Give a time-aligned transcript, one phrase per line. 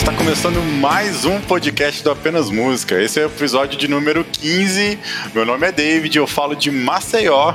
[0.00, 2.98] está começando mais um podcast do Apenas Música.
[2.98, 4.98] Esse é o episódio de número 15.
[5.34, 7.52] Meu nome é David, eu falo de Maceió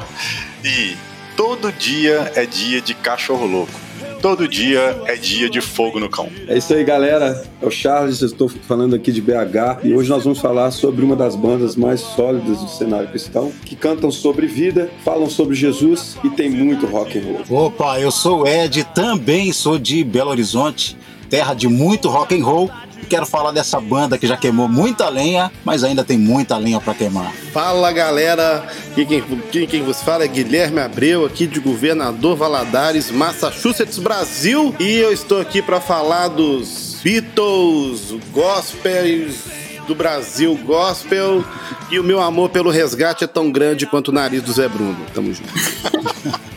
[0.63, 0.95] e
[1.36, 3.73] todo dia é dia de cachorro louco.
[4.22, 6.30] Todo dia é dia de fogo no cão.
[6.48, 7.44] É isso aí, galera.
[7.59, 11.03] É o Charles, eu estou falando aqui de BH e hoje nós vamos falar sobre
[11.03, 16.16] uma das bandas mais sólidas do cenário cristão, que cantam sobre vida, falam sobre Jesus
[16.23, 17.66] e tem muito rock and roll.
[17.66, 20.95] Opa, eu sou o Ed, também sou de Belo Horizonte,
[21.30, 22.70] terra de muito rock and roll.
[23.10, 26.94] Quero falar dessa banda que já queimou muita lenha, mas ainda tem muita lenha para
[26.94, 27.32] queimar.
[27.54, 29.06] Fala galera, quem,
[29.52, 35.14] quem, quem você fala é Guilherme Abreu, aqui de Governador Valadares, Massachusetts, Brasil, e eu
[35.14, 41.44] estou aqui para falar dos Beatles, gospels do Brasil gospel,
[41.92, 44.98] e o meu amor pelo resgate é tão grande quanto o nariz do Zé Bruno.
[45.14, 45.54] Tamo junto.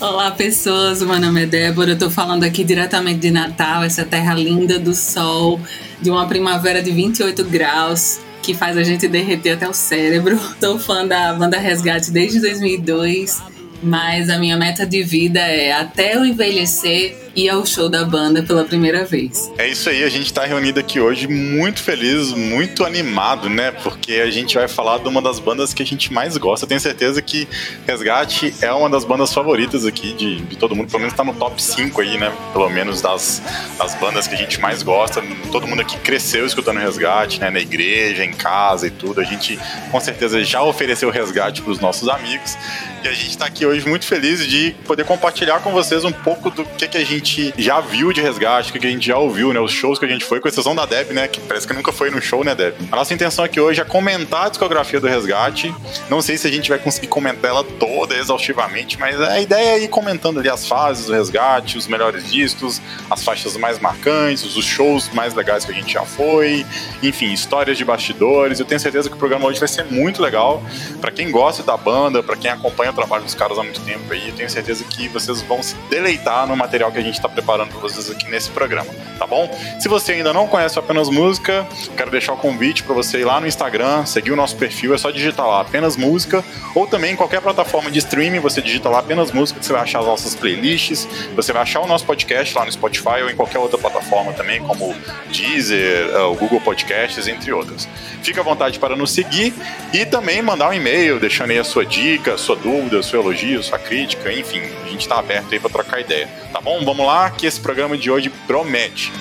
[0.00, 1.02] Olá, pessoas.
[1.02, 1.90] Meu nome é Débora.
[1.90, 5.60] Eu tô falando aqui diretamente de Natal, essa terra linda do sol,
[6.00, 10.38] de uma primavera de 28 graus que faz a gente derreter até o cérebro.
[10.60, 13.42] Tô fã da banda Resgate desde 2002,
[13.82, 18.42] mas a minha meta de vida é até eu envelhecer ir ao show da banda
[18.42, 19.52] pela primeira vez.
[19.56, 23.70] É isso aí, a gente está reunido aqui hoje muito feliz, muito animado, né?
[23.70, 26.66] Porque a gente vai falar de uma das bandas que a gente mais gosta.
[26.66, 27.46] Tenho certeza que
[27.86, 31.34] Resgate é uma das bandas favoritas aqui de, de todo mundo, pelo menos está no
[31.34, 32.32] top 5 aí, né?
[32.52, 33.40] Pelo menos das,
[33.78, 35.22] das bandas que a gente mais gosta.
[35.52, 37.50] Todo mundo aqui cresceu escutando Resgate, né?
[37.50, 39.20] Na igreja, em casa e tudo.
[39.20, 39.58] A gente
[39.92, 42.56] com certeza já ofereceu Resgate para os nossos amigos.
[43.02, 46.50] E a gente está aqui hoje muito feliz de poder compartilhar com vocês um pouco
[46.50, 49.60] do que, que a gente já viu de resgate, que a gente já ouviu, né?
[49.60, 51.28] Os shows que a gente foi, com exceção da Deb, né?
[51.28, 52.74] Que parece que nunca foi no show, né, Deb?
[52.90, 55.72] A nossa intenção aqui hoje é comentar a discografia do resgate.
[56.10, 59.84] Não sei se a gente vai conseguir comentar ela toda exaustivamente, mas a ideia é
[59.84, 64.64] ir comentando ali as fases do resgate, os melhores discos, as faixas mais marcantes, os
[64.64, 66.66] shows mais legais que a gente já foi,
[67.00, 68.58] enfim, histórias de bastidores.
[68.58, 70.60] Eu tenho certeza que o programa hoje vai ser muito legal.
[71.00, 74.12] para quem gosta da banda, para quem acompanha o trabalho dos caras há muito tempo
[74.14, 77.70] eu tenho certeza que vocês vão se deleitar no material que a gente está preparando
[77.70, 79.50] para vocês aqui nesse programa, tá bom?
[79.78, 81.66] Se você ainda não conhece Apenas Música,
[81.96, 84.98] quero deixar o convite para você ir lá no Instagram, seguir o nosso perfil, é
[84.98, 86.44] só digitar lá Apenas Música,
[86.74, 89.82] ou também em qualquer plataforma de streaming, você digita lá Apenas Música, que você vai
[89.82, 93.36] achar as nossas playlists, você vai achar o nosso podcast lá no Spotify ou em
[93.36, 94.94] qualquer outra plataforma também, como
[95.30, 97.88] Deezer, eh, o Google Podcasts, entre outras.
[98.22, 99.54] Fique à vontade para nos seguir
[99.92, 103.78] e também mandar um e-mail, deixando aí a sua dica, sua dúvida, seu elogio, sua
[103.78, 106.84] crítica, enfim, a gente está aberto aí para trocar ideia, tá bom?
[106.84, 109.12] Vamos lá, que esse programa de hoje promete.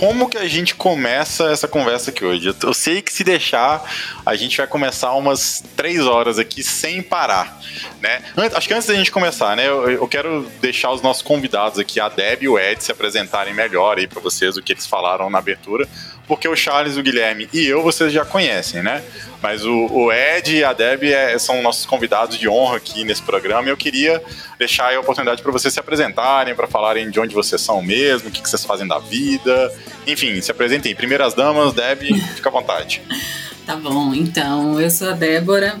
[0.00, 2.56] Como que a gente começa essa conversa aqui hoje?
[2.62, 3.84] Eu sei que se deixar,
[4.24, 7.60] a gente vai começar umas três horas aqui sem parar,
[8.00, 8.22] né?
[8.54, 12.00] Acho que antes da gente começar, né, eu, eu quero deixar os nossos convidados aqui,
[12.00, 15.28] a Deb e o Ed, se apresentarem melhor aí para vocês o que eles falaram
[15.28, 15.86] na abertura,
[16.26, 19.04] porque o Charles, o Guilherme e eu vocês já conhecem, né?
[19.42, 23.22] Mas o, o Ed e a Deb é, são nossos convidados de honra aqui nesse
[23.22, 24.22] programa e eu queria
[24.58, 28.32] deixar a oportunidade para vocês se apresentarem, para falarem de onde vocês são mesmo, o
[28.32, 29.72] que, que vocês fazem da vida.
[30.06, 30.94] Enfim, se apresentem.
[30.94, 32.02] Primeiras damas, Deb,
[32.34, 33.02] fica à vontade.
[33.66, 35.78] Tá bom, então, eu sou a Débora,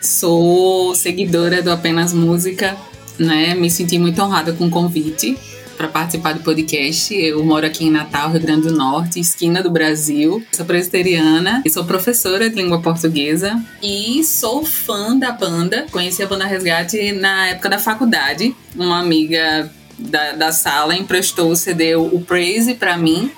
[0.00, 2.74] sou seguidora do Apenas Música,
[3.18, 3.54] né?
[3.54, 5.36] Me senti muito honrada com o convite
[5.76, 7.14] para participar do podcast.
[7.14, 10.44] Eu moro aqui em Natal, Rio Grande do Norte, esquina do Brasil.
[10.52, 15.86] Sou presbiteriana e sou professora de língua portuguesa e sou fã da banda.
[15.90, 18.56] Conheci a banda Resgate na época da faculdade.
[18.74, 23.30] Uma amiga da, da sala emprestou o CD o Praise para mim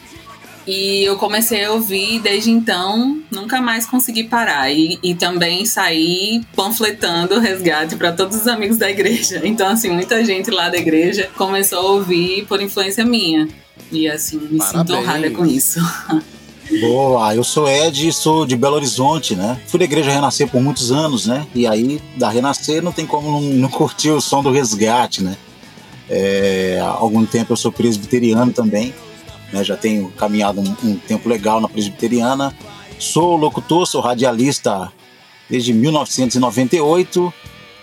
[0.69, 4.71] e eu comecei a ouvir e desde então nunca mais consegui parar.
[4.71, 9.41] E, e também saí panfletando o resgate para todos os amigos da igreja.
[9.49, 13.49] Então, assim, muita gente lá da igreja começou a ouvir por influência minha.
[13.91, 14.87] E assim, me Parabéns.
[14.87, 15.81] sinto honrada com isso.
[16.81, 19.59] Boa, eu sou Ed sou de Belo Horizonte, né?
[19.67, 21.47] Fui da Igreja Renascer por muitos anos, né?
[21.55, 25.35] E aí, da Renascer, não tem como não, não curtir o som do resgate, né?
[26.11, 28.93] É, há algum tempo eu sou presbiteriano também,
[29.53, 32.55] né, já tenho caminhado um, um tempo legal na presbiteriana.
[32.99, 34.93] Sou locutor, sou radialista
[35.49, 37.33] desde 1998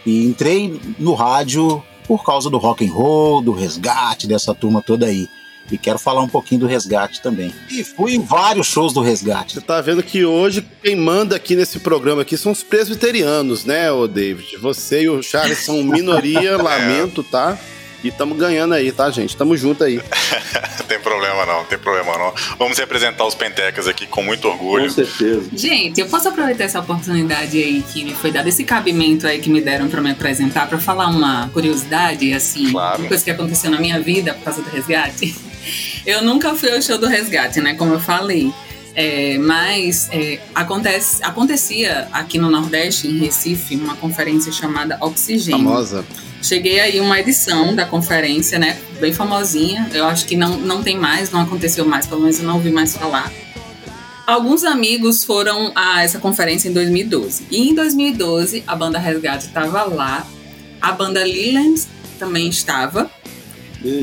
[0.06, 5.08] e entrei no rádio por causa do rock and roll, do resgate, dessa turma toda
[5.08, 5.28] aí.
[5.72, 7.52] E quero falar um pouquinho do resgate também.
[7.72, 9.54] E fui em vários shows do resgate.
[9.54, 13.92] Você tá vendo que hoje quem manda aqui nesse programa aqui são os presbiterianos, né,
[13.92, 14.58] ô David?
[14.58, 17.58] Você e o Charles são minoria, lamento, tá?
[18.06, 19.36] E estamos ganhando aí, tá, gente?
[19.36, 20.00] Tamo junto aí.
[20.88, 22.32] tem problema não, tem problema não.
[22.60, 24.84] Vamos representar os pentecas aqui com muito orgulho.
[24.84, 25.50] Com certeza.
[25.52, 29.50] Gente, eu posso aproveitar essa oportunidade aí que me foi dada, esse cabimento aí que
[29.50, 33.00] me deram para me apresentar, para falar uma curiosidade, assim, Claro.
[33.00, 35.36] uma coisa que aconteceu na minha vida por causa do resgate.
[36.06, 37.74] Eu nunca fui ao show do resgate, né?
[37.74, 38.54] Como eu falei.
[38.94, 45.66] É, mas é, acontece, acontecia aqui no Nordeste, em Recife, uma conferência chamada Oxigênio.
[45.66, 46.06] Famosa.
[46.46, 48.80] Cheguei aí uma edição da conferência, né?
[49.00, 49.90] Bem famosinha.
[49.92, 52.70] Eu acho que não, não tem mais, não aconteceu mais, pelo menos eu não ouvi
[52.70, 53.34] mais falar.
[54.28, 57.48] Alguns amigos foram a essa conferência em 2012.
[57.50, 60.28] E em 2012, a banda Resgate estava lá.
[60.80, 61.82] A banda Leland
[62.20, 63.10] também estava.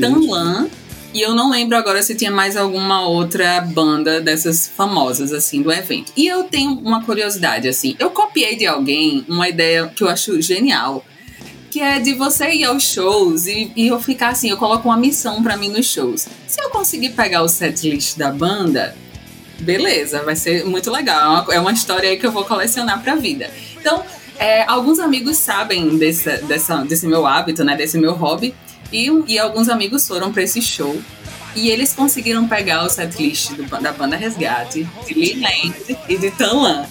[0.01, 0.67] Tanlan.
[1.13, 5.71] E eu não lembro agora se tinha mais alguma outra banda dessas famosas, assim, do
[5.71, 6.11] evento.
[6.17, 7.95] E eu tenho uma curiosidade, assim.
[7.97, 11.05] Eu copiei de alguém uma ideia que eu acho genial.
[11.73, 14.95] Que é de você ir aos shows e, e eu ficar assim, eu coloco uma
[14.95, 16.27] missão pra mim nos shows.
[16.45, 18.95] Se eu conseguir pegar o setlist da banda,
[19.59, 21.51] beleza, vai ser muito legal.
[21.51, 23.49] É uma, é história aí que eu vou colecionar pra vida.
[23.75, 24.03] Então,
[24.37, 27.75] é, alguns amigos sabem desse, dessa, desse meu hábito, né?
[27.75, 28.53] Desse meu hobby.
[28.91, 31.01] E, e alguns amigos foram pra esse show.
[31.55, 33.49] E eles conseguiram pegar o setlist
[33.81, 36.85] da banda Resgate, de Leland e de Tanlan.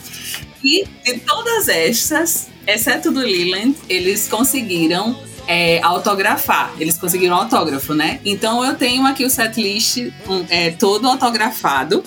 [0.64, 5.16] E de todas estas, exceto do Leland, eles conseguiram
[5.46, 6.72] é, autografar.
[6.78, 8.20] Eles conseguiram autógrafo, né?
[8.24, 9.98] Então eu tenho aqui o setlist
[10.28, 12.02] um, é, todo autografado.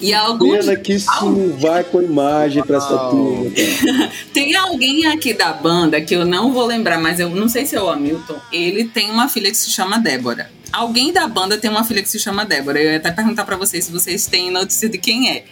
[0.00, 0.66] E alguns.
[0.66, 3.48] Pena que isso não vai com imagem pra essa turma.
[4.34, 7.76] Tem alguém aqui da banda que eu não vou lembrar, mas eu não sei se
[7.76, 8.34] é o Hamilton.
[8.52, 10.50] Ele tem uma filha que se chama Débora.
[10.72, 12.80] Alguém da banda tem uma filha que se chama Débora.
[12.80, 15.44] Eu ia até perguntar pra vocês se vocês têm notícia de quem é.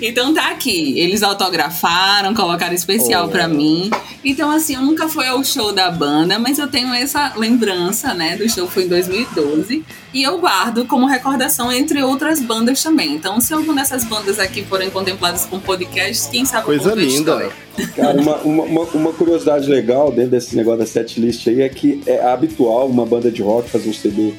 [0.00, 0.98] Então tá aqui.
[0.98, 3.90] Eles autografaram, colocaram especial pra mim.
[4.24, 8.36] Então, assim, eu nunca fui ao show da banda, mas eu tenho essa lembrança, né?
[8.36, 9.84] Do show foi em 2012.
[10.12, 13.14] E eu guardo como recordação entre outras bandas também.
[13.14, 17.50] Então, se alguma dessas bandas aqui forem contempladas com podcast, quem sabe Coisa linda.
[17.96, 22.02] Cara, uma, uma, uma- uma curiosidade legal dentro desse negócio da setlist aí é que
[22.06, 24.34] é habitual uma banda de rock fazer um CD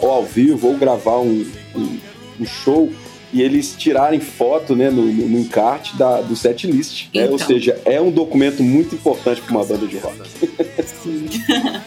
[0.00, 1.98] ou ao vivo ou gravar um, um,
[2.40, 2.92] um show
[3.32, 7.08] e eles tirarem foto né, no, no, no encarte da, do setlist.
[7.14, 7.26] né?
[7.26, 7.46] Ou Então.
[7.46, 10.16] seja, é um documento muito importante para uma banda de rock.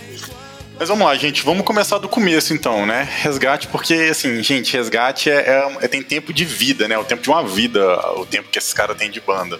[0.80, 3.08] Mas vamos lá, gente, vamos começar do começo então, né?
[3.22, 6.98] Resgate, porque assim, gente, resgate é, é- é- tem tempo de vida, né?
[6.98, 7.80] O tempo de uma vida,
[8.18, 9.60] o tempo que esses caras têm de banda.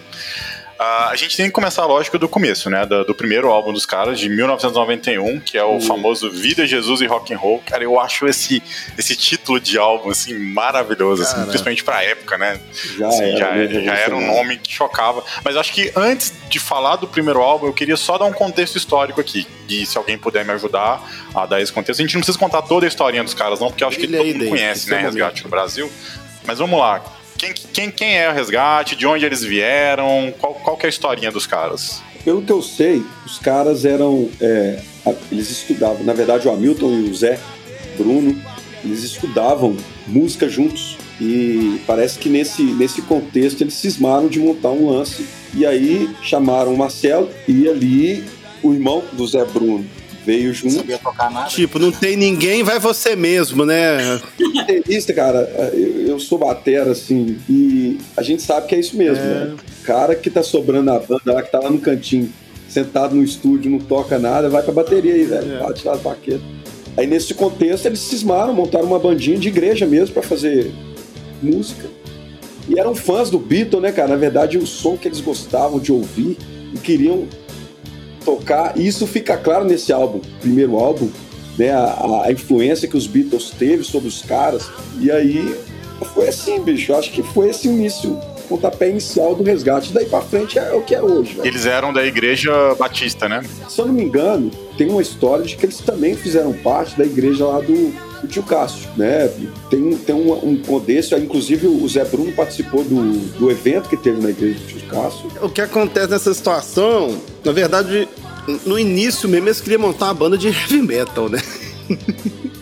[0.84, 2.84] Ah, a gente tem que começar, lógico, do começo, né?
[2.84, 7.06] Do, do primeiro álbum dos caras, de 1991, que é o famoso Vida, Jesus e
[7.06, 7.62] Rock and Roll.
[7.64, 8.60] Cara, eu acho esse,
[8.98, 12.60] esse título de álbum, assim, maravilhoso, assim, principalmente pra época, né?
[12.98, 14.36] Já Assim, era, já, né, já era um revolucionário.
[14.36, 15.22] nome que chocava.
[15.44, 18.76] Mas acho que antes de falar do primeiro álbum, eu queria só dar um contexto
[18.76, 19.46] histórico aqui.
[19.68, 21.00] E se alguém puder me ajudar
[21.32, 22.00] a dar esse contexto.
[22.00, 24.06] A gente não precisa contar toda a historinha dos caras, não, porque eu acho que
[24.08, 25.88] Brilha todo mundo conhece, né, é Resgate no Brasil.
[26.44, 27.00] Mas vamos lá.
[27.42, 28.94] Quem, quem, quem é o Resgate?
[28.94, 30.32] De onde eles vieram?
[30.38, 32.00] Qual, qual é a historinha dos caras?
[32.24, 34.30] Pelo que eu sei, os caras eram.
[34.40, 34.80] é,
[35.28, 37.40] eles estudavam, na verdade, o Hamilton e o Zé
[37.98, 38.40] Bruno,
[38.84, 40.96] eles estudavam música juntos.
[41.20, 45.26] E parece que nesse, nesse contexto eles cismaram de montar um lance.
[45.52, 48.24] E aí chamaram o Marcelo e ali
[48.62, 49.84] o irmão do Zé Bruno
[50.24, 50.74] veio Não junto.
[50.76, 51.48] sabia tocar nada.
[51.48, 54.20] Tipo, não tem ninguém, vai você mesmo, né?
[54.54, 55.38] Baterista, cara,
[55.72, 59.56] eu, eu sou batera, assim, e a gente sabe que é isso mesmo, né?
[59.80, 62.32] O cara que tá sobrando na banda lá, que tá lá no cantinho,
[62.68, 65.54] sentado no estúdio, não toca nada, vai pra bateria aí, velho.
[65.54, 65.58] É.
[65.58, 66.40] Para tirar as baquetas.
[66.96, 70.70] Aí nesse contexto eles cismaram, montaram uma bandinha de igreja mesmo pra fazer
[71.42, 71.88] música.
[72.68, 74.08] E eram fãs do Beatle, né, cara?
[74.10, 76.36] Na verdade, o som que eles gostavam de ouvir
[76.74, 77.26] e queriam
[78.22, 78.78] tocar.
[78.78, 81.10] E isso fica claro nesse álbum, primeiro álbum,
[81.58, 81.70] né?
[81.70, 84.70] A, a influência que os Beatles teve sobre os caras.
[84.98, 85.54] E aí
[86.14, 86.92] foi assim, bicho.
[86.92, 89.92] Eu acho que foi esse início, o pontapé inicial do resgate.
[89.92, 91.46] Daí pra frente é o que é hoje, velho.
[91.46, 93.42] Eles eram da Igreja Batista, né?
[93.68, 97.04] Se eu não me engano, tem uma história de que eles também fizeram parte da
[97.04, 99.28] igreja lá do, do tio Cássio, né?
[99.68, 104.22] Tem, tem um, um contexto, inclusive o Zé Bruno participou do, do evento que teve
[104.22, 105.30] na igreja do tio Cássio.
[105.42, 108.08] O que acontece nessa situação, na verdade,
[108.64, 111.42] no início mesmo eles queriam montar uma banda de heavy metal, né?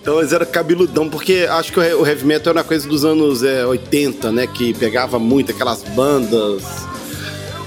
[0.00, 3.42] Então eles eram cabeludão, porque acho que o heavy metal era uma coisa dos anos
[3.42, 4.46] é, 80, né?
[4.46, 6.62] Que pegava muito aquelas bandas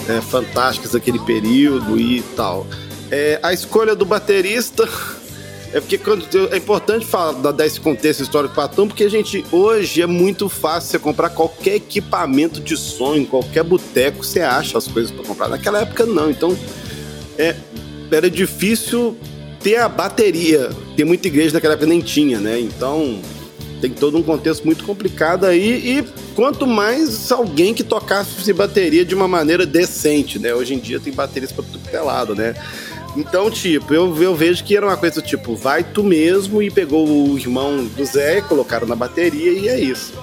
[0.10, 2.66] é, fantásticas daquele período e tal.
[3.12, 4.90] É, a escolha do baterista
[5.74, 10.02] é porque quando, é importante falar, dar esse contexto histórico para Tom, porque gente hoje
[10.02, 14.88] é muito fácil você comprar qualquer equipamento de som em qualquer boteco, você acha as
[14.88, 15.48] coisas para comprar.
[15.48, 16.58] Naquela época não, então
[17.38, 17.56] é,
[18.12, 19.16] era difícil
[19.62, 20.70] ter a bateria.
[20.98, 22.60] Tem muita igreja naquela época nem tinha, né?
[22.60, 23.22] Então
[23.80, 26.04] tem todo um contexto muito complicado aí e
[26.36, 30.54] quanto mais alguém que tocasse bateria de uma maneira decente, né?
[30.54, 32.56] Hoje em dia tem baterias para tudo pelado, é né?
[33.16, 37.08] Então, tipo, eu, eu vejo que era uma coisa tipo, vai tu mesmo e pegou
[37.08, 40.14] o irmão do Zé, colocaram na bateria e é isso.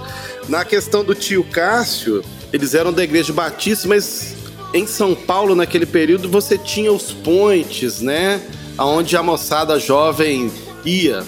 [0.49, 4.35] Na questão do tio Cássio, eles eram da igreja batista, mas
[4.73, 8.41] em São Paulo, naquele período, você tinha os pontes, né?
[8.79, 10.51] Onde a moçada jovem
[10.85, 11.25] ia.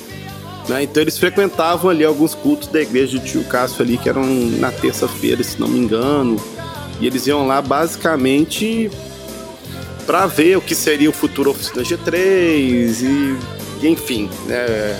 [0.68, 0.84] Né?
[0.84, 4.70] Então eles frequentavam ali alguns cultos da igreja do tio Cássio ali, que eram na
[4.70, 6.36] terça-feira, se não me engano.
[7.00, 8.90] E eles iam lá basicamente
[10.00, 12.14] para ver o que seria o futuro Oficina G3
[13.02, 13.36] e,
[13.82, 14.96] e enfim, né?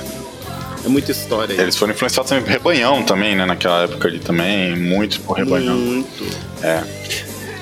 [0.84, 1.60] É muita história aí.
[1.60, 3.44] Eles foram influenciados também por Rebanhão também, né?
[3.44, 5.76] Naquela época ali também, muito por Rebanhão.
[5.76, 6.24] Muito.
[6.62, 6.82] É.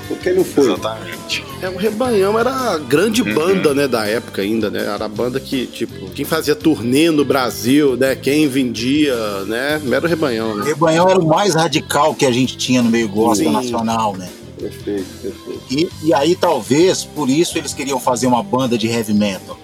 [0.06, 0.64] Porque não foi.
[0.64, 1.44] Exatamente.
[1.60, 3.34] É, o Rebanhão era a grande uhum.
[3.34, 4.80] banda, né, da época ainda, né?
[4.80, 8.14] Era a banda que, tipo, quem fazia turnê no Brasil, né?
[8.14, 9.14] Quem vendia,
[9.46, 9.80] né?
[9.90, 10.64] Era o Rebanhão, né?
[10.64, 14.28] Rebanhão era o mais radical que a gente tinha no meio gospel nacional, né?
[14.58, 15.62] Perfeito, perfeito.
[15.70, 19.56] E, e aí, talvez, por isso eles queriam fazer uma banda de heavy metal.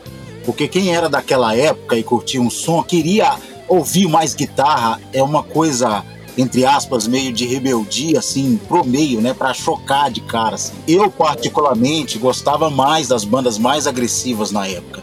[0.45, 3.37] Porque quem era daquela época e curtia um som, queria
[3.67, 6.05] ouvir mais guitarra, é uma coisa
[6.37, 10.73] entre aspas, meio de rebeldia, assim, pro meio, né, para chocar de cara, assim.
[10.87, 15.03] Eu, particularmente, gostava mais das bandas mais agressivas na época.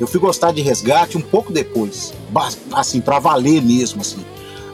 [0.00, 2.12] Eu fui gostar de Resgate um pouco depois,
[2.72, 4.24] assim, para valer mesmo, assim.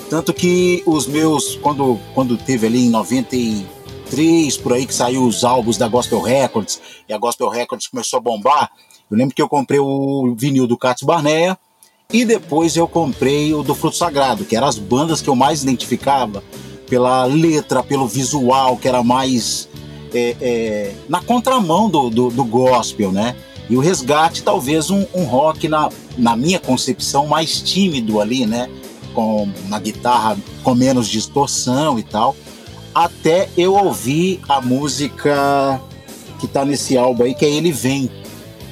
[0.08, 2.88] Tanto que os meus, quando, quando teve ali em
[4.08, 8.18] 93, por aí, que saiu os álbuns da Gospel Records, e a Gospel Records começou
[8.18, 8.70] a bombar,
[9.10, 11.56] eu lembro que eu comprei o vinil do Cats Barnea,
[12.12, 15.62] e depois eu comprei o do Fruto Sagrado, que eram as bandas que eu mais
[15.62, 16.42] identificava
[16.88, 19.68] pela letra, pelo visual, que era mais
[20.14, 23.36] é, é, na contramão do, do, do, gospel, né?
[23.68, 28.70] E o Resgate, talvez um, um, rock, na, na minha concepção, mais tímido ali, né?
[29.14, 32.34] Com, na guitarra com menos distorção e tal.
[32.98, 35.80] Até eu ouvir a música
[36.40, 38.10] que tá nesse álbum aí, que é Ele Vem.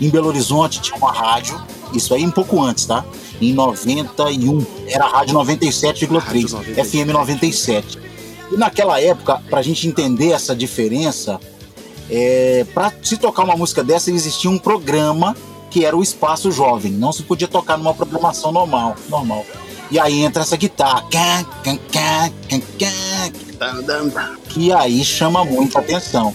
[0.00, 1.60] Em Belo Horizonte tinha uma rádio,
[1.94, 3.04] isso aí um pouco antes, tá?
[3.40, 4.66] em 91.
[4.88, 7.98] Era a Rádio 97,3, FM 97.
[8.50, 11.38] E naquela época, para a gente entender essa diferença,
[12.10, 15.36] é, para se tocar uma música dessa, existia um programa
[15.70, 16.90] que era o Espaço Jovem.
[16.90, 18.96] Não se podia tocar numa programação normal.
[19.08, 19.46] normal.
[19.88, 21.04] E aí entra essa guitarra.
[24.48, 26.34] Que aí chama muita atenção.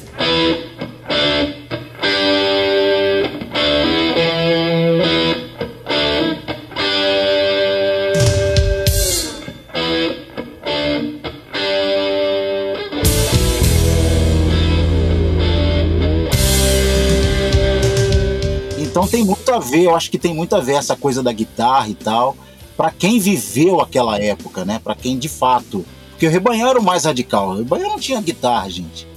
[18.80, 21.32] Então tem muito a ver, eu acho que tem muito a ver essa coisa da
[21.32, 22.36] guitarra e tal,
[22.76, 24.80] para quem viveu aquela época, né?
[24.84, 25.86] Para quem de fato.
[26.22, 27.50] Porque o Rebanhão era o mais radical.
[27.50, 29.08] O Rebanhão não tinha guitarra, gente.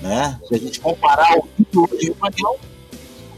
[0.00, 0.38] Né?
[0.46, 1.48] Se a gente comparar o
[2.00, 2.54] Rebanhão.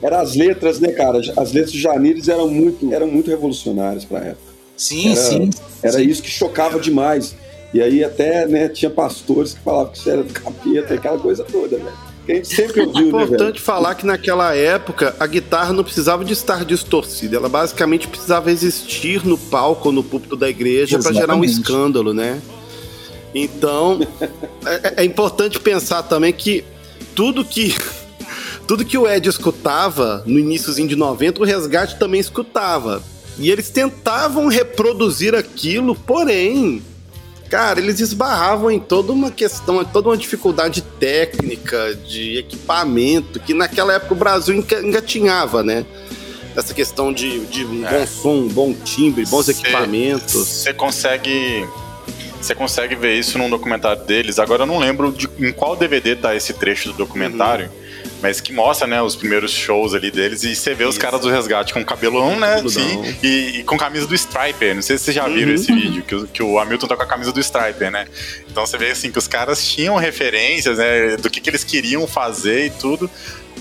[0.03, 1.19] Era as letras, né, cara?
[1.35, 4.53] As letras de Janires eram muito, eram muito revolucionárias para época.
[4.77, 5.51] Sim, era, sim.
[5.83, 6.03] Era sim.
[6.03, 7.35] isso que chocava demais.
[7.73, 11.43] E aí até, né, tinha pastores que falavam que isso era do capeta, aquela coisa
[11.43, 13.07] toda, velho que a gente sempre ouviu.
[13.07, 17.49] É importante né, falar que naquela época a guitarra não precisava de estar distorcida, ela
[17.49, 22.41] basicamente precisava existir no palco, no púlpito da igreja para gerar um escândalo, né?
[23.35, 24.01] Então
[24.65, 26.65] é, é importante pensar também que
[27.15, 27.75] tudo que
[28.67, 33.03] tudo que o Ed escutava no iníciozinho de 90, o Resgate também escutava.
[33.39, 36.83] E eles tentavam reproduzir aquilo, porém,
[37.49, 43.95] cara, eles esbarravam em toda uma questão, toda uma dificuldade técnica, de equipamento, que naquela
[43.95, 45.87] época o Brasil engatinhava, né?
[46.55, 47.91] Essa questão de, de um é.
[47.91, 50.47] bom som, um bom timbre, bons cê, equipamentos.
[50.47, 51.67] Você consegue.
[52.41, 54.39] Você consegue ver isso num documentário deles.
[54.39, 57.67] Agora eu não lembro de, em qual DVD tá esse trecho do documentário.
[57.67, 57.91] Uhum
[58.23, 60.93] mas que mostra, né, os primeiros shows ali deles e você vê Isso.
[60.93, 64.75] os caras do resgate com cabelão, né, sim, e, e, com camisa do Striper.
[64.75, 65.55] Não sei se vocês já viram uhum.
[65.55, 68.07] esse vídeo, que, que o Hamilton tá com a camisa do Striper, né?
[68.49, 72.07] Então você vê assim que os caras tinham referências, né, do que, que eles queriam
[72.07, 73.11] fazer e tudo.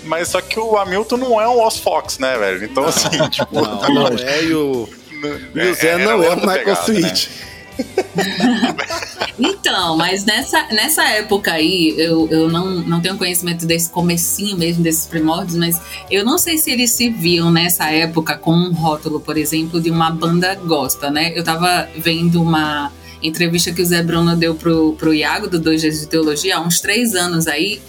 [0.04, 2.64] Mas só que o Hamilton não é um Os Fox, né, velho?
[2.64, 3.54] Então, assim, tipo.
[3.54, 4.88] Não, não é, e o,
[5.56, 7.30] e o Zé não é o Michael pegada, Sweet.
[7.30, 7.49] Né?
[9.40, 14.84] então, mas nessa, nessa época aí, eu, eu não, não tenho conhecimento desse comecinho mesmo,
[14.84, 19.20] desses primórdios, mas eu não sei se eles se viam nessa época com um rótulo,
[19.20, 21.32] por exemplo, de uma banda gospel, né?
[21.36, 25.82] Eu tava vendo uma entrevista que o Zé Bruno deu pro, pro Iago, do Dois
[25.82, 27.82] Dias de Teologia, há uns três anos aí,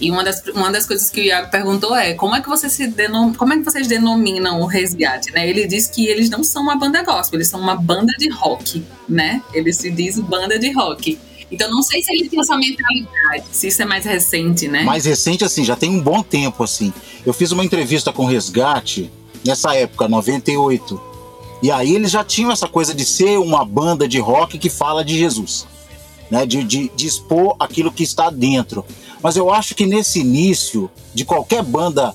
[0.00, 2.68] e uma das, uma das coisas que o Iago perguntou é como é que você
[2.68, 5.48] se denom, como é que vocês denominam o resgate, né?
[5.48, 8.84] Ele diz que eles não são uma banda gospel, eles são uma banda de rock,
[9.08, 9.42] né?
[9.52, 11.18] Ele se diz banda de rock.
[11.52, 14.82] Então não sei se ele tem essa mentalidade, se isso é mais recente, né?
[14.84, 16.92] Mais recente, assim, já tem um bom tempo, assim.
[17.26, 19.12] Eu fiz uma entrevista com o Resgate
[19.44, 21.00] nessa época, 98.
[21.62, 25.04] E aí eles já tinham essa coisa de ser uma banda de rock que fala
[25.04, 25.66] de Jesus.
[26.30, 28.82] Né, de, de, de expor aquilo que está dentro.
[29.22, 32.14] Mas eu acho que nesse início de qualquer banda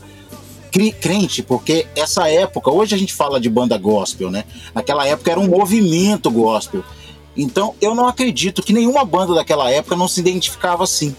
[1.02, 4.44] crente, porque essa época, hoje a gente fala de banda gospel, né?
[4.76, 6.84] Naquela época era um movimento gospel.
[7.36, 11.16] Então eu não acredito que nenhuma banda daquela época não se identificava assim.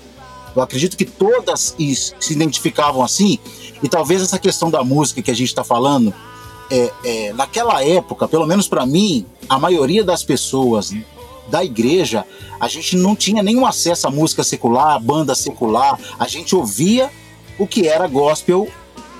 [0.55, 3.39] Eu acredito que todas se identificavam assim,
[3.83, 6.13] e talvez essa questão da música que a gente está falando,
[6.71, 10.93] é, é, naquela época, pelo menos para mim, a maioria das pessoas
[11.49, 12.25] da igreja,
[12.61, 15.99] a gente não tinha nenhum acesso à música secular, banda secular.
[16.19, 17.11] A gente ouvia
[17.59, 18.69] o que era gospel,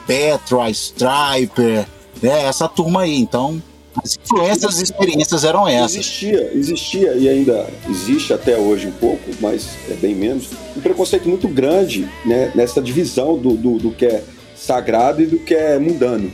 [0.07, 1.87] Petra, Striper,
[2.23, 3.19] né, essa turma aí.
[3.19, 3.63] Então,
[4.03, 5.97] as influências, as experiências eram essas.
[5.97, 11.29] Existia, existia e ainda existe até hoje um pouco, mas é bem menos, um preconceito
[11.29, 14.23] muito grande né, nessa divisão do, do, do que é
[14.57, 16.33] sagrado e do que é mundano.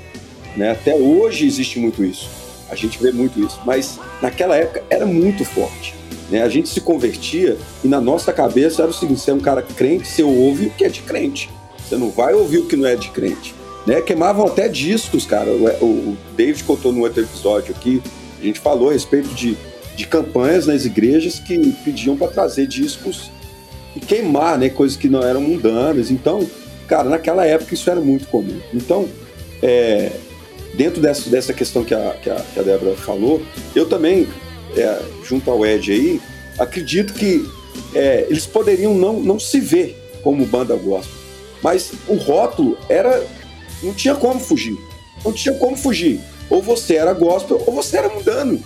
[0.56, 0.72] Né?
[0.72, 2.43] Até hoje existe muito isso.
[2.74, 3.60] A gente vê muito isso.
[3.64, 5.94] Mas naquela época era muito forte.
[6.30, 6.42] Né?
[6.42, 9.62] A gente se convertia e na nossa cabeça era o seguinte: você é um cara
[9.62, 11.50] crente, você ouve o que é de crente.
[11.78, 13.54] Você não vai ouvir o que não é de crente.
[13.86, 14.00] Né?
[14.00, 15.50] Queimavam até discos, cara.
[15.50, 18.02] O, David contou no outro episódio aqui,
[18.40, 19.56] a gente falou a respeito de,
[19.94, 23.30] de campanhas nas igrejas que pediam para trazer discos
[23.94, 24.70] e queimar, né?
[24.70, 26.10] Coisas que não eram mundanas.
[26.10, 26.48] Então,
[26.88, 28.58] cara, naquela época isso era muito comum.
[28.72, 29.06] Então,
[29.62, 30.10] é,
[30.76, 33.42] dentro dessa, dessa questão que a, que a, que a Débora falou,
[33.74, 34.28] eu também,
[34.76, 36.20] é, junto ao Ed aí,
[36.58, 37.48] acredito que
[37.94, 41.16] é, eles poderiam não, não se ver como banda gospel,
[41.62, 43.24] mas o rótulo era.
[43.82, 44.76] não tinha como fugir.
[45.24, 46.20] Não tinha como fugir.
[46.50, 48.62] Ou você era gospel ou você era mundano.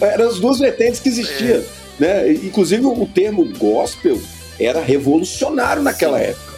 [0.00, 1.58] Eram as duas vertentes que existiam.
[1.58, 1.64] É.
[1.98, 2.32] Né?
[2.32, 4.20] Inclusive o termo gospel
[4.60, 6.24] era revolucionário naquela Sim.
[6.24, 6.52] época.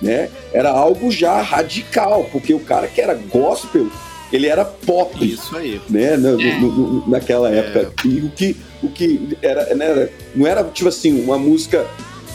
[0.00, 0.30] Né?
[0.52, 3.90] Era algo já radical, porque o cara que era gospel
[4.32, 5.24] ele era pop.
[5.24, 5.80] Isso aí.
[5.88, 6.58] Né, no, é.
[6.58, 7.58] no, no, naquela é.
[7.58, 7.92] época.
[8.04, 8.08] É.
[8.08, 11.86] E o que, o que era, né, não era tipo assim, uma música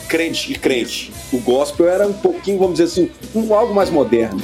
[0.08, 1.12] crente e crente.
[1.32, 4.40] O gospel era um pouquinho, vamos dizer assim, um, algo mais moderno.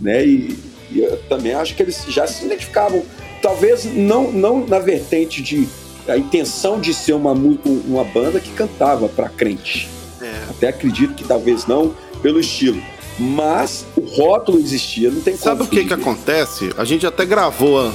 [0.00, 0.26] Né?
[0.26, 0.58] E,
[0.90, 3.02] e eu também acho que eles já se identificavam,
[3.42, 5.68] talvez não, não na vertente de
[6.08, 9.88] a intenção de ser uma, uma banda que cantava para crente.
[10.20, 10.50] É.
[10.50, 12.82] Até acredito que talvez não pelo estilo
[13.18, 16.70] mas o rótulo existia, não tem Sabe o que que acontece?
[16.78, 17.92] A gente até gravou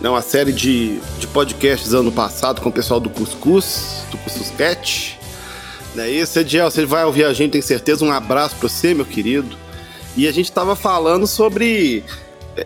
[0.00, 4.50] né, uma série de, de podcasts ano passado com o pessoal do Cuscuz, do Cuscuz
[4.50, 5.18] Cat.
[5.94, 6.10] Né?
[6.10, 8.04] Esse Ediel, você vai ouvir a gente, tem certeza.
[8.04, 9.56] Um abraço para você, meu querido.
[10.16, 12.04] E a gente estava falando sobre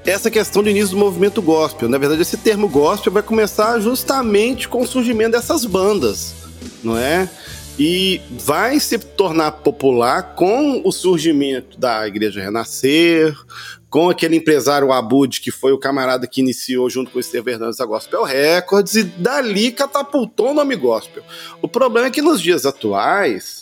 [0.05, 1.89] essa questão do início do movimento gospel.
[1.89, 6.35] Na verdade, esse termo gospel vai começar justamente com o surgimento dessas bandas,
[6.83, 7.29] não é?
[7.83, 13.35] E vai se tornar popular com o surgimento da Igreja Renascer,
[13.89, 17.81] com aquele empresário Abud, que foi o camarada que iniciou junto com o Esteve Hernandes
[17.81, 21.23] a Gospel Records, e dali catapultou o nome gospel.
[21.63, 23.60] O problema é que nos dias atuais,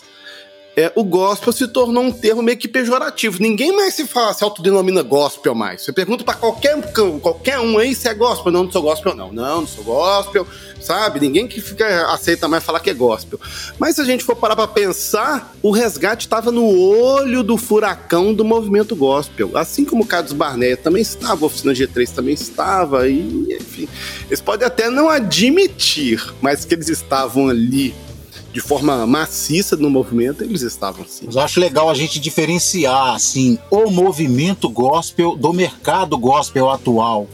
[0.79, 3.43] é, o gospel se tornou um termo meio que pejorativo.
[3.43, 5.83] Ninguém mais se fala, se autodenomina gospel mais.
[5.83, 6.77] Você pergunta para qualquer,
[7.21, 8.53] qualquer um aí se é gospel.
[8.53, 9.33] Não, não sou gospel, não.
[9.33, 10.47] Não, não sou gospel
[10.81, 11.21] sabe?
[11.21, 13.41] Ninguém que fica aceita mais falar que é gospel.
[13.79, 18.33] Mas se a gente for parar para pensar, o resgate estava no olho do furacão
[18.33, 19.51] do movimento gospel.
[19.57, 23.89] Assim como o Carlos Barnett também estava, a Oficina G3 também estava, e enfim.
[24.27, 27.95] Eles podem até não admitir, mas que eles estavam ali
[28.53, 31.27] de forma maciça no movimento, eles estavam sim.
[31.27, 37.27] Mas eu acho legal a gente diferenciar assim o movimento gospel do mercado gospel atual.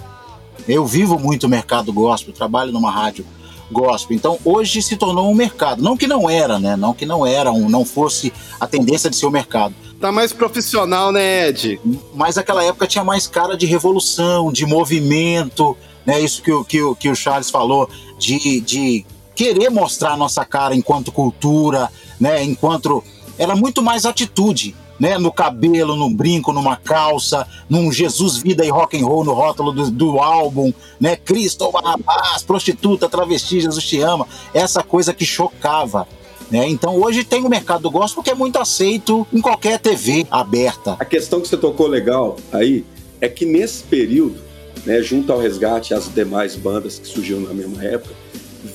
[0.67, 3.25] Eu vivo muito o mercado gospel, trabalho numa rádio
[3.71, 4.17] gospel.
[4.17, 5.83] Então hoje se tornou um mercado.
[5.83, 6.77] Não que não era, né?
[6.77, 9.75] Não que não era, um, não fosse a tendência de ser o mercado.
[10.01, 11.81] Tá mais profissional, né, Ed?
[12.15, 16.21] Mas naquela época tinha mais cara de revolução, de movimento, né?
[16.21, 20.75] Isso que o, que o, que o Charles falou, de, de querer mostrar nossa cara
[20.75, 22.43] enquanto cultura, né?
[22.43, 23.03] Enquanto.
[23.37, 24.75] Era muito mais atitude.
[24.99, 29.33] né, no cabelo, no brinco, numa calça, num Jesus Vida e Rock and Roll no
[29.33, 35.27] rótulo do, do álbum, né, Cristo Barrabás, prostituta, travesti, Jesus te ama, essa coisa que
[35.27, 36.07] chocava.
[36.51, 36.69] Né?
[36.69, 40.97] Então hoje tem o mercado do gospel que é muito aceito em qualquer TV aberta.
[41.01, 42.85] A questão que você tocou legal aí
[43.21, 44.41] é que nesse período,
[44.85, 48.15] né, junto ao resgate e as demais bandas que surgiram na mesma época,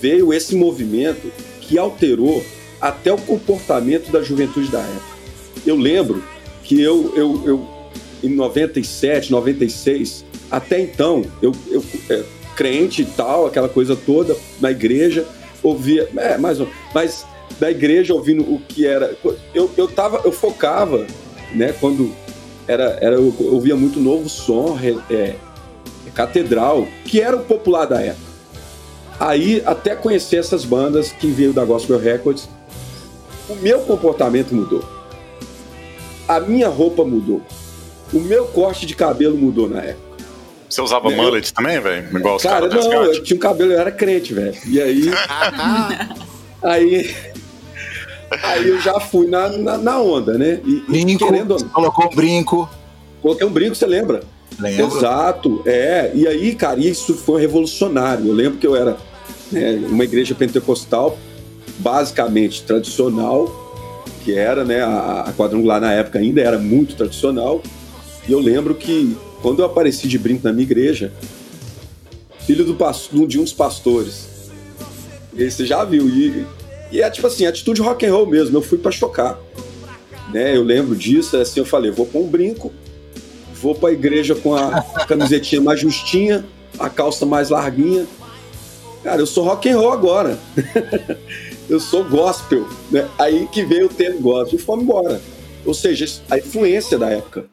[0.01, 1.31] veio esse movimento
[1.61, 2.43] que alterou
[2.79, 5.19] até o comportamento da juventude da época.
[5.65, 6.23] Eu lembro
[6.63, 7.67] que eu, eu, eu
[8.23, 12.23] em 97, 96, até então, eu, eu é,
[12.55, 15.25] crente e tal, aquela coisa toda, na igreja,
[15.61, 16.59] ouvia, é, mais
[16.93, 17.25] mas
[17.59, 19.15] da igreja ouvindo o que era.
[19.53, 21.05] Eu, eu, tava, eu focava,
[21.53, 22.13] né, quando
[22.67, 24.77] era, era, eu ouvia muito novo som,
[25.09, 25.35] é,
[26.13, 28.28] catedral, que era o popular da época.
[29.19, 32.47] Aí, até conhecer essas bandas que veio da Gospel Records,
[33.49, 34.83] o meu comportamento mudou.
[36.27, 37.41] A minha roupa mudou.
[38.13, 40.09] O meu corte de cabelo mudou na época.
[40.69, 41.15] Você usava né?
[41.15, 42.17] mullet também, velho?
[42.17, 44.55] Igual os cara, não, eu tinha um cabelo, eu era crente, velho.
[44.67, 45.09] E aí.
[46.61, 47.15] aí.
[48.43, 50.61] Aí eu já fui na, na, na onda, né?
[50.63, 51.65] E, brinco, querendo...
[51.71, 52.69] colocou um brinco.
[53.21, 54.21] Coloquei um brinco, você lembra?
[54.59, 54.85] Lembro.
[54.85, 56.11] Exato, é.
[56.13, 58.27] E aí, cara, isso foi revolucionário.
[58.27, 58.97] Eu lembro que eu era
[59.51, 61.17] né, uma igreja pentecostal,
[61.79, 63.67] basicamente tradicional,
[64.23, 67.61] que era, né, a, quadrangular na época ainda era muito tradicional.
[68.27, 71.13] E eu lembro que quando eu apareci de brinco na minha igreja,
[72.45, 74.27] filho do de uns pastores,
[75.33, 76.45] e você já viu, e,
[76.91, 79.39] e é tipo assim, atitude rock and roll mesmo, eu fui para chocar.
[80.33, 82.71] Né, eu lembro disso, é assim, eu falei, vou pôr um brinco,
[83.53, 86.45] vou para a igreja com a camisetinha mais justinha,
[86.77, 88.05] a calça mais larguinha.
[89.03, 90.37] Cara, eu sou rock and roll agora.
[91.69, 92.67] eu sou gospel.
[92.91, 93.07] Né?
[93.17, 95.21] Aí que veio o termo gospel e fomos embora.
[95.65, 97.45] Ou seja, a influência da época.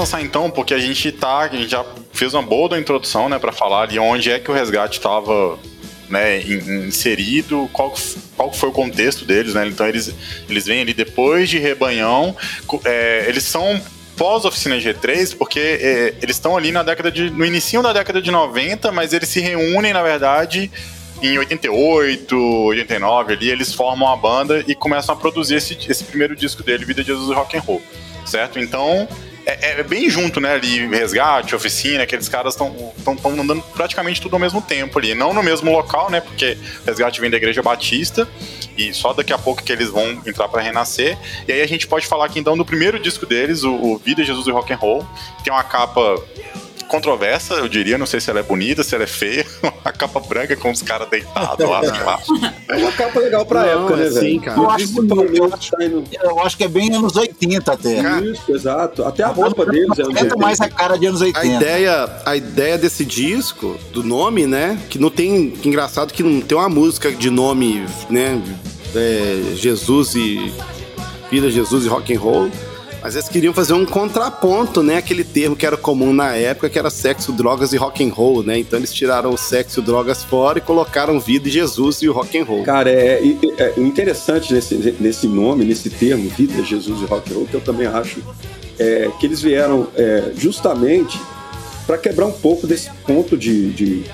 [0.00, 3.52] Avançar então, porque a gente tá, a gente já fez uma boa introdução, né, para
[3.52, 5.58] falar ali onde é que o resgate estava
[6.10, 7.94] né, inserido, qual,
[8.36, 9.66] qual foi o contexto deles, né?
[9.66, 10.12] Então eles,
[10.48, 12.36] eles vêm ali depois de Rebanhão,
[12.84, 13.80] é, eles são
[14.16, 17.30] pós-oficina G3, porque é, eles estão ali na década de.
[17.30, 20.70] no início da década de 90, mas eles se reúnem, na verdade,
[21.22, 26.36] em 88, 89 ali, eles formam a banda e começam a produzir esse, esse primeiro
[26.36, 27.82] disco dele, Vida de Jesus Rock and Roll.
[28.26, 28.58] Certo?
[28.58, 29.08] Então,
[29.46, 30.54] é, é, bem junto, né?
[30.54, 32.92] Ali, resgate, oficina, aqueles caras estão
[33.24, 35.14] andando praticamente tudo ao mesmo tempo ali.
[35.14, 36.20] Não no mesmo local, né?
[36.20, 38.28] Porque resgate vem da Igreja Batista
[38.76, 41.18] e só daqui a pouco que eles vão entrar para renascer.
[41.46, 44.24] E aí a gente pode falar aqui então do primeiro disco deles, o, o Vida,
[44.24, 45.06] Jesus e Rock and Roll.
[45.42, 46.22] Tem uma capa
[46.90, 47.96] controversa, eu diria.
[47.96, 49.46] Não sei se ela é bonita, se ela é feia.
[49.62, 51.80] Uma capa branca com os caras deitados lá.
[52.68, 54.40] É uma capa legal pra não, época, né, é velho?
[54.40, 54.58] cara.
[54.58, 54.84] Eu acho,
[55.34, 55.72] eu, acho,
[56.22, 58.00] eu acho que é bem anos 80 até.
[58.20, 59.04] Isso, exato.
[59.04, 61.40] Até a roupa deles é anos mais a cara de anos 80.
[61.40, 64.78] A ideia, a ideia desse disco, do nome, né?
[64.90, 65.50] Que não tem.
[65.50, 68.42] Que engraçado que não tem uma música de nome, né?
[68.94, 70.52] É, Jesus e.
[71.30, 72.50] Vida Jesus e rock and roll
[73.02, 74.98] mas eles queriam fazer um contraponto, né?
[74.98, 78.42] Aquele termo que era comum na época, que era sexo, drogas e rock and roll,
[78.42, 78.58] né?
[78.58, 82.38] Então eles tiraram o sexo, drogas fora e colocaram vida e Jesus e o rock
[82.38, 82.62] and roll.
[82.62, 83.22] Cara, é,
[83.58, 87.54] é, é interessante nesse, nesse nome, nesse termo, vida, Jesus e rock and roll, que
[87.54, 88.22] eu também acho
[88.78, 91.18] é, que eles vieram é, justamente
[91.86, 94.04] para quebrar um pouco desse ponto de, de,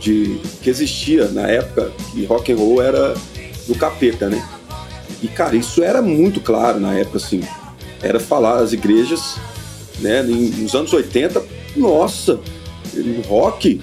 [0.00, 3.14] de, que existia na época que rock and roll era
[3.68, 4.44] do capeta, né?
[5.22, 7.40] E cara, isso era muito claro na época, assim
[8.02, 9.36] era falar as igrejas,
[10.00, 11.42] né, nos anos 80,
[11.76, 12.40] nossa,
[13.28, 13.80] rock,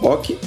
[0.00, 0.38] rock,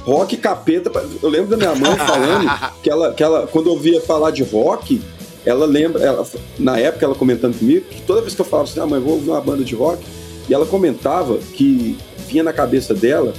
[0.00, 0.90] rock capeta.
[1.22, 2.48] Eu lembro da minha mãe falando
[2.82, 5.02] que ela, que ela quando ouvia falar de rock,
[5.44, 6.26] ela lembra, ela,
[6.58, 9.14] na época ela comentando comigo, que toda vez que eu falava assim, ah, mãe, vou
[9.14, 10.02] ouvir uma banda de rock,
[10.48, 11.98] e ela comentava que
[12.28, 13.34] vinha na cabeça dela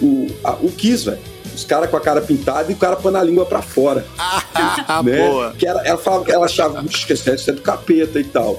[0.00, 3.14] o, a, o Kiss, velho os caras com a cara pintada e o cara põe
[3.14, 4.06] a língua para fora.
[4.18, 5.28] Ah, né?
[5.28, 5.52] Boa.
[5.58, 8.58] Que ela, ela, falava, ela achava que isso é do capeta e tal.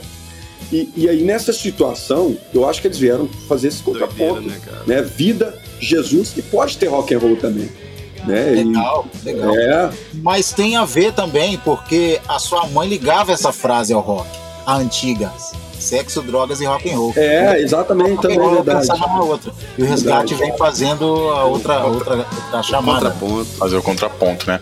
[0.71, 4.41] E, e, aí, nessa situação, eu acho que eles vieram fazer esse contraponto.
[4.41, 7.69] Né, né, Vida, Jesus, que pode ter rock and roll também.
[8.27, 8.51] Né?
[8.51, 9.55] Legal, e, legal.
[9.55, 9.89] É...
[10.15, 14.29] Mas tem a ver também, porque a sua mãe ligava essa frase ao rock,
[14.69, 15.31] a antiga
[15.79, 17.13] sexo, drogas e rock and roll.
[17.15, 18.87] É, exatamente, também é verdade.
[18.91, 19.51] Uma outra.
[19.77, 20.51] E o resgate verdade.
[20.51, 23.15] vem fazendo a outra, outra, outra chamada.
[23.57, 24.59] Fazer o contraponto, né?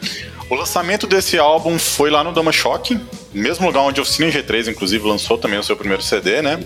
[0.49, 2.97] O lançamento desse álbum foi lá no Dama Shock,
[3.33, 6.57] mesmo lugar onde o Cine G3, inclusive, lançou também o seu primeiro CD, né?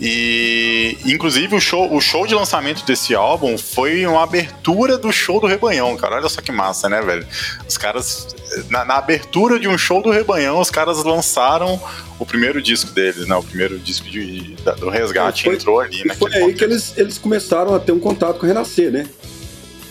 [0.00, 5.40] E, inclusive, o show, o show de lançamento desse álbum foi uma abertura do show
[5.40, 6.16] do Rebanhão, cara.
[6.16, 7.26] Olha só que massa, né, velho?
[7.68, 8.34] Os caras,
[8.70, 11.78] na, na abertura de um show do Rebanhão, os caras lançaram
[12.18, 13.36] o primeiro disco deles, né?
[13.36, 16.14] O primeiro disco de, do Resgate foi, entrou ali, né?
[16.14, 19.06] Foi aí que eles, eles começaram a ter um contato com o Renascer, né?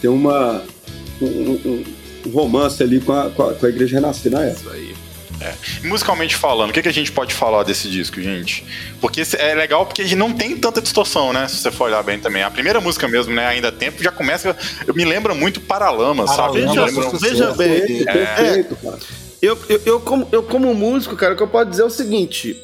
[0.01, 0.63] Tem uma.
[1.21, 4.61] Um, um, um romance ali com a, com a, com a Igreja Renascer na época.
[4.61, 4.95] Isso aí.
[5.41, 5.87] É.
[5.87, 8.63] Musicalmente falando, o que, que a gente pode falar desse disco, gente?
[8.99, 11.47] Porque é legal porque a gente não tem tanta distorção, né?
[11.47, 12.43] Se você for olhar bem também.
[12.43, 13.47] A primeira música mesmo, né?
[13.47, 14.55] Ainda tempo, já começa.
[14.85, 16.61] Eu me lembra muito Paralamas, sabe?
[16.61, 16.85] Veja,
[17.19, 18.05] veja bem.
[18.07, 18.65] É, é,
[19.41, 21.89] eu, eu, eu, como, eu, como músico, cara, o que eu posso dizer é o
[21.89, 22.55] seguinte: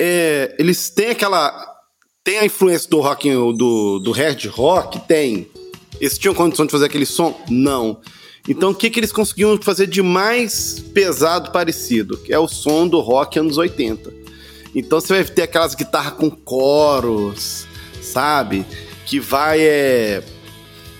[0.00, 1.72] é, eles têm aquela.
[2.24, 4.98] Tem a influência do rock, do, do hard rock?
[5.00, 5.46] Tem.
[6.00, 7.38] Eles tinham condição de fazer aquele som?
[7.48, 8.00] Não.
[8.48, 12.18] Então, o que, que eles conseguiam fazer de mais pesado parecido?
[12.18, 14.12] Que é o som do rock anos 80.
[14.74, 17.66] Então, você vai ter aquelas guitarras com coros,
[18.02, 18.66] sabe?
[19.06, 20.22] Que vai é,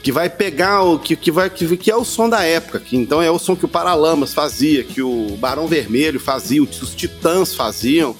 [0.04, 2.94] que vai pegar o que, que vai que, que, é o som da época, que
[2.94, 7.54] então é o som que o Paralamas fazia, que o Barão Vermelho fazia, os Titãs
[7.54, 8.14] faziam,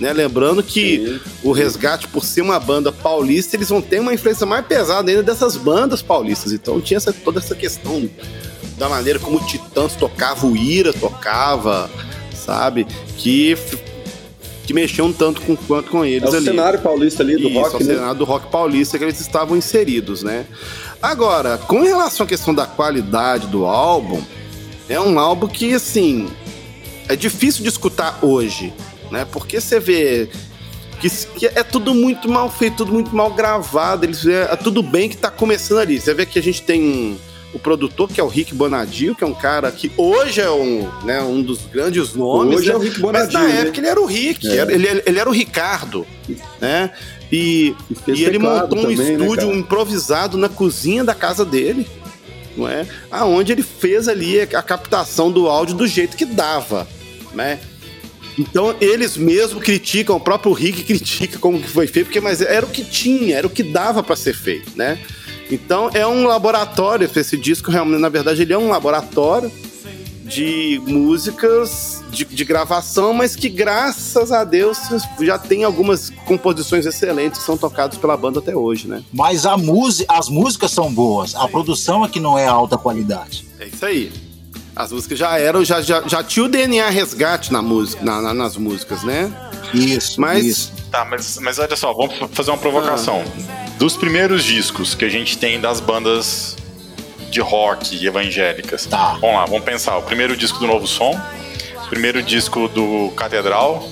[0.00, 0.14] né?
[0.14, 4.64] Lembrando que o Resgate, por ser uma banda paulista, eles vão ter uma influência mais
[4.66, 6.52] pesada ainda dessas bandas paulistas.
[6.52, 8.08] Então tinha essa, toda essa questão
[8.76, 11.90] da maneira como o Titãs tocava, o Ira tocava,
[12.34, 12.86] sabe?
[13.16, 13.56] Que
[14.66, 16.44] que mexiam tanto com quanto com eles é o ali.
[16.44, 17.94] cenário paulista ali do Isso, rock, é o né?
[17.94, 20.44] cenário do rock paulista que eles estavam inseridos, né?
[21.00, 24.20] Agora, com relação à questão da qualidade do álbum,
[24.88, 26.28] é um álbum que assim
[27.08, 28.72] é difícil de escutar hoje,
[29.08, 29.24] né?
[29.30, 30.28] Porque você vê
[31.00, 34.04] que, que, é tudo muito mal feito, tudo muito mal gravado.
[34.04, 36.00] Eles, é, é tudo bem que tá começando ali.
[36.00, 37.16] Você vê que a gente tem
[37.56, 40.86] o produtor, que é o Rick Bonadio, que é um cara que hoje é um,
[41.04, 42.58] né, um dos grandes nomes.
[42.58, 43.32] Hoje é o Rick Bonadio.
[43.32, 43.60] Mas na né?
[43.62, 44.62] época ele era o Rick, é.
[44.62, 46.06] ele, ele era o Ricardo,
[46.60, 46.90] né?
[47.32, 47.74] E,
[48.06, 51.86] e, e ele montou um também, né, estúdio né, improvisado na cozinha da casa dele,
[52.56, 52.86] não é?
[53.10, 56.86] Aonde ele fez ali a captação do áudio do jeito que dava,
[57.34, 57.58] né?
[58.38, 62.66] Então eles mesmo criticam, o próprio Rick critica como que foi feito, porque mas era
[62.66, 64.98] o que tinha, era o que dava para ser feito, né?
[65.50, 69.50] Então é um laboratório, esse disco realmente, na verdade, ele é um laboratório
[70.26, 74.78] de músicas de, de, gravação, mas que graças a Deus
[75.20, 79.04] já tem algumas composições excelentes que são tocadas pela banda até hoje, né?
[79.12, 83.46] Mas a música, as músicas são boas, a produção é que não é alta qualidade.
[83.60, 84.12] É isso aí.
[84.74, 88.34] As músicas já eram, já, já, já tinha o DNA resgate na música, na, na,
[88.34, 89.32] nas músicas, né?
[89.72, 90.72] Isso, mas, isso.
[90.90, 93.22] Tá, mas, mas olha só, vamos fazer uma provocação.
[93.48, 93.65] Ah.
[93.78, 96.56] Dos primeiros discos que a gente tem das bandas
[97.30, 98.86] de rock evangélicas.
[98.86, 99.18] Tá.
[99.20, 99.98] Vamos lá, vamos pensar.
[99.98, 101.20] O primeiro disco do Novo Som,
[101.90, 103.86] primeiro disco do Catedral,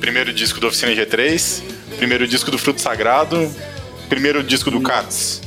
[0.00, 1.62] primeiro disco do Oficina G3,
[1.98, 3.54] primeiro disco do Fruto Sagrado,
[4.08, 5.42] primeiro disco do Cats.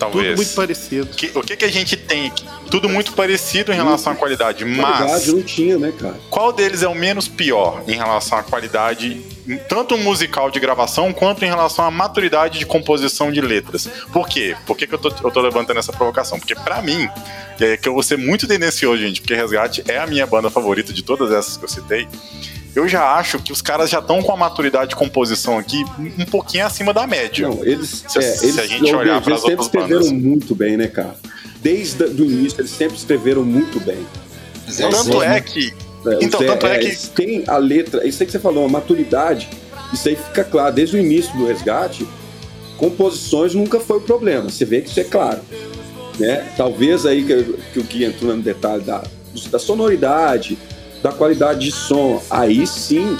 [0.00, 0.28] Talvez.
[0.28, 1.06] Tudo muito parecido.
[1.08, 2.46] Que, o que, que a gente tem aqui?
[2.70, 4.96] Tudo muito parecido em relação à qualidade, mas.
[4.96, 6.18] Qualidade não tinha, né, cara?
[6.30, 9.20] Qual deles é o menos pior em relação à qualidade,
[9.68, 13.90] tanto musical de gravação, quanto em relação à maturidade de composição de letras?
[14.10, 14.56] Por quê?
[14.66, 16.38] Por que, que eu, tô, eu tô levantando essa provocação?
[16.38, 17.06] Porque, para mim,
[17.60, 20.94] é que eu vou ser muito tendencioso, gente, porque Resgate é a minha banda favorita
[20.94, 22.08] de todas essas que eu citei
[22.74, 25.84] eu já acho que os caras já estão com a maturidade de composição aqui
[26.18, 27.48] um pouquinho acima da média.
[27.48, 30.12] Não, eles, se, é, se eles, a gente olhar para as outras escreveram bandas.
[30.12, 31.16] muito bem, né, cara?
[31.60, 34.06] Desde o início, eles sempre escreveram muito bem.
[34.68, 35.74] É tanto é que.
[36.06, 37.08] É, então, tanto é, é que.
[37.08, 39.48] Tem a letra, isso aí que você falou, a maturidade,
[39.92, 40.72] isso aí fica claro.
[40.72, 42.06] Desde o início do resgate,
[42.76, 44.48] composições nunca foi o problema.
[44.48, 45.40] Você vê que isso é claro.
[46.18, 46.52] Né?
[46.56, 49.02] Talvez aí que, que o Gui entrou no detalhe da,
[49.50, 50.56] da sonoridade,
[51.02, 52.22] da qualidade de som.
[52.30, 53.16] Aí sim,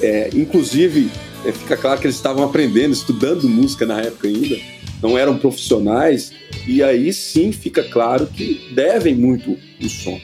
[0.00, 1.10] é, inclusive,
[1.44, 4.56] é, fica claro que eles estavam aprendendo, estudando música na época ainda,
[5.02, 6.32] não eram profissionais,
[6.66, 10.20] e aí sim fica claro que devem muito o som.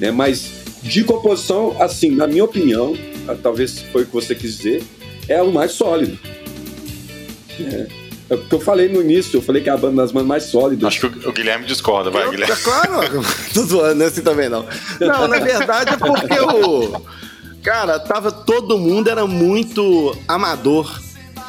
[0.00, 0.10] Né?
[0.10, 4.82] Mas de composição, assim, na minha opinião, ah, talvez foi o que você quis dizer,
[5.28, 6.18] é o mais sólido.
[7.60, 8.07] É.
[8.30, 10.28] É o que eu falei no início, eu falei que é a banda das bandas
[10.28, 10.88] mais sólidas.
[10.88, 12.52] Acho que o, Guilherme discorda, vai, eu, Guilherme.
[12.52, 14.06] É claro, tô zoando, né?
[14.06, 14.66] assim também não.
[15.00, 17.00] Não, na verdade é porque o.
[17.62, 18.30] Cara, tava.
[18.30, 21.00] Todo mundo era muito amador.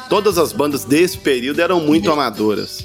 [0.08, 2.84] Todas as bandas desse período eram muito amadoras,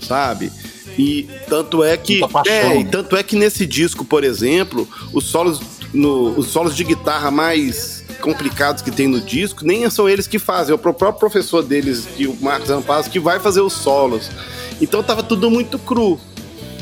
[0.00, 0.50] sabe?
[0.98, 2.20] E tanto é que.
[2.46, 5.60] É, e tanto é que nesse disco, por exemplo, os solos,
[5.92, 10.38] no, os solos de guitarra mais complicados que tem no disco, nem são eles que
[10.38, 14.30] fazem, é o próprio professor deles, que o Marcos Ampaz, que vai fazer os solos.
[14.80, 16.18] Então tava tudo muito cru.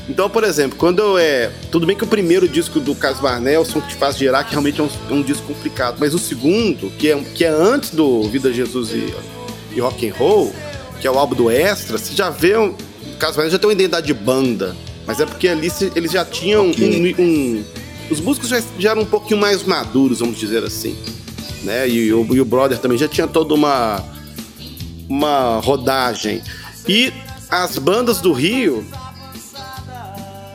[0.09, 1.53] Então, por exemplo, quando eu é.
[1.71, 4.43] Tudo bem que o primeiro disco do Carlos Barnet, o som que te faz gerar,
[4.43, 5.99] que realmente é um, é um, disco complicado.
[6.01, 9.15] Mas o segundo, que é, que é antes do Vida Jesus e,
[9.73, 10.53] e Rock and Roll,
[11.01, 12.57] que é o álbum do Extra, você já vê.
[12.57, 12.75] O
[13.21, 14.75] Barnet já tem uma identidade de banda.
[15.07, 17.15] Mas é porque ali eles já tinham okay.
[17.17, 17.65] um, um,
[18.11, 20.97] Os músicos já, já, eram um pouquinho mais maduros, vamos dizer assim.
[21.63, 21.89] Né?
[21.89, 24.03] E, o, e o Brother também já tinha toda uma.
[25.09, 26.41] Uma rodagem.
[26.89, 27.13] E
[27.51, 28.87] as bandas do Rio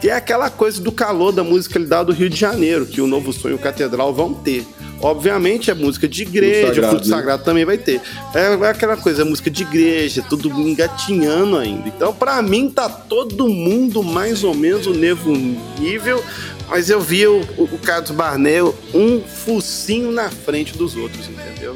[0.05, 3.33] que é aquela coisa do calor da musicalidade do Rio de Janeiro, que o Novo
[3.33, 4.63] Sonho e Catedral vão ter.
[5.01, 7.15] Obviamente, a música de igreja, sagrado, o fruto né?
[7.15, 7.99] sagrado também vai ter.
[8.33, 11.87] É, é aquela coisa, a música de igreja, tudo engatinhando ainda.
[11.87, 15.35] Então, para mim, tá todo mundo mais ou menos no mesmo
[15.79, 16.23] nível,
[16.67, 21.75] mas eu vi o, o Carlos Barnel um focinho na frente dos outros, entendeu?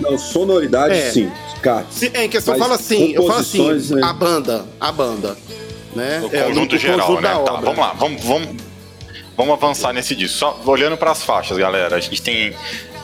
[0.00, 1.10] Não, sonoridade é.
[1.10, 1.30] sim.
[1.62, 4.00] Cara, é, em questão, fala assim, eu falo assim, né?
[4.04, 5.36] a banda, a banda
[5.96, 6.20] né?
[6.22, 7.30] O é, conjunto geral, conjunto né?
[7.30, 8.48] Tá, vamos lá, vamos, vamos,
[9.36, 10.38] vamos avançar nesse disco.
[10.38, 11.96] Só olhando para as faixas, galera.
[11.96, 12.54] A gente tem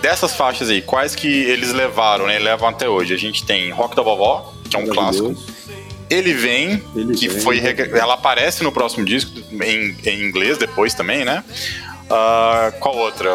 [0.02, 2.38] dessas faixas aí, quais que eles levaram, né?
[2.38, 3.14] Levam até hoje.
[3.14, 5.34] A gente tem Rock da Vovó, que é um clássico.
[6.12, 7.60] Ele vem, Ele que vem, foi.
[7.98, 11.42] Ela aparece no próximo disco, em, em inglês depois também, né?
[12.04, 13.30] Uh, qual outra?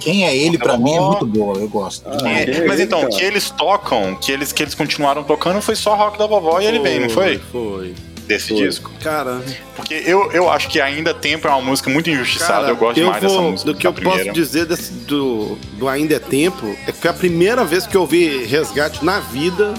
[0.00, 2.06] Quem é ele, para mim, é muito boa, eu gosto.
[2.06, 5.94] Ah, é, mas então, que eles tocam, que eles, que eles continuaram tocando, foi só
[5.94, 7.38] Rock da Vovó e ele vem, não foi?
[7.50, 7.94] Foi
[8.26, 8.66] desse Foi.
[8.66, 8.90] disco.
[9.02, 9.42] Cara.
[9.76, 12.52] Porque eu, eu acho que Ainda Tempo é uma música muito injustiçada.
[12.52, 13.72] Cara, eu gosto eu mais vou, dessa música.
[13.72, 14.24] Do que eu primeira.
[14.24, 18.02] posso dizer desse, do, do Ainda é Tempo é que a primeira vez que eu
[18.02, 19.74] ouvi Resgate na vida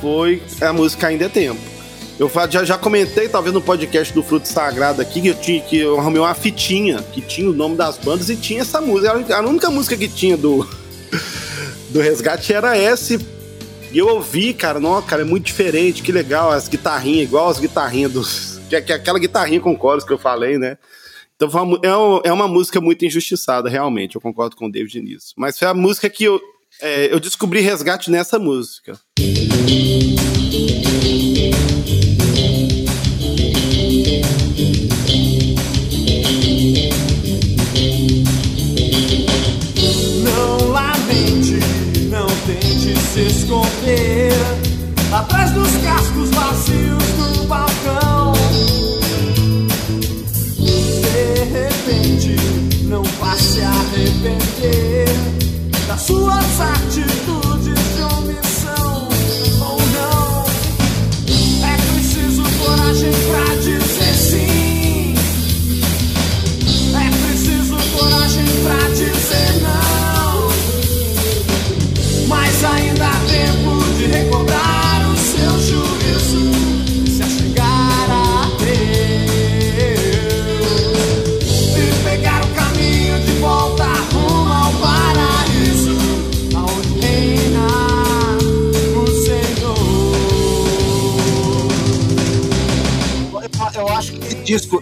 [0.00, 1.60] foi a música Ainda é Tempo.
[2.18, 5.78] Eu já, já comentei, talvez, no podcast do Fruto Sagrado aqui, que eu, tinha, que
[5.78, 9.34] eu arrumei uma fitinha que tinha o nome das bandas e tinha essa música.
[9.34, 10.68] A única música que tinha do,
[11.88, 13.14] do Resgate era essa
[13.92, 17.58] e eu ouvi, cara, não, cara, é muito diferente, que legal, as guitarrinhas, igual as
[17.58, 18.60] guitarrinhas dos.
[18.68, 20.78] Que que é aquela guitarrinha com coros que eu falei, né?
[21.34, 21.48] Então
[21.82, 24.14] é, é uma música muito injustiçada, realmente.
[24.14, 25.32] Eu concordo com o David nisso.
[25.36, 26.40] Mas foi a música que eu,
[26.80, 28.98] é, eu descobri resgate nessa música.
[43.12, 44.30] se esconder
[45.12, 45.89] atrás dos cascos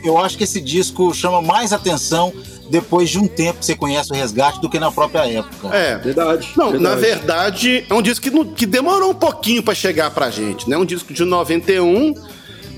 [0.08, 2.32] eu acho que esse disco chama mais atenção
[2.70, 5.68] depois de um tempo que você conhece o resgate do que na própria época.
[5.74, 6.48] É, verdade.
[6.56, 6.82] Não, verdade.
[6.82, 10.76] na verdade, é um disco que, que demorou um pouquinho para chegar pra gente, né?
[10.76, 12.14] Um disco de 91,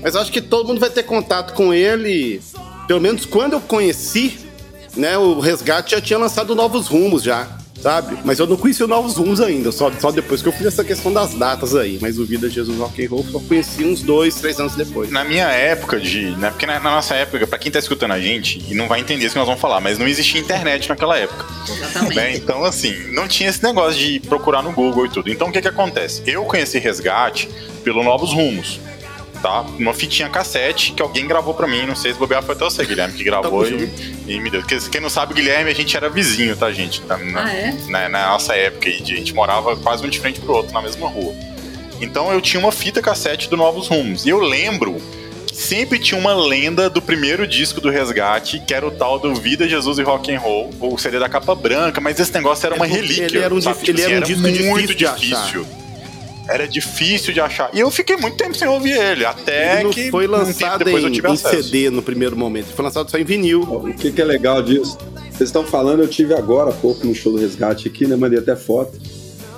[0.01, 2.41] mas acho que todo mundo vai ter contato com ele,
[2.87, 4.37] pelo menos quando eu conheci,
[4.95, 5.17] né?
[5.17, 8.17] O Resgate já tinha lançado novos rumos já sabe?
[8.23, 10.83] Mas eu não conheci o Novos Rumos ainda, só, só depois que eu fiz essa
[10.83, 11.97] questão das datas aí.
[12.01, 15.09] Mas o Vida Jesus Rock and Roll eu conheci uns dois, três anos depois.
[15.09, 16.31] Na minha época de...
[16.37, 18.99] Né, porque na, na, nossa época, pra quem tá escutando a gente, e não vai
[18.99, 21.45] entender isso que nós vamos falar, mas não existia internet naquela época.
[21.67, 22.15] Exatamente.
[22.15, 22.35] Né?
[22.35, 25.29] Então, assim, não tinha esse negócio de procurar no Google e tudo.
[25.29, 26.21] Então, o que que acontece?
[26.25, 27.49] Eu conheci Resgate
[27.83, 28.79] pelo Novos Rumos
[29.41, 29.61] tá?
[29.61, 31.85] Uma fitinha cassete que alguém gravou pra mim.
[31.85, 33.89] Não sei se bobear foi até você, Guilherme, que gravou e,
[34.27, 34.61] e, me deu.
[34.61, 37.03] Porque quem não sabe, Guilherme, a gente era vizinho, tá, gente?
[37.05, 37.75] Na, ah, é?
[37.87, 41.07] na, na nossa época, a gente morava quase um de frente pro outro na mesma
[41.07, 41.33] rua.
[41.99, 44.25] Então eu tinha uma fita cassete do Novos Rumos.
[44.25, 44.97] E eu lembro
[45.45, 49.35] que sempre tinha uma lenda do primeiro disco do Resgate, que era o tal do
[49.35, 52.75] Vida, Jesus e Rock and Roll, ou CD da capa branca, mas esse negócio era
[52.75, 53.25] uma é relíquia.
[53.25, 53.79] Ele era um, sabe?
[53.79, 55.37] Tipo ele era um assim, disco muito difícil.
[55.37, 55.80] difícil
[56.51, 57.69] era difícil de achar.
[57.73, 61.17] E eu fiquei muito tempo sem ouvir ele, até ele que foi lançado um em,
[61.17, 63.61] em CD no primeiro momento, foi lançado só em vinil.
[63.61, 64.97] O que, que é legal disso?
[65.29, 68.15] Vocês estão falando, eu tive agora há pouco no show do Resgate aqui, né?
[68.15, 68.99] Mandei até foto.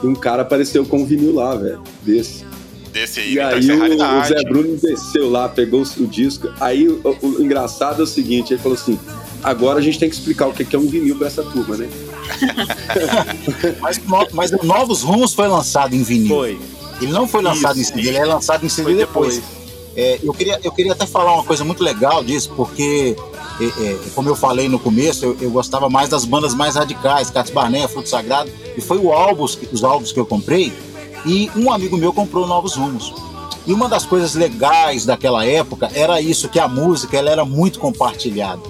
[0.03, 2.45] E um cara apareceu com um vinil lá, velho, desse.
[2.91, 6.47] Desse aí, e então aí o, o, Zé Bruno desceu lá, pegou o, o disco.
[6.59, 8.99] Aí o, o, engraçado é o seguinte, ele falou assim:
[9.43, 11.89] agora a gente tem que explicar o que é um vinil pra essa turma, né?
[13.82, 13.99] mas,
[14.32, 16.30] mas Novos Rumos foi lançado em vinil.
[16.30, 16.59] Foi.
[17.04, 19.36] Ele não foi lançado isso, em CD, ele é lançado em CD depois.
[19.36, 19.64] depois.
[19.95, 23.16] É, eu, queria, eu queria até falar uma coisa muito legal disso, porque,
[23.60, 27.30] é, é, como eu falei no começo, eu, eu, gostava mais das bandas mais radicais,
[27.30, 30.74] Cats Barnea, Fruto Sagrado, e foi o álbuns, os álbuns que eu comprei,
[31.26, 33.14] e um amigo meu comprou Novos Rumos.
[33.66, 37.80] E uma das coisas legais daquela época era isso, que a música ela era muito
[37.80, 38.62] compartilhada.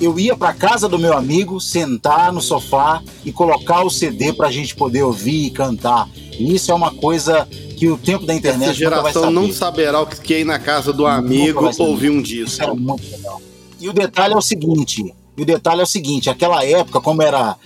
[0.00, 4.48] Eu ia para casa do meu amigo, sentar no sofá e colocar o CD para
[4.48, 6.08] a gente poder ouvir e cantar.
[6.38, 7.46] E isso é uma coisa
[7.76, 10.92] que o tempo da internet Essa geração não saberá o que é ir na casa
[10.92, 12.48] do amigo ouvir um disco.
[12.48, 13.42] Isso é muito legal.
[13.78, 17.22] E o detalhe é o seguinte, e o detalhe é o seguinte, aquela época, como
[17.22, 17.56] era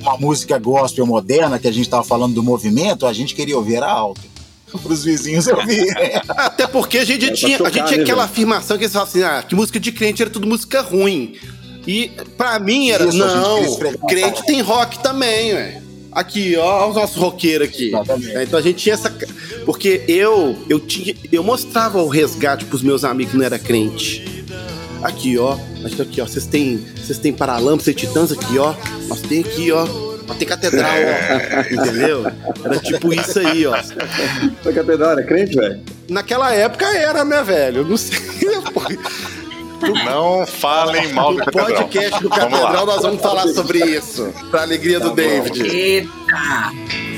[0.00, 3.76] uma música gospel moderna, que a gente estava falando do movimento, a gente queria ouvir
[3.76, 4.20] era alto
[4.78, 5.86] para os vizinhos ouvir.
[6.28, 9.10] Até porque a gente é tinha, a gente tinha né, aquela afirmação que eles falavam
[9.10, 11.36] assim, ah, que música de crente era tudo música ruim.
[11.86, 13.76] E para mim era, Isso, não,
[14.08, 15.82] crente tem rock também, ué.
[16.10, 17.90] Aqui, ó, os nossos roqueiros aqui.
[18.34, 19.12] É, então a gente tinha essa.
[19.66, 21.14] Porque eu, eu tinha.
[21.32, 24.44] Eu mostrava o resgate pros meus amigos que não era crente.
[25.02, 25.58] Aqui, ó.
[25.84, 26.24] Aqui, ó.
[26.24, 26.86] Vocês têm.
[26.96, 28.74] Vocês têm paralâmpidos e titãs aqui, ó.
[29.08, 29.84] Nós tem aqui, ó.
[30.26, 31.74] Nós tem catedral, ó.
[31.74, 32.24] Entendeu?
[32.64, 33.74] Era tipo isso aí, ó.
[33.74, 35.82] A catedral era crente, velho?
[36.08, 37.78] Naquela época era, né, velho?
[37.78, 38.18] Eu não sei.
[40.04, 41.68] Não falem mal do Catedral.
[41.68, 44.32] No podcast do Catedral nós vamos falar sobre isso.
[44.50, 45.62] Pra alegria do tá David.
[45.62, 47.13] Eita!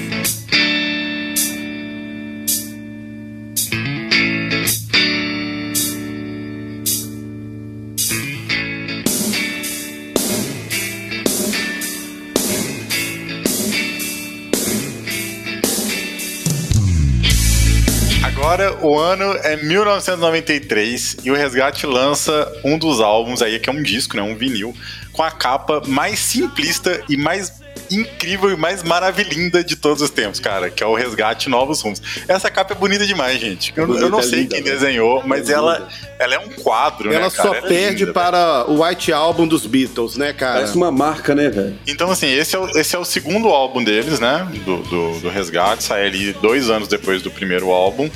[18.57, 23.73] Agora o ano é 1993 e o Resgate lança um dos álbuns aí, que é
[23.73, 24.75] um disco, né, um vinil,
[25.13, 27.53] com a capa mais simplista e mais
[27.91, 32.01] incrível e mais maravilhinda de todos os tempos, cara, que é o Resgate Novos Rumos.
[32.27, 33.73] Essa capa é bonita demais, gente.
[33.77, 35.89] Eu, bonita, eu não sei linda, quem desenhou, mas é ela,
[36.19, 38.79] ela é um quadro, ela né, só ela é perde linda, para velho.
[38.79, 40.55] o White Album dos Beatles, né, cara?
[40.55, 41.79] Parece uma marca, né, velho?
[41.87, 45.29] Então, assim, esse é, o, esse é o segundo álbum deles, né, do, do, do
[45.29, 48.11] Resgate, sai ali dois anos depois do primeiro álbum.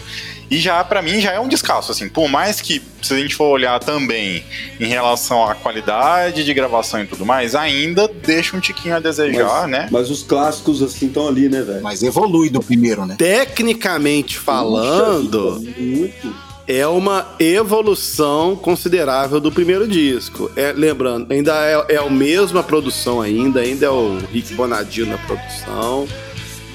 [0.50, 2.08] E já, para mim, já é um descasso, assim.
[2.08, 4.44] Por mais que, se a gente for olhar também
[4.80, 9.62] em relação à qualidade de gravação e tudo mais, ainda deixa um tiquinho a desejar,
[9.62, 9.88] mas, né?
[9.92, 11.82] Mas os clássicos, assim, estão ali, né, velho?
[11.82, 13.14] Mas evolui do primeiro, né?
[13.16, 15.60] Tecnicamente falando...
[15.78, 20.48] muito é uma evolução considerável do primeiro disco.
[20.54, 25.18] É, lembrando, ainda é, é a mesma produção ainda, ainda é o Rick Bonadio na
[25.18, 26.06] produção,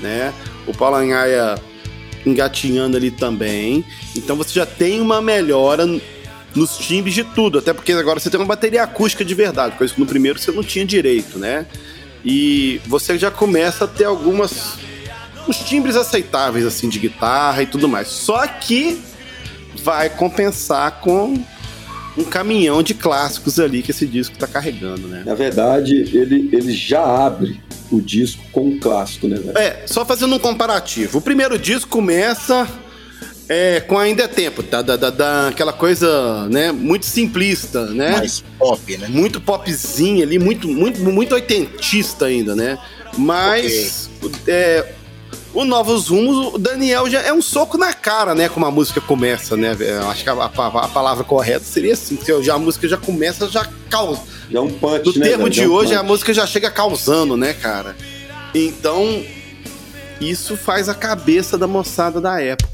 [0.01, 0.33] né?
[0.67, 1.55] O Paulo Anhaia
[2.25, 3.85] engatinhando ali também.
[4.15, 5.85] Então você já tem uma melhora
[6.55, 9.93] nos timbres de tudo, até porque agora você tem uma bateria acústica de verdade, coisa
[9.93, 11.65] que no primeiro você não tinha direito, né?
[12.23, 14.77] E você já começa a ter algumas
[15.47, 18.07] os timbres aceitáveis assim de guitarra e tudo mais.
[18.07, 18.99] Só que
[19.83, 21.37] vai compensar com
[22.17, 25.23] um caminhão de clássicos ali que esse disco está carregando, né?
[25.25, 27.59] Na verdade, ele, ele já abre
[27.91, 29.57] o disco com um clássico, né, velho?
[29.57, 31.19] É, só fazendo um comparativo.
[31.19, 32.67] O primeiro disco começa
[33.47, 34.81] é, com Ainda é Tempo, tá?
[34.81, 38.11] Da, da, da, aquela coisa, né, muito simplista, né?
[38.11, 39.07] Mais pop, né?
[39.07, 42.77] Muito popzinho ali, muito, muito, muito oitentista ainda, né?
[43.17, 44.41] Mas okay.
[44.47, 44.93] é,
[45.53, 48.49] o Novos Rumos, o Daniel já é um soco na cara, né?
[48.49, 49.75] Como a música começa, né?
[49.79, 52.97] Eu acho que a, a, a, palavra correta seria assim, porque já, a música já
[52.97, 54.21] começa, já causa.
[54.49, 55.99] Já é um punch, No né, termo de é um hoje, punch.
[55.99, 57.95] a música já chega causando, né, cara?
[58.53, 59.23] Então,
[60.21, 62.69] isso faz a cabeça da moçada da época.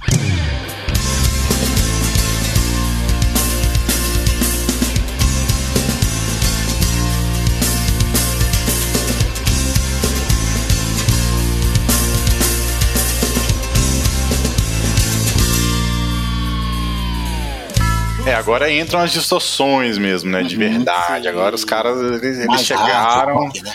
[18.26, 20.43] É, agora entram as distorções mesmo, né?
[20.43, 21.28] De verdade.
[21.28, 23.74] Agora os caras, eles, eles chegaram rock, né?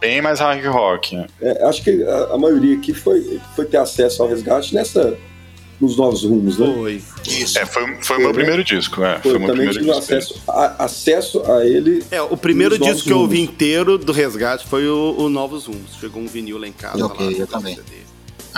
[0.00, 1.16] bem mais hard rock.
[1.16, 1.26] né?
[1.40, 5.16] É, acho que a, a maioria aqui foi, foi ter acesso ao resgate nessa
[5.80, 6.72] nos novos rumos, né?
[6.74, 7.02] Foi.
[7.26, 7.58] Isso.
[7.58, 8.34] É, foi, foi o meu né?
[8.34, 9.18] primeiro disco, né?
[9.22, 10.40] Foi, Foi o meu também primeiro tive disco.
[10.42, 12.02] acesso a, acesso a ele.
[12.10, 15.96] É, o primeiro disco que eu ouvi inteiro do Resgate foi o, o Novos Rumos.
[16.00, 17.04] Chegou um vinil lá em casa.
[17.04, 17.74] Ok, lá, eu também.
[17.74, 18.05] CD.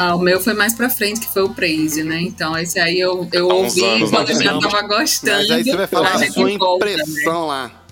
[0.00, 2.20] Ah, o meu foi mais pra frente, que foi o Praise, né?
[2.20, 4.34] Então, esse aí eu, eu ouvi anos, quando né?
[4.34, 5.38] eu já tava gostando.
[5.38, 6.92] Mas aí você vai falar a sua volta, né?
[6.92, 7.82] impressão lá.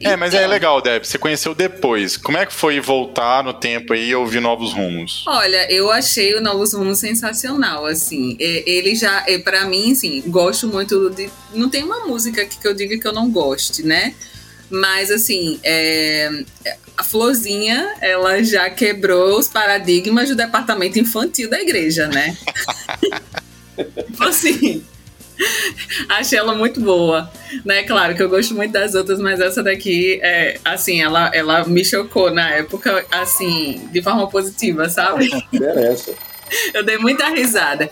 [0.00, 1.04] É, mas Então, é legal, Deb.
[1.04, 2.16] Você conheceu depois.
[2.16, 5.24] Como é que foi voltar no tempo aí e ouvir novos rumos?
[5.26, 8.36] Olha, eu achei o Novos Rumos sensacional, assim.
[8.40, 11.30] E- Ele já, é, para mim, assim, gosto muito de.
[11.52, 14.14] Não tem uma música aqui que eu diga que eu não goste, né?
[14.70, 16.44] Mas, assim, é,
[16.96, 22.36] a Florzinha, ela já quebrou os paradigmas do departamento infantil da igreja, né?
[23.76, 24.84] Tipo assim.
[26.08, 27.28] Achei ela muito boa,
[27.64, 27.82] né?
[27.82, 31.84] Claro que eu gosto muito das outras, mas essa daqui, é, assim, ela, ela me
[31.84, 35.28] chocou na época, assim, de forma positiva, sabe?
[35.52, 36.14] Interessa.
[36.72, 37.90] Eu dei muita risada.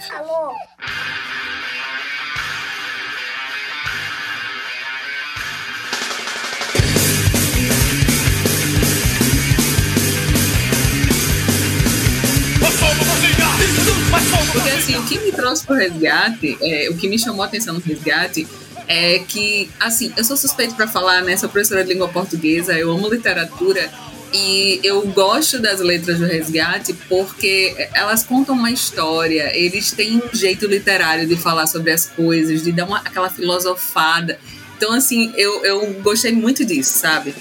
[14.52, 17.74] Porque assim, o que me trouxe pro resgate, é, o que me chamou a atenção
[17.74, 18.46] no resgate
[18.86, 21.36] é que, assim, eu sou suspeito para falar, né?
[21.36, 23.90] Sou professora de língua portuguesa, eu amo literatura
[24.32, 30.34] e eu gosto das letras do resgate porque elas contam uma história, eles têm um
[30.34, 34.38] jeito literário de falar sobre as coisas, de dar uma, aquela filosofada.
[34.76, 37.34] Então, assim, eu, eu gostei muito disso, sabe?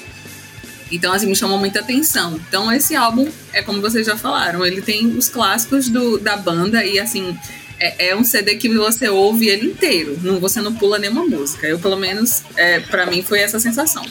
[0.92, 2.40] Então, assim, me chamou muita atenção.
[2.48, 6.84] Então, esse álbum, é como vocês já falaram, ele tem os clássicos do, da banda
[6.86, 7.38] e, assim,
[7.80, 10.18] é, é um CD que você ouve ele inteiro.
[10.22, 11.68] Não, você não pula nenhuma música.
[11.68, 14.06] Eu, pelo menos, é, para mim, foi essa sensação.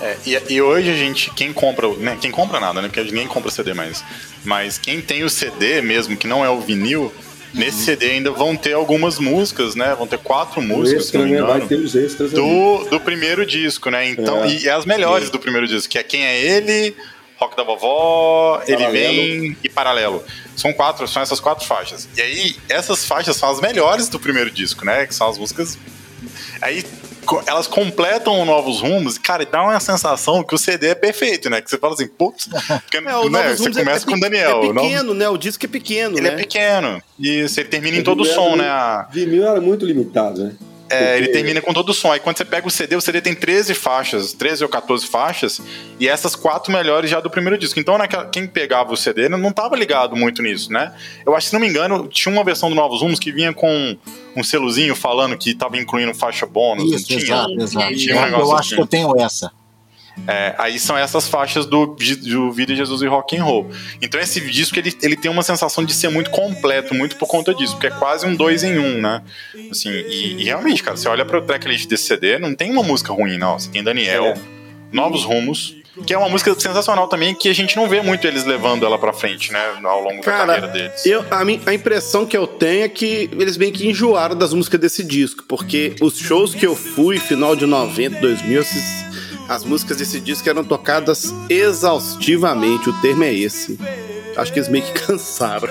[0.00, 2.88] É, e, e hoje a gente, quem compra, né, quem compra nada, né?
[2.88, 4.04] Porque nem compra CD mais.
[4.44, 7.12] Mas quem tem o CD mesmo, que não é o vinil,
[7.54, 9.94] nesse CD ainda vão ter algumas músicas, né?
[9.94, 11.40] Vão ter quatro músicas, extra, né?
[11.40, 12.40] Vai ter os extras ali.
[12.42, 14.08] do, do primeiro disco, né?
[14.08, 14.48] Então, É.
[14.48, 16.94] e, e as melhores do primeiro disco, que é Quem é Ele,
[17.36, 19.14] Rock da Vovó, Ele Paralelo.
[19.14, 20.24] Vem e Paralelo.
[20.56, 22.08] São quatro, são essas quatro faixas.
[22.16, 25.06] E aí, essas faixas são as melhores do primeiro disco, né?
[25.06, 25.78] Que são as músicas.
[26.60, 26.84] Aí
[27.46, 31.48] elas completam novos rumos, e, cara, e dá uma sensação que o CD é perfeito,
[31.50, 31.60] né?
[31.60, 32.48] Que você fala assim, putz,
[32.82, 34.62] porque, É, o né, você é- começa é, com o Daniel.
[34.62, 35.28] É pequeno, né?
[35.28, 36.34] O disco é pequeno, ele né?
[36.34, 37.02] é pequeno.
[37.18, 38.68] E você termina em O todo o som, era né?
[38.68, 40.52] A- Vinil era muito limitado, né?
[40.90, 42.12] É, ele termina com todo o som.
[42.12, 45.60] Aí quando você pega o CD, o CD tem 13 faixas, 13 ou 14 faixas,
[45.98, 47.80] e essas quatro melhores já do primeiro disco.
[47.80, 50.92] Então, naquela- quem pegava o CD não, não tava ligado muito nisso, né?
[51.26, 53.52] Eu acho que, se não me engano, tinha uma versão do Novos Rumos que vinha
[53.52, 53.96] com
[54.36, 56.88] um selozinho falando que tava incluindo faixa bônus.
[56.90, 57.18] não Isso, tinha?
[57.20, 57.94] exato, exato.
[57.96, 58.74] tinha um Eu- acho assim.
[58.76, 59.50] que eu tenho essa.
[60.28, 61.86] É, aí são essas faixas do,
[62.22, 63.70] do Vida Jesus e Rock and Roll.
[64.00, 67.52] Então esse disco ele, ele tem uma sensação de ser muito completo, muito por conta
[67.54, 69.22] disso, porque é quase um dois em um, né?
[69.70, 73.12] Assim, e, e realmente, cara, você olha pro tracklist desse CD, não tem uma música
[73.12, 73.58] ruim, não.
[73.58, 74.34] Você tem Daniel, É.
[74.92, 75.74] Novos Rumos,
[76.06, 78.96] que é uma música sensacional também, que a gente não vê muito eles levando ela
[78.98, 79.60] pra frente, né?
[79.82, 81.04] Ao longo da carreira Cara, deles.
[81.06, 84.52] eu, a, mi- a impressão que eu tenho é que eles meio que enjoaram das
[84.54, 89.04] músicas desse disco, porque os shows que eu fui, final de 90, 2000, esses-
[89.48, 93.78] as músicas desse disco eram tocadas exaustivamente, o termo é esse.
[94.36, 95.68] Acho que eles meio que cansaram.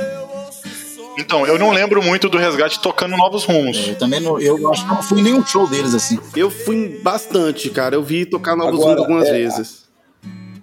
[1.17, 3.88] Então, eu não lembro muito do Resgate tocando Novos Rumos.
[3.88, 6.19] Eu também não, eu acho que não fui em nenhum show deles assim.
[6.36, 7.95] Eu fui bastante, cara.
[7.95, 9.84] Eu vi tocar Novos Agora, Rumos algumas é, vezes.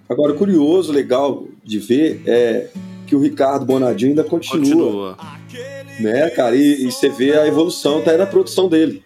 [0.09, 2.67] Agora, curioso, legal de ver é
[3.07, 5.17] que o Ricardo Bonadinho ainda continua, Continua.
[5.99, 6.55] né, cara?
[6.55, 9.03] E, e você vê a evolução, tá aí na produção dele.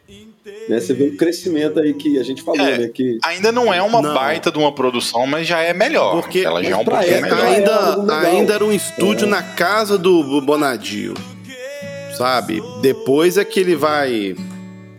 [0.68, 0.80] Né?
[0.80, 2.78] Você vê o crescimento aí que a gente falou, É.
[2.80, 2.88] né?
[2.88, 4.14] Que Ainda não é uma Não.
[4.14, 6.22] baita de uma produção, mas já é melhor.
[6.22, 7.46] Porque- ela já é um pouquinho melhor.
[7.46, 9.30] Ainda, ainda era um estúdio É.
[9.30, 11.14] na casa do Bonadio.
[12.18, 12.64] Sabe?
[12.82, 14.36] Depois é que ele vai.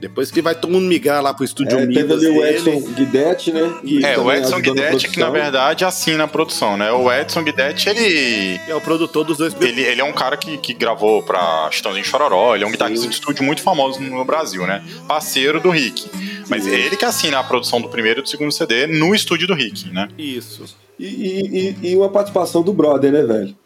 [0.00, 2.44] Depois que vai todo mundo migrar lá pro estúdio é, teve ali o.
[2.44, 3.74] Edson Guidetti, né?
[3.82, 6.92] que É, o Edson Guidetti que na verdade assina a produção, né?
[6.92, 8.60] O Edson Guidetti, ele.
[8.68, 12.04] É o produtor dos dois Ele, ele é um cara que, que gravou pra Chitãozinho
[12.04, 14.84] Chororó, ele é um guitarrista de estúdio muito famoso no Brasil, né?
[15.08, 16.04] Parceiro do Rick.
[16.48, 19.54] Mas ele que assina a produção do primeiro e do segundo CD no estúdio do
[19.54, 20.08] Rick, né?
[20.18, 20.64] Isso.
[20.98, 23.56] E, e, e- e uma participação do brother, né, velho?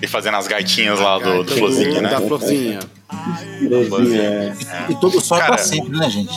[0.00, 2.26] E fazendo as gaitinhas lá do, do Do- Florzinha, Da né?
[2.26, 2.78] Florzinha.
[4.16, 4.52] É.
[4.88, 6.32] E todo som é pra sempre, né, gente?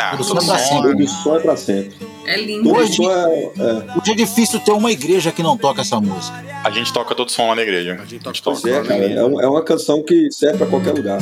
[0.00, 0.82] Ah, Tudo todo só pra som, cima.
[0.82, 1.96] Todo som é pra sempre.
[2.24, 2.72] É lindo.
[2.72, 3.98] Hoje- é, é.
[4.00, 6.44] Hoje é difícil ter uma igreja que não toca essa música.
[6.62, 7.98] A gente toca todo som lá na igreja.
[8.00, 8.94] A gente toca é, cara.
[9.04, 11.18] É, um- é uma canção que serve pra qualquer lugar.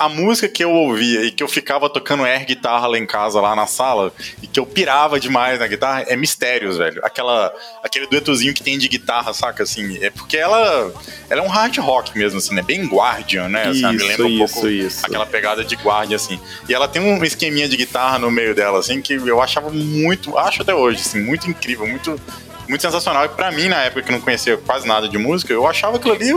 [0.00, 3.38] A música que eu ouvia e que eu ficava tocando air guitarra lá em casa,
[3.38, 4.10] lá na sala,
[4.42, 7.04] e que eu pirava demais na guitarra, é Mistérios, velho.
[7.04, 7.52] Aquela,
[7.84, 9.62] aquele duetozinho que tem de guitarra, saca?
[9.62, 10.90] Assim, é porque ela,
[11.28, 12.62] ela é um hard rock mesmo, assim, né?
[12.62, 13.66] Bem Guardian, né?
[13.66, 15.04] Me Isso, lembra um isso, pouco isso.
[15.04, 16.40] aquela pegada de Guardian, assim.
[16.66, 20.38] E ela tem um esqueminha de guitarra no meio dela, assim, que eu achava muito,
[20.38, 22.18] acho até hoje, assim, muito incrível, muito,
[22.66, 23.26] muito sensacional.
[23.26, 26.14] E pra mim, na época que não conhecia quase nada de música, eu achava aquilo
[26.14, 26.32] ali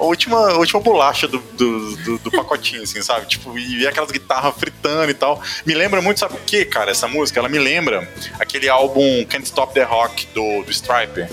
[0.00, 3.26] a última, a última bolacha do, do, do- do pacotinho, assim, sabe?
[3.26, 5.40] Tipo, e aquelas guitarras fritando e tal.
[5.66, 7.38] Me lembra muito, sabe o que, cara, essa música?
[7.38, 11.28] Ela me lembra aquele álbum Can't Stop the Rock do, do Striper.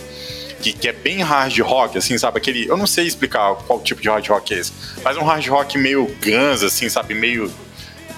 [0.61, 2.37] que, que é bem hard rock, assim, sabe?
[2.37, 2.67] Aquele.
[2.67, 5.77] Eu não sei explicar qual tipo de hard rock é esse, mas um hard rock
[5.77, 7.13] meio Guns, assim, sabe?
[7.13, 7.51] Meio.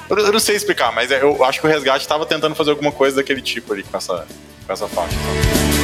[0.10, 2.72] Eu, eu não sei explicar, mas é- eu acho que o Resgate tava tentando fazer
[2.72, 4.26] alguma coisa daquele tipo ali com essa,
[4.66, 5.14] com essa faixa.
[5.16, 5.79] sabe?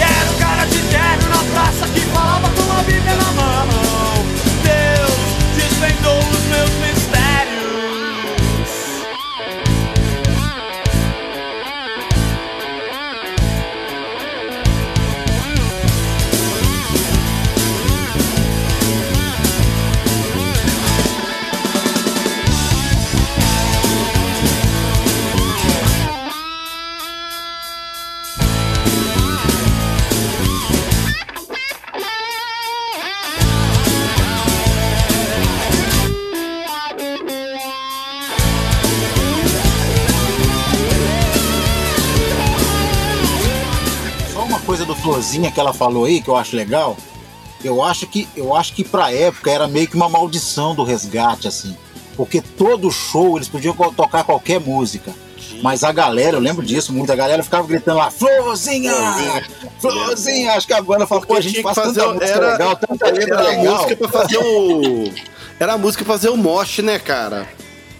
[0.00, 4.26] Era um cara de terno na praça que falava com a Bíblia na mão.
[4.64, 5.18] Deus
[5.56, 6.79] desvendou os meus
[45.02, 46.96] Florzinha que ela falou aí, que eu acho legal.
[47.62, 51.46] Eu acho que eu acho que pra época era meio que uma maldição do resgate,
[51.48, 51.76] assim.
[52.16, 55.12] Porque todo show eles podiam tocar qualquer música.
[55.62, 58.92] Mas a galera, eu lembro disso, muita galera ficava gritando lá, Florzinha!
[59.78, 60.52] Florzinha!
[60.54, 62.76] Acho que a banda falou, pô, a gente faz fazer tanta o- música era- legal,
[62.76, 63.74] tanta letra Era a legal.
[63.74, 65.12] música pra fazer o.
[65.58, 67.46] Era a música pra fazer o mosh, né, cara?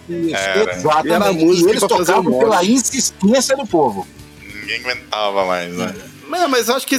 [0.09, 0.73] Isso, Era.
[0.75, 1.13] exatamente.
[1.13, 4.07] Era a música e eles tocavam pela insistência do povo.
[4.41, 5.93] Ninguém aguentava mais, né?
[6.31, 6.95] Não, mas eu acho que,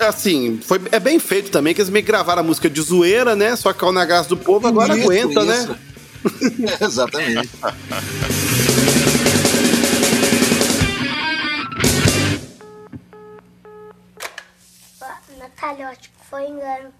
[0.00, 3.36] assim, foi, é bem feito também, que eles meio que gravaram a música de zoeira,
[3.36, 3.54] né?
[3.54, 5.58] Só que na graça do povo, agora Isso, aguenta, né?
[5.58, 6.80] isso.
[6.80, 7.50] Exatamente.
[15.38, 16.90] Natália, eu acho que foi engano.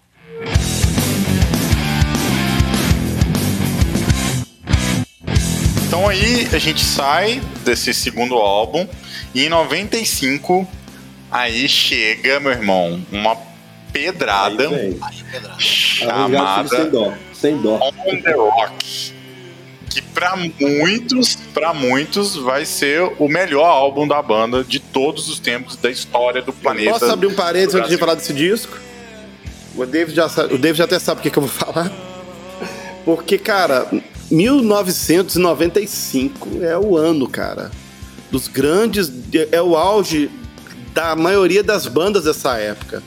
[5.86, 8.86] Então aí a gente sai desse segundo álbum
[9.34, 10.68] e em 95
[11.30, 13.36] aí chega, meu irmão, uma
[13.92, 14.68] pedrada.
[14.68, 15.24] Resgate
[15.58, 17.12] sem chamada dó.
[17.32, 17.78] Sem dó.
[18.06, 19.12] On the Rock.
[19.90, 25.40] Que pra muitos, para muitos vai ser o melhor álbum da banda de todos os
[25.40, 26.92] tempos da história do planeta.
[26.92, 28.78] Posso abrir um parênteses antes de falar desse disco?
[29.74, 31.90] O David já, sa- o David já até sabe o que, que eu vou falar.
[33.04, 33.88] Porque, cara,
[34.30, 37.70] 1995 é o ano, cara.
[38.30, 39.10] Dos grandes.
[39.50, 40.30] É o auge
[40.94, 43.02] da maioria das bandas dessa época.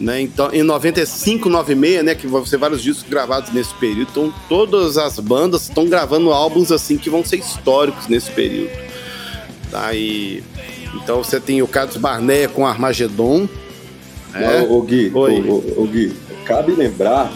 [0.00, 0.20] Né?
[0.22, 4.98] Então, em 95, 96, né, que vão ser vários discos gravados nesse período, então todas
[4.98, 8.72] as bandas estão gravando álbuns assim que vão ser históricos nesse período.
[9.70, 9.94] Tá?
[9.94, 10.42] E,
[10.94, 13.48] então você tem o Carlos Barneia com Armagedon.
[14.34, 14.62] É?
[14.62, 16.12] Ô, ô, Gui, ô, ô, ô, Gui,
[16.44, 17.32] cabe lembrar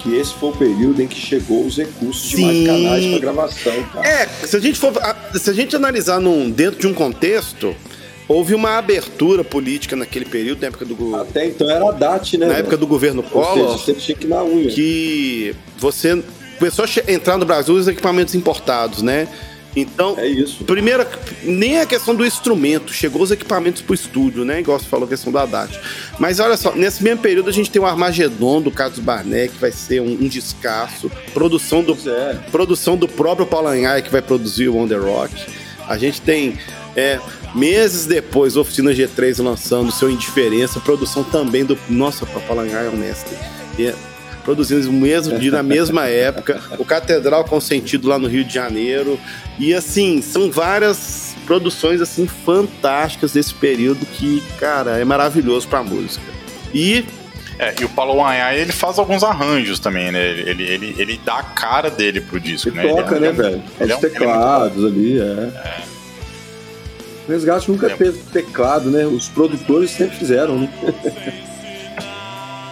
[0.00, 2.44] que esse foi o período em que chegou os recursos de Sim.
[2.44, 4.08] mais canais para gravação, cara.
[4.08, 4.92] É, se a gente for.
[5.34, 7.74] Se a gente analisar num, dentro de um contexto,
[8.28, 12.46] houve uma abertura política naquele período, na época do, Até então era a DAT, né?
[12.46, 14.68] na época do governo Ou Collor, seja, você tinha que ir na unha.
[14.68, 16.22] que você
[16.58, 19.28] começou a entrar no Brasil os equipamentos importados, né?
[19.76, 20.64] Então, É isso.
[20.64, 21.08] Primeira,
[21.44, 24.60] nem a questão do instrumento, chegou os equipamentos pro estúdio, né?
[24.60, 25.78] Igual você falou, a questão da DAT.
[26.18, 29.60] Mas olha só, nesse mesmo período a gente tem o Armagedon do Carlos Barnet, que
[29.60, 31.10] vai ser um, um descasso.
[31.32, 32.34] Produção do, é.
[32.50, 35.34] produção do próprio Paulo Anhai, que vai produzir o On The Rock.
[35.86, 36.58] A gente tem,
[36.96, 37.20] é,
[37.54, 41.78] meses depois, Oficina G3 lançando seu Indiferença, produção também do.
[41.88, 43.30] Nossa, o Paulo Anhai é honesto.
[43.78, 43.94] É,
[44.44, 46.60] produzindo no mesmo dia, na mesma época.
[46.78, 49.18] O Catedral Consentido lá no Rio de Janeiro.
[49.58, 56.24] E assim, são várias produções assim fantásticas desse período que, cara, é maravilhoso pra música.
[56.74, 57.04] E
[57.58, 60.24] É, e o Paulo Anhai, ele faz alguns arranjos também, né?
[60.30, 62.84] Ele, ele, ele, ele dá a cara dele pro disco, Ele né?
[62.84, 63.62] Ele toca, é- né, ele é- velho?
[63.80, 65.50] ele é Os um- ele é muito teclados ali, é.
[67.28, 67.94] O Resgate nunca É.
[67.94, 69.04] teve teclado, né?
[69.04, 70.70] Os produtores sempre fizeram, né?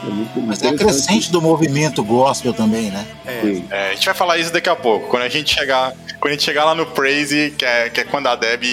[0.02, 3.06] é muito Mas é crescente do movimento gospel também, né?
[3.42, 3.64] Sim.
[3.70, 5.08] É, a gente vai falar isso daqui a pouco.
[5.08, 8.04] Quando a gente chegar, quando a gente chegar lá no Praise, que é, que é
[8.04, 8.64] quando a Deb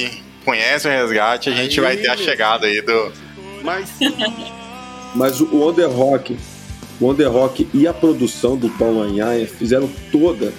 [0.45, 1.85] conhece o resgate, a gente Aí.
[1.85, 3.11] vai ter a chegada aí do.
[3.61, 3.89] mas
[5.13, 6.37] Mas o The Rock,
[6.99, 10.53] o Rock e a produção do Paulo Anhaia fizeram toda.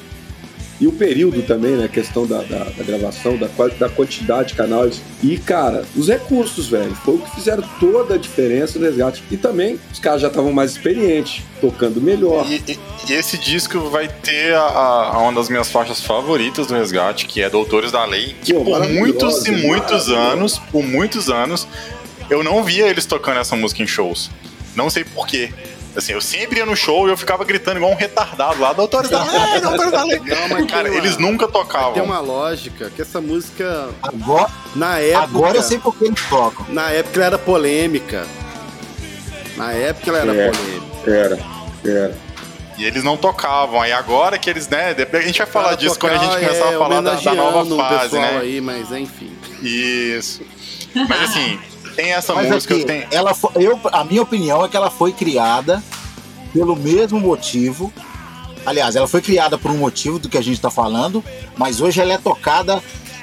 [0.81, 1.85] E o período também, né?
[1.85, 3.49] A questão da, da, da gravação, da,
[3.79, 5.01] da quantidade de canais.
[5.23, 6.95] E, cara, os recursos, velho.
[6.97, 9.23] Foi o que fizeram toda a diferença no resgate.
[9.31, 12.45] E também, os caras já estavam mais experientes, tocando melhor.
[12.51, 16.75] E, e- e esse disco vai ter a, a- uma das minhas faixas favoritas do
[16.75, 21.29] Resgate, que é Doutores da Lei, que Pô, por muitos e muitos anos, por muitos
[21.31, 21.69] anos,
[22.29, 24.31] eu não via eles tocando essa música em shows.
[24.75, 25.51] Não sei porquê.
[25.97, 28.77] Assim, eu sempre ia no show e eu ficava gritando igual um retardado lá, Lei,
[29.63, 30.19] Doutores da Lei.
[30.21, 31.93] Não, mas Cara, uma- eles nunca tocavam.
[31.93, 35.23] tem uma lógica que essa música, Agora, na época.
[35.25, 36.67] agora eu sei por que eles tocam.
[36.71, 38.27] Na época ela era polêmica.
[39.57, 40.51] Na época ela era É.
[40.51, 41.11] polêmica.
[41.11, 41.39] Era,
[41.85, 42.19] era.
[42.77, 43.81] E eles não tocavam.
[43.81, 44.95] Aí agora que eles, né?
[44.95, 47.15] depois A gente vai falar disso quando a gente tocar, começar é, a falar da,
[47.15, 48.39] da nova fase, né?
[48.41, 49.33] Aí, mas enfim.
[49.63, 50.43] Isso.
[51.09, 51.59] Mas assim,
[51.95, 53.07] tem essa Mas música, aqui, tem.
[53.11, 55.83] ela foi, eu, a minha opinião é que ela foi criada
[56.53, 57.93] pelo mesmo motivo.
[58.67, 61.23] Aliás, ela foi criada por um motivo do que a gente está falando,
[61.57, 62.83] mas hoje ela é tocada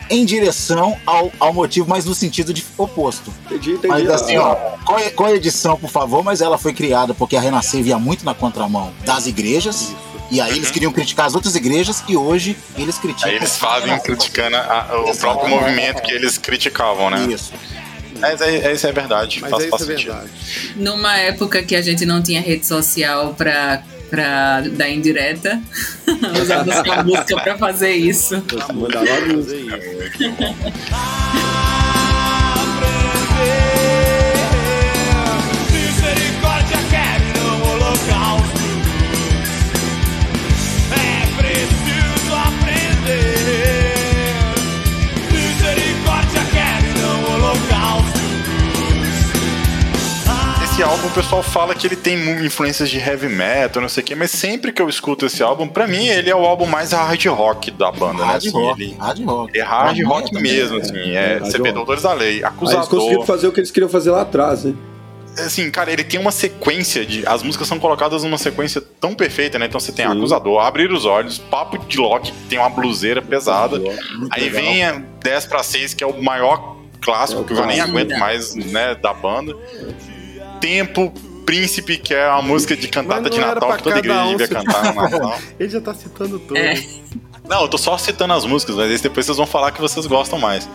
[0.10, 3.34] em direção ao, ao motivo, mas no sentido de oposto.
[3.46, 3.88] Entendi, entendi.
[3.88, 4.56] Mas assim, Ah, ó,
[4.86, 7.98] com a- com a edição, por favor, mas ela foi criada porque a Renascer via
[7.98, 9.94] muito na contramão das igrejas.
[10.30, 13.30] E aí eles queriam criticar as outras igrejas e hoje eles criticam.
[13.30, 15.20] Aí eles fazem criticando a- o Exato.
[15.20, 17.26] próprio movimento que eles criticavam, né?
[17.30, 17.52] Isso.
[18.22, 19.40] Mas é, é- isso é verdade.
[19.42, 20.08] Mas faz, é faz é sentido.
[20.14, 20.30] verdade.
[20.76, 25.60] Numa época que a gente não tinha rede social pra, pra dar indireta,
[26.42, 28.42] usava essa música pra fazer isso.
[28.48, 29.00] Você manda
[50.72, 52.16] Esse álbum, o pessoal fala que ele tem
[52.46, 55.68] influências de heavy metal, não sei o quê, mas sempre que eu escuto esse álbum,
[55.68, 58.32] pra mim ele é o álbum mais hard rock da banda, né?
[58.32, 58.82] Hard Assim, rock.
[58.82, 59.60] ele, Hard rock.
[59.60, 60.52] é hard Pra mim rock também.
[60.54, 61.12] mesmo, assim.
[61.16, 61.74] É, você vê rock.
[61.74, 63.26] Doutores da Lei, Aí eles conseguiram Acusador.
[63.26, 64.74] fazer o que eles queriam fazer lá atrás, né?
[65.38, 67.26] Assim, cara, ele tem uma sequência de.
[67.28, 69.66] As músicas são colocadas numa sequência tão perfeita, né?
[69.66, 70.12] Então você tem Sim.
[70.18, 73.78] Acusador, Abrir os Olhos, Papo de Loki, que tem uma bluseira pesada.
[73.78, 74.62] Muito Aí legal.
[74.62, 77.80] vem a 10 pra 6, que é o maior clássico É o que eu nem
[77.80, 79.56] aguento mais, né, da banda.
[80.62, 81.12] Tempo,
[81.45, 84.93] Príncipe, que é uma música de cantata de Natal que toda igreja um devia cantar
[84.93, 85.39] no Natal.
[85.59, 86.57] Ele já tá citando tudo.
[86.57, 86.76] É.
[87.49, 90.39] Não, eu tô só citando as músicas, mas depois vocês vão falar que vocês gostam
[90.39, 90.70] mais.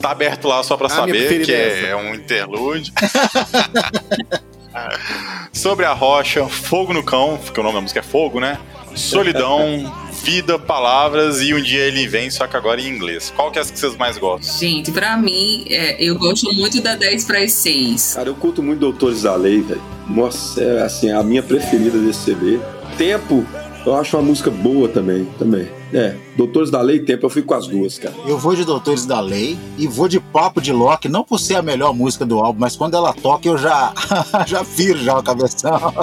[0.00, 2.92] Tá aberto lá só pra saber, que é é um interlude.
[5.52, 8.58] Sobre a rocha, Fogo no Cão, porque o nome da música é Fogo, né?
[8.94, 9.92] Solidão,
[10.24, 13.32] Vida, Palavras e Um Dia Ele Vem, só que agora em inglês.
[13.34, 14.58] Qual que é as que vocês mais gostam?
[14.58, 18.14] Gente, pra mim, é, eu gosto muito da 10 para as 6.
[18.14, 19.82] Cara, eu curto muito Doutores da Lei, velho.
[20.08, 22.58] Nossa, é assim, a minha preferida desse CD.
[22.96, 23.44] Tempo,
[23.84, 25.68] eu acho uma música boa também, também.
[25.92, 28.14] É, Doutores da Lei e Tempo, eu fico com as duas, cara.
[28.26, 31.54] Eu vou de Doutores da Lei e vou de Papo de Loki, não por ser
[31.56, 33.92] a melhor música do álbum, mas quando ela toca eu já
[34.46, 35.94] já viro já o cabeção.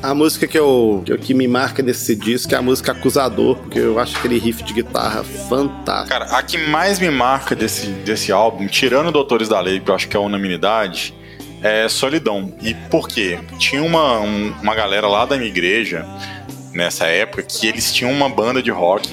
[0.00, 3.80] A música que, eu, que, que me marca nesse disco é a música Acusador, porque
[3.80, 6.08] eu acho aquele riff de guitarra fantástico.
[6.10, 9.94] Cara, a que mais me marca desse, desse álbum, tirando Doutores da Lei, que eu
[9.94, 11.12] acho que é unanimidade,
[11.62, 12.54] é Solidão.
[12.62, 13.40] E por quê?
[13.58, 16.06] Tinha uma, um- uma galera lá da minha igreja,
[16.72, 19.10] nessa época, que eles tinham uma banda de rock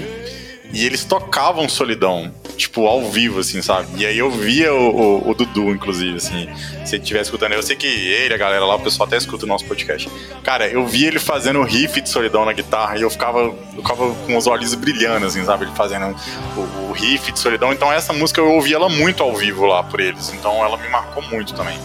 [0.73, 3.87] e eles tocavam Solidão, tipo, ao vivo, assim, sabe?
[3.97, 4.89] E aí eu via o,
[5.23, 6.49] o- o Dudu, inclusive, assim,
[6.83, 7.53] se ele estiver escutando.
[7.53, 10.09] Eu sei que ele, a galera lá, o pessoal até escuta o nosso podcast.
[10.43, 13.57] Cara, eu via ele fazendo o riff de Solidão na guitarra e eu ficava, eu
[13.77, 15.63] ficava com os olhos brilhando, assim, sabe?
[15.65, 16.13] Ele fazendo
[16.57, 17.71] o, o riff de Solidão.
[17.71, 20.33] Então essa música eu ouvi ela muito ao vivo lá por eles.
[20.33, 21.77] Então ela me marcou muito também.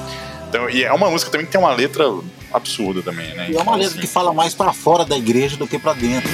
[0.48, 2.04] Então, e é uma música também que tem uma letra
[2.52, 3.50] absurda também, né?
[3.50, 5.78] E é uma Então, letra assim, que fala mais pra fora da igreja do que
[5.78, 6.30] pra dentro.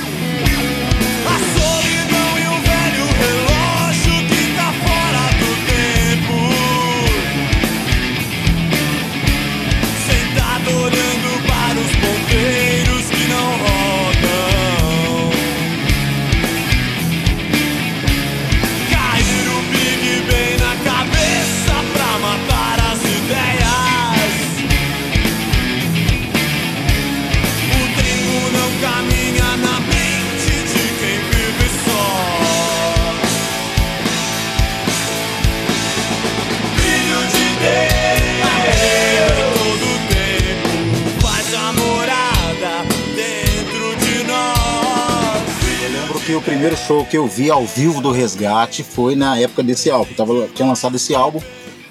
[46.38, 50.12] O primeiro show que eu vi ao vivo do Resgate foi na época desse álbum.
[50.14, 51.40] Tava, tinha lançado esse álbum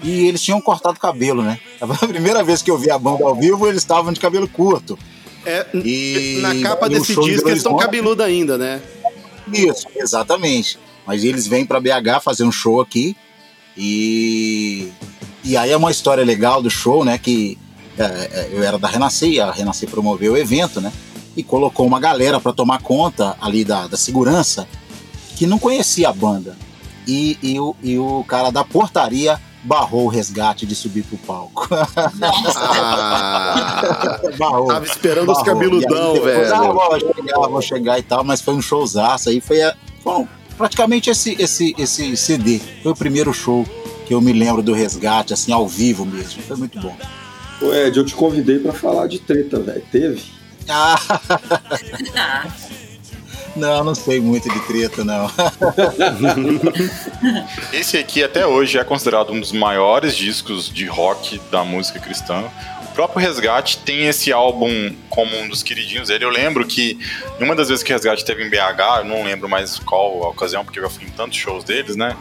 [0.04, 1.60] e eles tinham cortado cabelo, né?
[1.82, 4.98] A primeira vez que eu vi a banda ao vivo, eles estavam de cabelo curto.
[5.46, 8.82] É, E- na capa e desse show de disco eles estão cabeludos ainda, né?
[9.54, 10.80] Isso, exatamente.
[11.06, 13.16] Mas eles vêm pra BH fazer um show aqui
[13.78, 14.92] e
[15.44, 17.18] e aí é uma história legal do show, né?
[17.20, 17.58] Que
[17.98, 20.92] é, é, eu era da Renascer, a Renascer promoveu o evento, né?
[21.36, 24.68] E colocou uma galera pra tomar conta ali da, da segurança
[25.36, 26.56] que não conhecia a banda.
[27.08, 31.68] E, e, o, e o cara da portaria barrou o resgate de subir pro palco.
[32.88, 34.68] Ah, barrou.
[34.68, 35.46] tava esperando os Barrou.
[35.46, 36.74] cabeludão, E aí depois, Ah, velho.
[36.74, 39.58] vou chegar, vou chegar e tal, mas foi um showzaço aí, foi,
[40.04, 40.28] bom,
[40.58, 43.66] praticamente esse, esse, esse CD, foi o primeiro show
[44.06, 46.96] que eu me lembro do resgate, assim, ao vivo mesmo, foi muito bom.
[47.62, 49.82] Ô Ed, eu te convidei pra falar de treta, velho.
[49.92, 50.22] Teve?
[50.68, 52.46] Ah,
[53.56, 55.30] não, não sei muito de treta, não.
[57.72, 62.44] Esse aqui até hoje é considerado um dos maiores discos de rock da música cristã.
[62.84, 66.26] O próprio Resgate tem esse álbum como um dos queridinhos dele.
[66.26, 66.98] Eu lembro que
[67.40, 70.64] uma das vezes que Resgate teve em BH, eu não lembro mais qual a ocasião,
[70.64, 72.16] porque eu já fui em tantos shows deles, né?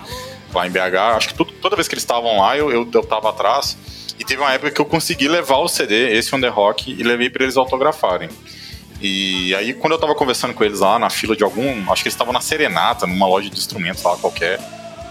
[0.55, 3.03] Lá em BH, acho que tudo- toda vez que eles estavam lá, eu, eu, eu
[3.03, 3.77] tava atrás.
[4.19, 7.03] E teve uma época que eu consegui levar o CD, esse On The Rock, e
[7.03, 8.29] levei pra eles autografarem.
[9.01, 11.69] E aí, quando eu tava conversando com eles lá na fila de algum.
[11.91, 14.59] Acho que eles estavam na Serenata, numa loja de instrumentos lá qualquer.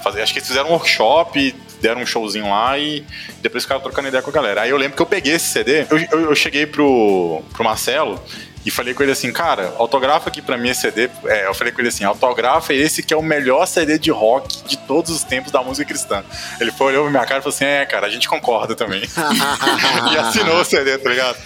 [0.06, 3.06] Acho que eles fizeram um workshop, deram um showzinho lá e
[3.41, 4.62] depois ficaram trocando ideia com a galera.
[4.62, 8.20] Aí eu lembro que eu peguei esse CD, eu, eu, eu cheguei pro, pro Marcelo
[8.66, 11.09] e falei com ele assim, cara, autografa aqui pra mim esse CD.
[11.26, 14.64] É, eu falei com ele assim, autografa esse que é o melhor CD de rock
[14.64, 16.24] de todos os tempos da música cristã.
[16.59, 19.03] Ele foi, olhou pra minha cara e falou assim, é, cara, a gente concorda também.
[20.14, 21.38] e assinou o CD, tá ligado?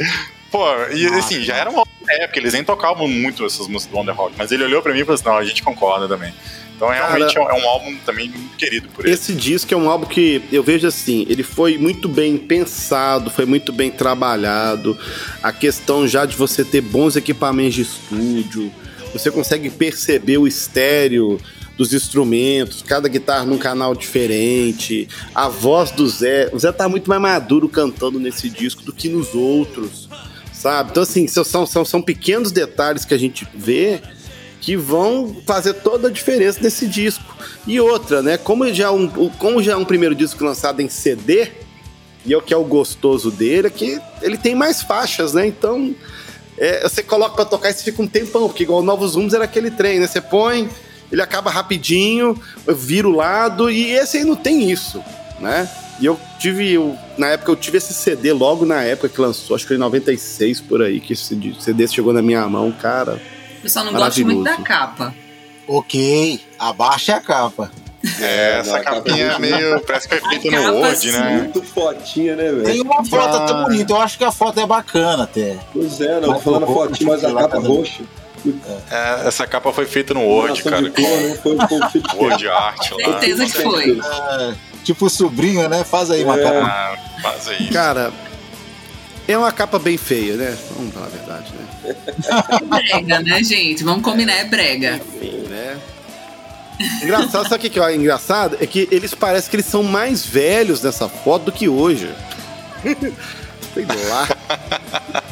[0.51, 3.97] Pô, e assim, já era uma outra época, eles nem tocavam muito essas músicas do
[3.97, 6.33] Wonder Rock, mas ele olhou pra mim e falou assim, não, a gente concorda também.
[6.77, 9.13] Então realmente é um- é um álbum também muito querido por ele.
[9.13, 13.45] Esse disco é um álbum que eu vejo assim, ele foi muito bem pensado, foi
[13.45, 14.95] muito bem trabalhado.
[15.41, 18.71] A questão já de você ter bons equipamentos de estúdio,
[19.11, 21.39] você consegue perceber o estéreo
[21.75, 26.49] dos instrumentos, cada guitarra num canal diferente, a voz do Zé.
[26.53, 30.07] O Zé tá muito mais maduro cantando nesse disco do que nos outros,
[30.53, 30.89] sabe?
[30.91, 34.01] Então, assim, são, são, são pequenos detalhes que a gente vê
[34.67, 37.23] que vão fazer toda a diferença nesse disco.
[37.65, 38.37] E outra, né?
[38.37, 41.47] Como já é um, como já é um primeiro disco lançado em CD,
[42.25, 45.47] e é o que é o gostoso dele, é que ele tem mais faixas, né?
[45.47, 45.95] Então,
[46.57, 49.33] é, você coloca pra tocar e você fica um tempão, porque igual o Novos Rumos
[49.33, 50.05] era aquele trem, né?
[50.07, 50.67] Você põe,
[51.09, 52.37] ele acaba rapidinho,
[52.67, 55.01] vira o lado, e esse aí não tem isso,
[55.39, 55.69] né?
[56.01, 59.55] E eu tive, eu- na época eu tive esse CD logo na época que lançou,
[59.55, 63.17] acho que foi em 96 por aí, que esse CD chegou na minha mão, cara.
[63.67, 65.13] Eu só não gosto muito da capa.
[65.67, 67.69] ok, abaixa a capa.
[68.21, 69.81] É, essa não, a capa capinha é é meio.
[69.81, 71.37] Parece que foi feita no Word, né?
[71.41, 72.83] Muito fotinha, né, Tem velho?
[72.83, 73.43] uma foto Ah.
[73.43, 75.57] até bonita, eu acho que a foto é bacana até.
[75.73, 78.03] Pois é, não, Mas falando a fotinha, mas a capa roxa.
[78.89, 81.07] É, essa capa foi feita no Word, Combinação cara.
[81.09, 81.35] cor, né?
[81.43, 82.97] Foi, foi Word Art lá.
[83.19, 83.99] Certeza que foi.
[83.99, 84.53] É,
[84.85, 85.83] tipo o sobrinho, né?
[85.83, 86.25] Faz aí É.
[86.25, 86.65] capa.
[86.65, 87.67] Ah, faz aí.
[87.69, 88.13] Cara,
[89.27, 90.57] é uma capa bem feia, né?
[90.75, 91.95] Vamos falar a verdade, né?
[92.63, 93.83] Brega, né, gente?
[93.83, 95.01] Vamos combinar, é brega.
[95.49, 95.77] né?
[97.01, 98.57] Engraçado, sabe o que que é engraçado?
[98.61, 102.09] É que eles parecem que eles são mais velhos nessa foto do que hoje.
[103.73, 104.27] Sei lá.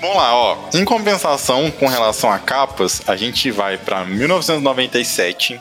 [0.00, 0.58] Vamos lá, ó.
[0.72, 5.60] Em compensação com relação a capas, a gente vai pra 1997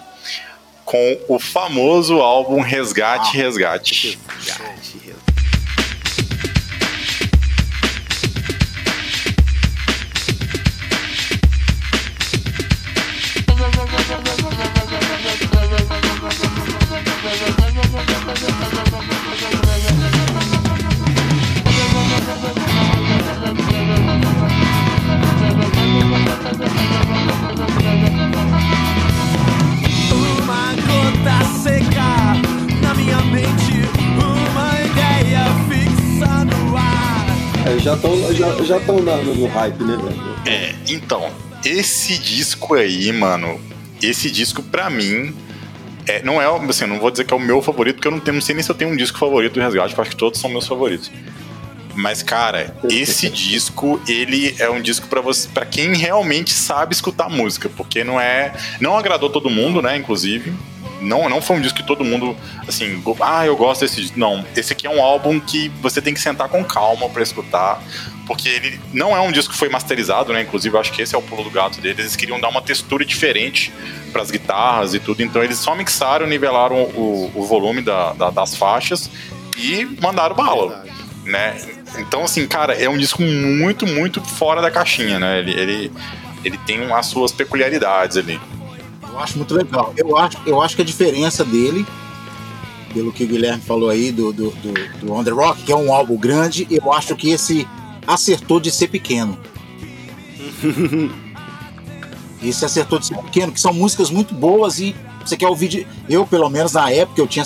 [0.85, 4.17] com o famoso álbum Resgate, Resgate.
[4.25, 5.08] Uma
[37.99, 40.35] estão já, já tão na- no, hype, né, velho?
[40.45, 41.29] É, então,
[41.63, 43.59] esse disco aí, mano,
[44.01, 45.35] esse disco pra mim
[46.07, 48.19] é, não é, assim, não vou dizer que é o meu favorito, porque eu não,
[48.19, 50.15] tenho, não sei nem se eu tenho um disco favorito do Resgate, porque acho que
[50.15, 51.11] todos são meus favoritos.
[51.95, 57.29] Mas, cara, esse disco, ele é um disco pra você, para quem realmente sabe escutar
[57.29, 60.51] música, porque não é, não agradou todo mundo, né, inclusive.
[61.01, 62.35] Não, não foi um disco que todo mundo,
[62.67, 64.19] assim, ah, eu gosto desse disco.
[64.19, 67.81] Não, esse aqui é um álbum que você tem que sentar com calma pra escutar,
[68.27, 70.41] porque ele não é um disco que foi masterizado, né?
[70.41, 71.99] Inclusive, eu acho que esse é o pulo do gato deles.
[71.99, 73.71] Eles queriam dar uma textura diferente
[74.11, 78.55] pras guitarras e tudo, então eles só mixaram, nivelaram o, o volume da- da- das
[78.55, 79.09] faixas
[79.57, 80.83] e mandaram bala
[81.25, 81.55] né?
[81.99, 85.39] Então, assim, cara, é um disco muito, muito fora da caixinha, né?
[85.39, 85.91] Ele, ele,
[86.43, 88.39] ele tem as suas peculiaridades ali.
[89.19, 89.93] Eu acho muito legal.
[89.97, 91.85] Eu acho, eu acho que a diferença dele,
[92.93, 94.73] pelo que o Guilherme falou aí do, do, do,
[95.05, 97.67] do On The Rock, que é um álbum grande, eu acho que esse
[98.07, 99.37] acertou de ser pequeno.
[102.41, 104.95] esse acertou de ser pequeno, que são músicas muito boas e
[105.25, 105.87] você quer ouvir de.
[106.09, 107.43] Eu, pelo menos na época, eu tinha.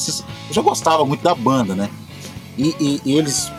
[0.48, 1.90] Eu já gostava muito da banda, né?
[2.56, 3.52] E, e- e eles.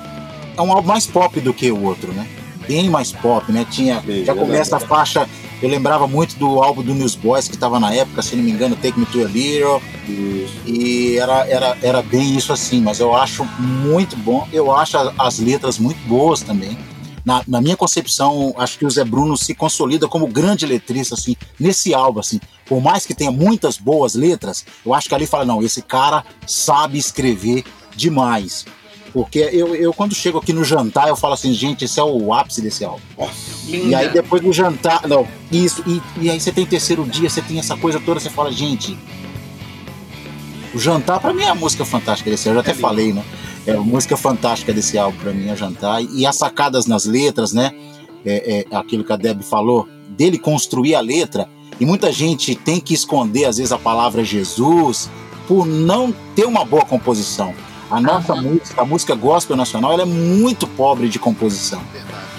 [0.56, 2.28] É um álbum mais pop do que o outro, né?
[2.68, 3.66] Bem mais pop, né?
[3.68, 4.00] Tinha.
[4.24, 5.28] Já começa a faixa
[5.64, 8.76] Eu lembrava muito do álbum do Newsboys que estava na época, se não me engano,
[8.76, 9.80] Take Me to a Little.
[10.66, 14.46] E era, era, era bem isso assim, mas eu acho muito bom.
[14.52, 16.76] Eu acho as letras muito boas também.
[17.24, 21.34] Na, na, minha concepção, acho que o Zé Bruno se consolida como grande letrista, assim,
[21.58, 22.38] nesse álbum, assim.
[22.66, 26.26] Por mais que tenha muitas boas letras, eu acho que ali fala, não, esse cara
[26.46, 27.64] sabe escrever
[27.96, 28.66] demais.
[29.14, 32.34] Porque eu, eu, quando chego aqui no jantar, eu falo assim, gente, esse é o
[32.34, 33.00] ápice desse álbum.
[33.68, 37.40] E aí depois do jantar, não, isso, e, e aí você tem terceiro dia, você
[37.40, 38.98] tem essa coisa toda, você fala, gente,
[40.74, 43.12] o jantar para mim é a música fantástica desse álbum, eu já até é falei,
[43.12, 43.24] né?
[43.64, 46.02] É a música fantástica desse álbum para mim é jantar.
[46.02, 47.72] E as sacadas nas letras, né?
[48.26, 51.48] É, é, aquilo que a Deb falou, dele construir a letra,
[51.78, 55.08] e muita gente tem que esconder, às vezes, a palavra Jesus
[55.46, 57.54] por não ter uma boa composição.
[57.90, 61.82] A nossa música, a música gospel nacional, ela é muito pobre de composição.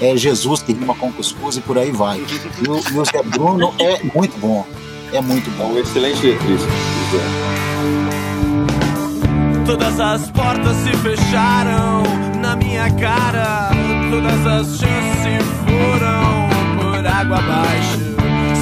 [0.01, 2.19] É Jesus que rima com cuscuz e por aí vai.
[2.19, 4.65] E o, e o Zé Bruno é muito bom.
[5.13, 5.71] É muito bom.
[5.71, 6.67] É um excelente letrista.
[9.65, 12.03] Todas as portas se fecharam
[12.41, 13.69] na minha cara.
[14.09, 17.99] Todas as chances se foram por água abaixo.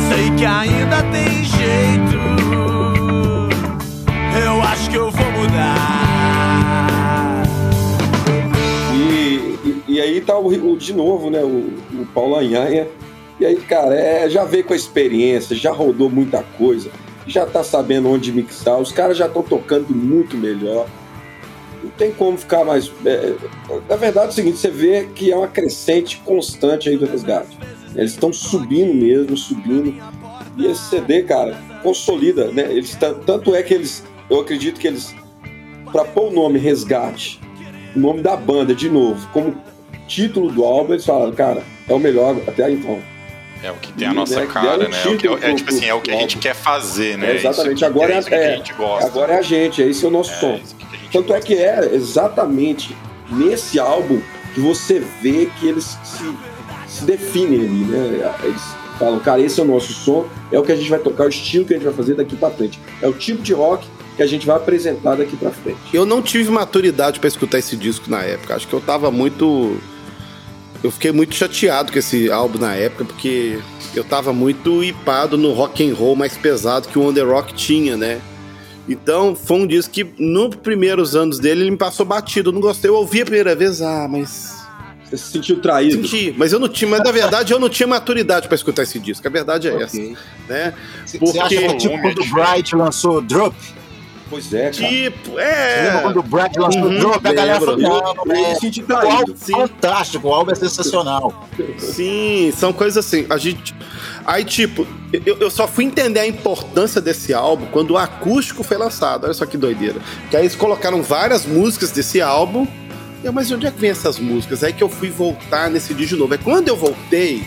[0.09, 2.23] Sei que ainda tem jeito.
[4.45, 6.12] Eu acho que eu vou mudar.
[10.03, 11.43] Aí tá o, o de novo, né?
[11.43, 12.87] O, o Paulo Anhanha.
[13.39, 16.91] E aí, cara, é, já veio com a experiência, já rodou muita coisa,
[17.25, 20.87] já tá sabendo onde mixar, os caras já estão tocando muito melhor.
[21.83, 22.91] Não tem como ficar mais.
[23.05, 23.33] É,
[23.89, 27.57] na verdade, é o seguinte: você vê que é uma crescente constante aí do resgate.
[27.95, 29.93] Eles estão subindo mesmo, subindo.
[30.57, 32.71] E esse CD, cara, consolida, né?
[32.71, 34.03] Eles, tanto é que eles.
[34.29, 35.13] Eu acredito que eles.
[35.91, 37.39] Para pôr o nome Resgate,
[37.95, 39.55] o nome da banda de novo, como
[40.07, 42.99] título do álbum, eles falaram, cara, é o melhor até então.
[43.63, 44.97] É o que tem a nossa cara, né?
[45.03, 47.31] É, o é, tipo assim, é o que a gente quer fazer, né?
[47.31, 48.63] É exatamente, agora é, é,
[49.01, 50.59] agora é a gente, esse é o nosso é, som.
[51.11, 52.95] Tanto é que é exatamente
[53.29, 54.21] nesse álbum
[54.53, 56.35] que você vê que eles se,
[56.87, 58.33] se definem ali, né?
[58.43, 58.61] Eles
[58.99, 61.29] falam, cara, esse é o nosso som, é o que a gente vai tocar, o
[61.29, 62.79] estilo que a gente vai fazer daqui para frente.
[63.01, 63.87] É o tipo de rock
[64.17, 65.79] que a gente vai apresentar daqui para frente.
[65.93, 68.55] Eu não tive maturidade para escutar esse disco na época.
[68.55, 69.77] Acho que eu tava muito
[70.83, 73.57] eu fiquei muito chateado com esse álbum na época, porque
[73.95, 77.53] eu tava muito hipado no rock and roll mais pesado que o On The Rock
[77.53, 78.21] tinha, né?
[78.87, 82.49] Então, foi um disco que, nos primeiros anos dele, ele me passou batido.
[82.49, 82.89] Eu não gostei.
[82.89, 84.61] Eu ouvi a primeira vez, ah, mas.
[85.05, 86.05] Você se sentiu traído?
[86.05, 88.99] Senti, mas eu não tinha, mas na verdade eu não tinha maturidade para escutar esse
[88.99, 89.25] disco.
[89.25, 89.83] A verdade é okay.
[89.85, 89.97] essa.
[90.49, 90.73] Né?
[91.11, 91.25] Porque...
[91.25, 93.55] Você acha que tipo quando o Bright lançou Drop?
[94.29, 94.87] Pois é, cara.
[94.87, 95.75] Tipo, é.
[95.75, 97.27] Você lembra quando o Brad lançou uhum, o Drop?
[97.27, 98.55] A galera falou, não, é,
[98.93, 101.47] o álbum fantástico, o álbum é sensacional.
[101.77, 103.25] Sim, são coisas assim.
[103.29, 103.75] A gente.
[104.25, 104.87] Aí, tipo,
[105.25, 109.25] eu, eu só fui entender a importância desse álbum quando o acústico foi lançado.
[109.25, 109.99] Olha só que doideira.
[110.29, 112.65] Que aí eles colocaram várias músicas desse álbum.
[113.23, 114.63] Eu, mas de onde é que vem essas músicas?
[114.63, 116.33] Aí que eu fui voltar nesse disco de novo.
[116.33, 117.45] É quando eu voltei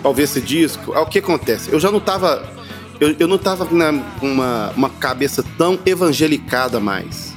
[0.00, 1.70] pra ouvir esse disco, o que acontece?
[1.70, 2.57] Eu já não tava
[3.00, 3.74] eu, eu não tava com
[4.22, 7.32] uma, uma cabeça tão evangelicada mais.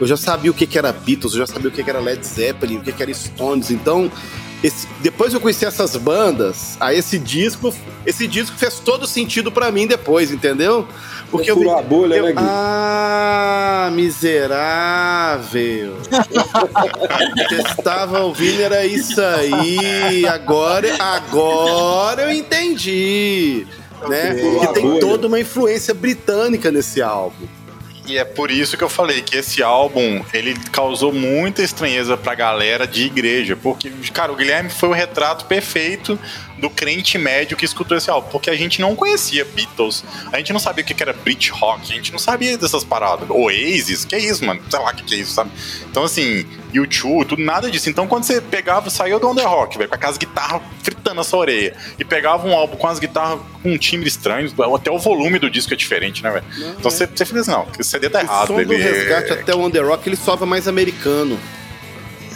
[0.00, 2.00] Eu já sabia o que, que era Beatles, eu já sabia o que, que era
[2.00, 3.70] Led Zeppelin, o que, que era Stones.
[3.70, 4.10] Então,
[4.62, 7.72] esse, depois eu conheci essas bandas, aí esse disco,
[8.04, 10.86] esse disco fez todo sentido para mim depois, entendeu?
[11.30, 12.38] Porque eu, eu, a bolha, eu, né, Gui?
[12.38, 15.96] Ah, miserável.
[17.48, 20.26] que estava ouvindo era isso aí.
[20.26, 23.66] Agora, agora eu entendi
[24.08, 24.36] né?
[24.62, 27.46] E tem toda uma influência britânica nesse álbum.
[28.06, 32.36] E é por isso que eu falei que esse álbum ele causou muita estranheza pra
[32.36, 36.16] galera de igreja, porque, cara, o Guilherme foi o retrato perfeito
[36.58, 40.52] do crente médio que escutou esse álbum, porque a gente não conhecia Beatles, a gente
[40.52, 43.28] não sabia o que era Brit Rock, a gente não sabia dessas paradas.
[43.30, 44.60] Oasis, que é isso, mano?
[44.68, 45.50] Sei lá o que é isso, sabe?
[45.90, 47.88] Então, assim, YouTube, tudo, nada disso.
[47.88, 51.40] Então, quando você pegava, saiu do Under Rock, velho, com aquelas guitarras fritando a sua
[51.40, 55.38] orelha, e pegava um álbum com as guitarras com um timbre estranho, até o volume
[55.38, 56.44] do disco é diferente, né, velho?
[56.78, 56.90] Então, é.
[56.90, 58.54] você, você fez, não, o CD tá errado.
[58.54, 61.38] O som do Resgate até o Under Rock, ele soava mais americano.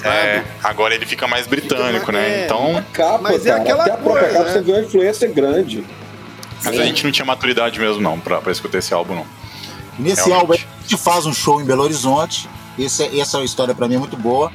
[0.05, 2.43] É, agora ele fica mais britânico, fica, né?
[2.43, 2.85] É, então.
[2.93, 4.53] Capa, mas é aquela Até a própria capa né?
[4.53, 5.85] você vê uma influência grande.
[6.63, 6.83] Mas Sim.
[6.83, 9.27] a gente não tinha maturidade mesmo, não, pra, pra escutar esse álbum, não.
[9.99, 10.41] Nesse Realmente.
[10.41, 12.49] álbum a gente faz um show em Belo Horizonte.
[12.79, 14.53] Esse, é, essa é uma história para mim muito boa.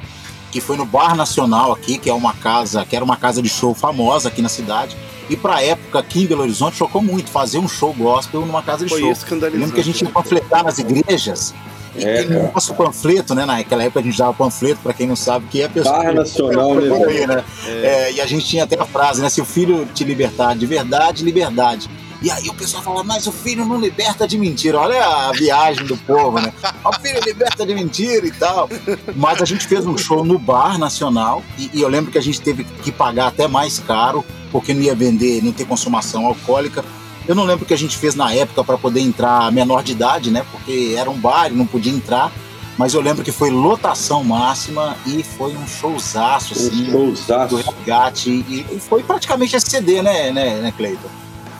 [0.50, 3.48] Que foi no Bar Nacional aqui, que é uma casa, que era uma casa de
[3.48, 4.96] show famosa aqui na cidade.
[5.28, 8.84] E pra época aqui em Belo Horizonte chocou muito fazer um show gospel numa casa
[8.84, 9.12] de foi show.
[9.12, 9.60] Escandalizante.
[9.60, 11.52] lembro que a gente ia panfletar nas igrejas
[11.98, 13.44] É, tem o nosso panfleto, né?
[13.44, 15.98] Naquela época a gente dava panfleto, pra quem não sabe, que é pessoa.
[15.98, 17.44] Barra Nacional, né, né?
[17.66, 19.28] É, e a gente tinha até a frase, né?
[19.28, 21.88] Se o filho te libertar de verdade, liberdade.
[22.22, 24.78] E aí o pessoal fala, mas o filho não liberta de mentira.
[24.78, 26.52] Olha a viagem do povo, né?
[26.84, 28.68] O filho liberta de mentira e tal.
[29.14, 32.22] Mas a gente fez um show no Bar Nacional e, e eu lembro que a
[32.22, 36.84] gente teve que pagar até mais caro, porque não ia vender, não ter consumação alcoólica.
[37.28, 39.92] Eu não lembro o que a gente fez na época para poder entrar menor de
[39.92, 40.44] idade, né?
[40.52, 42.32] Porque era um bar e não podia entrar.
[42.78, 47.56] Mas eu lembro que foi lotação máxima e foi um showzaço, assim, Um do showzaço.
[47.56, 48.30] resgate.
[48.30, 51.08] E, e foi praticamente esse CD, né, né, né Cleiton?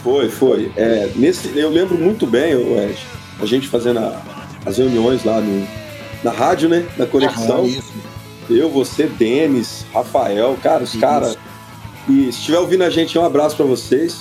[0.04, 0.70] Foi, foi.
[0.76, 2.98] É, nesse, eu lembro muito bem, Ed,
[3.40, 4.20] a gente fazendo a-
[4.66, 5.66] as reuniões lá no,
[6.22, 6.86] na rádio, né?
[6.98, 7.64] Na conexão.
[7.64, 7.80] Aham.
[8.48, 11.36] Eu, você, Denis, Rafael, cara, os caras.
[12.08, 14.20] E se estiver ouvindo a gente, um abraço pra vocês.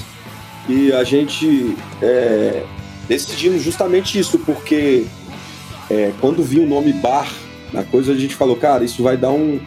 [0.68, 2.64] E a gente é,
[3.08, 5.06] decidimos justamente isso, porque
[5.90, 7.32] é, quando vi o nome bar
[7.72, 9.60] na coisa, a gente falou, cara, isso vai dar um.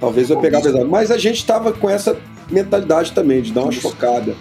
[0.00, 0.86] Talvez vai pegar pesado.
[0.88, 2.16] Mas a gente tava com essa
[2.50, 4.36] mentalidade também, de dar uma chocada.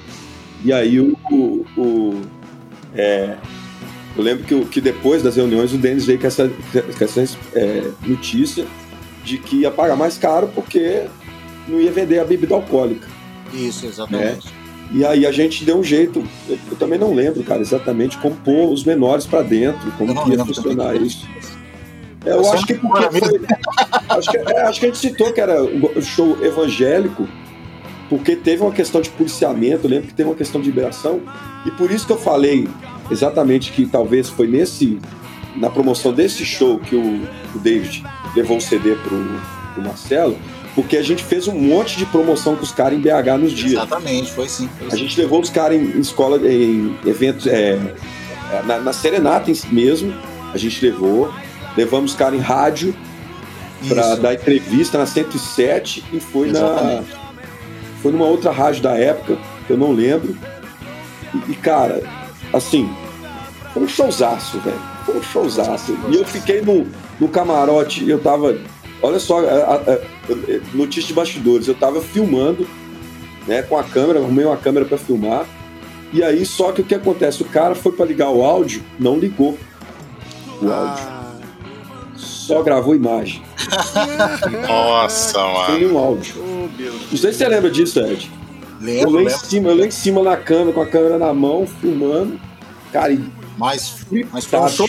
[0.63, 1.17] E aí o.
[1.31, 2.21] o- o-
[2.95, 3.35] é,
[4.15, 7.83] eu lembro que, que depois das reuniões o Denis veio com essa, com essa é,
[8.05, 8.65] notícia
[9.23, 11.05] de que ia pagar mais caro porque
[11.67, 13.07] não ia vender a bebida alcoólica.
[13.53, 14.47] Isso, exatamente.
[14.91, 18.35] E aí a gente deu um jeito, eu, eu também não lembro, cara, exatamente como
[18.37, 21.07] pôr os menores pra dentro, como Eu que ia funcionar também.
[21.07, 21.27] isso.
[22.25, 23.41] É, eu Você acho que porque foi,
[24.09, 27.27] acho, que, é, acho que a gente citou que era um show evangélico,
[28.09, 31.21] porque teve uma questão de policiamento, eu lembro que teve uma questão de liberação,
[31.65, 32.67] e por isso que eu falei
[33.11, 34.99] exatamente que talvez foi nesse
[35.55, 38.03] na promoção desse show que o, o David
[38.35, 39.25] levou o CD pro,
[39.73, 40.37] pro Marcelo,
[40.77, 43.71] porque a gente fez um monte de promoção com os caras em BH nos dias.
[43.71, 44.69] Exatamente, foi sim.
[44.77, 44.97] Foi A sim.
[44.97, 47.79] gente levou os caras em, escola, em eventos, é,
[48.51, 50.13] é, na, na Serenata em si mesmo,
[50.53, 51.33] a gente levou.
[51.75, 52.95] Levamos os caras em rádio
[53.89, 57.15] para dar entrevista na 107 e foi na exatamente.
[58.03, 60.37] foi numa outra rádio da época, que eu não lembro.
[61.33, 62.03] E, e, cara,
[62.53, 62.87] assim,
[63.73, 64.79] foi um showzaço, velho.
[65.07, 65.97] Foi um showzaço.
[66.09, 66.85] E eu fiquei no,
[67.19, 68.59] no camarote, eu tava.
[69.01, 69.43] Olha só, a-
[69.75, 69.99] a- a-
[70.73, 72.67] notícia de bastidores, eu tava filmando,
[73.47, 75.45] né, com a câmera, arrumei uma câmera para filmar.
[76.13, 77.41] E aí, só que o que acontece?
[77.41, 79.57] O cara foi para ligar o áudio, não ligou
[80.61, 81.03] o áudio.
[81.05, 81.33] Ah,
[82.15, 83.43] Só gravou imagem,
[84.67, 85.73] Nossa, sem mano.
[85.77, 86.35] nenhum áudio.
[86.39, 86.67] oh,
[87.11, 88.31] Não sei se você lembra disso, Ed.
[88.79, 91.33] Eu Lembro, lá em cima, eu lá em cima na câmera, com a câmera na
[91.33, 92.39] mão, filmando.
[92.91, 93.19] Cara, e
[93.57, 94.87] Mas, mas foi um Tá, showzaço.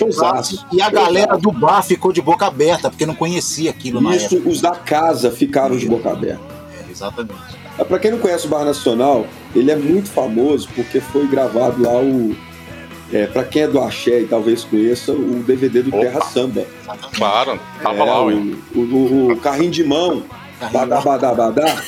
[0.57, 0.67] showzaço.
[0.73, 4.35] E a galera do bar ficou de boca aberta, porque não conhecia aquilo na isso,
[4.35, 4.51] época.
[4.51, 6.43] os da casa ficaram de boca aberta.
[6.87, 7.35] É, exatamente.
[7.79, 11.83] Ah, Pra quem não conhece o Bar Nacional, ele é muito famoso porque foi gravado
[11.83, 12.37] lá o.
[13.11, 16.01] É, pra quem é do Axé e talvez conheça, o DVD do Opa.
[16.01, 16.67] Terra Samba.
[17.17, 18.35] Claro, tava É, lá, ué.
[18.75, 20.23] o, o- o carrinho de mão,
[20.73, 21.83] badá, badá, badá,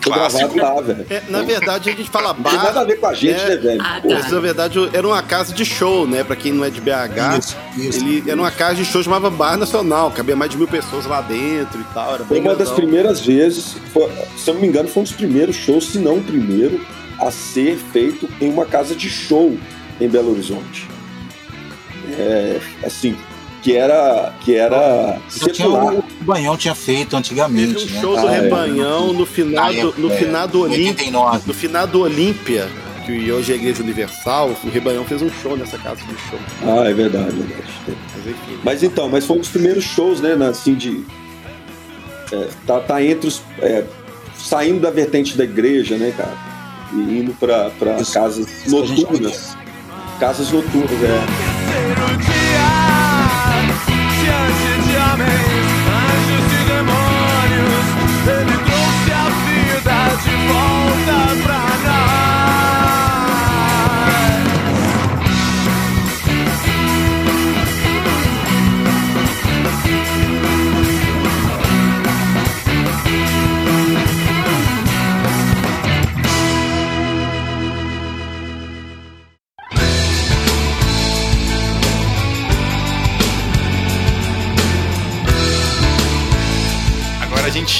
[0.00, 0.54] Clássico.
[0.54, 1.06] gravado lá, velho.
[1.10, 3.40] É, na verdade, a gente fala Não tem nada a bar, ver com a gente,
[3.40, 3.48] É.
[3.50, 3.80] né, velho?
[3.82, 4.08] Ah, tá.
[4.08, 6.24] mas na verdade era uma casa de show, né?
[6.24, 7.38] Pra quem não é de BH.
[7.38, 7.98] Isso, isso.
[8.04, 11.20] Ele era uma casa de show chamava Bar Nacional, cabia mais de mil pessoas lá
[11.20, 12.14] dentro e tal.
[12.14, 12.76] Era Foi bem uma das grandão.
[12.76, 16.16] primeiras vezes, foi- se eu não me engano, foi um dos primeiros shows, se não
[16.18, 16.80] o primeiro,
[17.20, 19.56] a ser feito em uma casa de show
[20.00, 20.88] em Belo Horizonte.
[22.18, 23.16] É, assim,
[23.62, 25.94] que era, que era secular.
[26.26, 28.00] O Banhão tinha feito Teve antigamente, um né?
[28.00, 28.40] show do Ah, é.
[28.40, 30.88] Rebanhão no final Na do, no é, final do Olímpia.
[30.88, 31.42] 89.
[31.46, 32.68] No final do Olímpia,
[33.06, 36.38] que hoje é a Igreja Universal, o Rebanhão fez um show nessa casa de show.
[36.64, 37.62] Ah, é verdade, verdade.
[37.86, 38.58] Mas enfim.
[38.64, 41.04] Mas então, mas foi um dos primeiros shows, né, assim, de...
[42.32, 43.40] é, tá, tá entre os...
[43.60, 43.84] é,
[44.36, 46.34] saindo da vertente da igreja, né, cara?
[46.92, 47.36] E indo
[48.00, 49.56] Isso, casas noturnas.
[50.18, 51.55] Casas noturnas, é.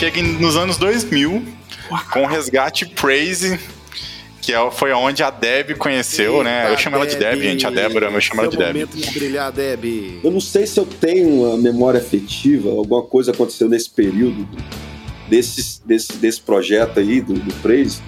[0.06, 1.42] Chega nos anos 2000
[2.12, 3.58] com o Resgate Praise,
[4.40, 6.66] que é, foi onde a Deb conheceu, né?
[6.66, 7.66] Eu Eita, chamo ela de Deb, gente.
[7.66, 8.86] A Débora, eu chamo ela de Deb.
[8.86, 10.20] de brilhar, Deb.
[10.22, 14.48] Eu não sei se eu tenho uma memória afetiva, alguma coisa aconteceu nesse período
[15.28, 18.00] desse, desse, desse projeto aí, do, do Praise,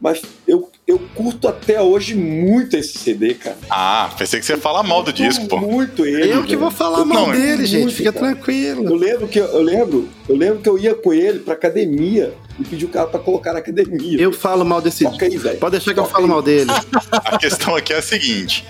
[0.00, 3.56] mas eu, eu eu curto até hoje muito esse CD, cara.
[3.70, 5.56] Ah, pensei que você ia falar mal do disco, pô.
[5.58, 6.30] Muito ele.
[6.30, 7.82] Eu que vou falar mal Não, dele, gente.
[7.84, 8.26] muito, Fica cara.
[8.34, 8.84] tranquilo.
[8.84, 12.64] Eu lembro que eu lembro, eu lembro que eu ia com ele pra academia e
[12.64, 14.20] pedi o cara pra colocar na academia.
[14.20, 15.58] Eu falo mal desse velho.
[15.58, 16.30] Pode deixar que eu Toca falo aí.
[16.30, 16.70] mal dele.
[17.10, 18.64] A questão aqui é a seguinte: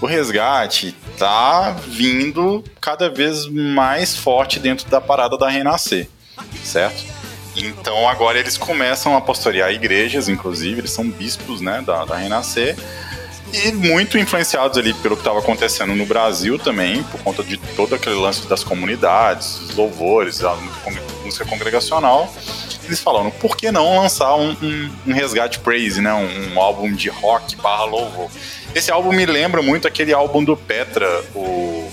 [0.00, 6.08] o resgate tá vindo cada vez mais forte dentro da parada da Renascer,
[6.64, 7.04] certo?
[7.62, 12.76] Então agora eles começam a pastorear igrejas, inclusive, eles são bispos né, da, da Renascer.
[13.52, 17.94] E muito influenciados ali pelo que estava acontecendo no Brasil também, por conta de todo
[17.94, 20.54] aquele lance das comunidades, os louvores, a
[21.24, 22.30] música congregacional.
[22.84, 26.12] Eles falaram, por que não lançar um, um- um resgate praise, né?
[26.12, 28.30] Um, um álbum de rock barra louvor.
[28.74, 31.90] Esse álbum me lembra muito aquele álbum do Petra, o...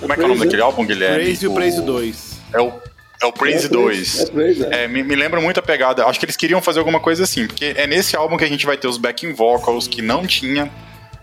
[0.00, 1.22] Como é que é o nome daquele álbum, Guilherme?
[1.24, 2.38] Praise e o Praise 2.
[2.52, 2.72] É o,
[3.20, 4.20] é o Praise É 2.
[4.20, 4.84] É Praise, é.
[4.84, 6.04] É, me, me lembra muito a pegada.
[6.06, 8.64] Acho que eles queriam fazer alguma coisa assim, porque é nesse álbum que a gente
[8.66, 10.70] vai ter os backing vocals que não tinha.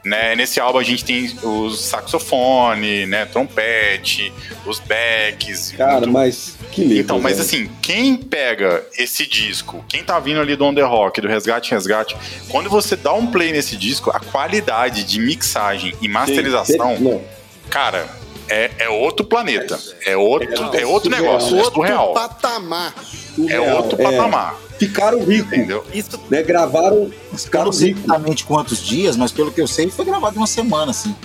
[0.04, 0.36] Né?
[0.36, 3.26] Nesse álbum a gente tem os saxofone, né?
[3.26, 4.32] Trompete,
[4.64, 5.74] os backs.
[5.76, 7.46] Cara, muito- mas que letra, Então, mas velho.
[7.48, 11.72] assim, quem pega esse disco, quem tá vindo ali do On The Rock, do Resgate
[11.72, 12.16] Resgate,
[12.50, 17.22] quando você dá um play nesse disco, a qualidade de mixagem e masterização, Sim, Não,
[17.70, 18.08] cara,
[18.48, 19.80] é, é outro planeta.
[20.06, 22.14] É outro, É é outro negócio, é surreal.
[22.14, 22.94] patamar.
[23.50, 25.84] É outro É, patamar, Ficaram ricos, entendeu?
[25.94, 26.44] Isso né?
[26.44, 30.40] Gravaram, não ficaram sei exatamente quantos dias, mas pelo que eu sei, foi gravado em
[30.40, 31.16] uma semana, assim.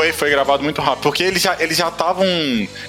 [0.00, 2.24] Foi, foi gravado muito rápido, porque eles já eles já estavam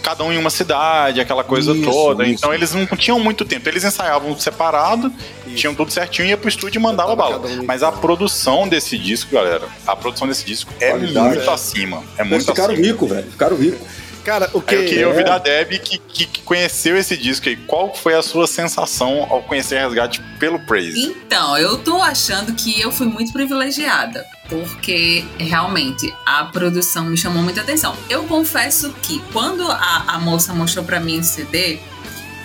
[0.02, 2.24] cada um em uma cidade, aquela coisa Isso, toda.
[2.24, 2.36] isso.
[2.36, 3.68] Então eles não tinham muito tempo.
[3.68, 5.12] Eles ensaiavam separado,
[5.54, 7.38] tinham tudo certinho, ia pro estúdio e mandava bala.
[7.46, 11.54] um Mas a produção desse disco, galera, a produção desse disco é Qualidade, muito é.
[11.54, 12.02] acima.
[12.18, 12.88] É muito ficaram acima.
[12.88, 13.30] ricos, velho.
[13.32, 13.88] Ficaram ricos.
[14.24, 14.76] Cara, o que.
[14.76, 15.08] Aí eu queria É.
[15.08, 17.58] ouvir da Deb que, que, que conheceu esse disco aí.
[17.58, 21.02] Qual foi a sua sensação ao conhecer Resgate pelo Praise?
[21.02, 27.42] Então, eu tô achando que eu fui muito privilegiada, porque realmente a produção me chamou
[27.42, 27.96] muita atenção.
[28.10, 31.80] Eu confesso que quando a, a moça mostrou pra mim o CD,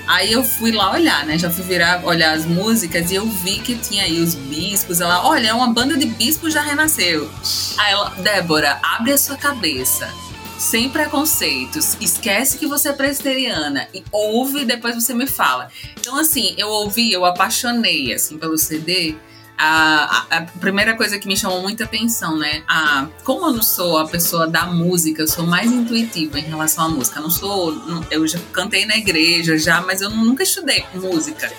[0.06, 1.36] aí eu fui lá olhar, né?
[1.36, 5.00] Já fui virar, olhar as músicas e eu vi que tinha aí os bispos.
[5.00, 7.28] Ela, olha, é uma banda de bispos já renasceu.
[7.76, 10.08] Aí ela, Débora, abre a sua cabeça.
[10.56, 15.68] Sem preconceitos, esquece que você é presbiteriana e ouve e depois você me fala.
[16.00, 19.16] Então, assim, eu ouvi, eu apaixonei, assim, pelo CD.
[19.58, 22.62] A, a, primeira coisa que me chamou muita atenção, né?
[22.68, 26.84] A, como eu não sou a pessoa da música, eu sou mais intuitiva em relação
[26.84, 27.18] à música.
[27.18, 27.72] Eu não sou.
[27.72, 31.50] não- eu já cantei na igreja já, mas eu nunca estudei música.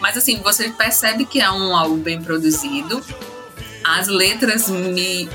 [0.00, 3.02] Mas assim, você percebe que é um álbum bem produzido.
[3.84, 5.28] As letras me,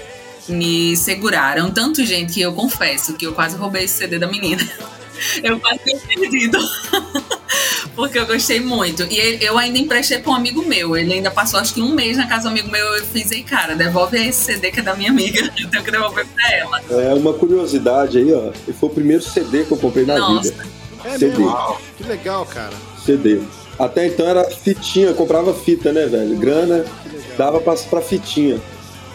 [0.48, 1.72] me seguraram.
[1.72, 4.64] Tanto, gente, que eu confesso que eu quase roubei esse CD da menina.
[5.44, 6.58] Eu quase tinha perdido.
[8.00, 9.04] Porque eu gostei muito.
[9.12, 10.96] E ele- eu ainda emprestei pra um amigo meu.
[10.96, 12.86] Ele ainda passou acho que um mês na casa do amigo meu.
[12.96, 15.40] Eu fiz, ei, cara, devolve esse CD que é da minha amiga.
[15.60, 16.82] Eu tenho que devolver pra ela.
[16.90, 18.52] É uma curiosidade aí, ó.
[18.80, 20.50] Foi o primeiro CD que eu comprei na Nossa.
[20.50, 20.66] vida.
[21.04, 21.38] É CD.
[21.40, 21.78] mesmo?
[21.98, 22.74] Que legal, cara.
[23.06, 23.42] CD.
[23.78, 26.38] Até então era fitinha, eu comprava fita, né, velho?
[26.38, 26.86] Grana
[27.38, 28.62] dava pra, pra fitinha.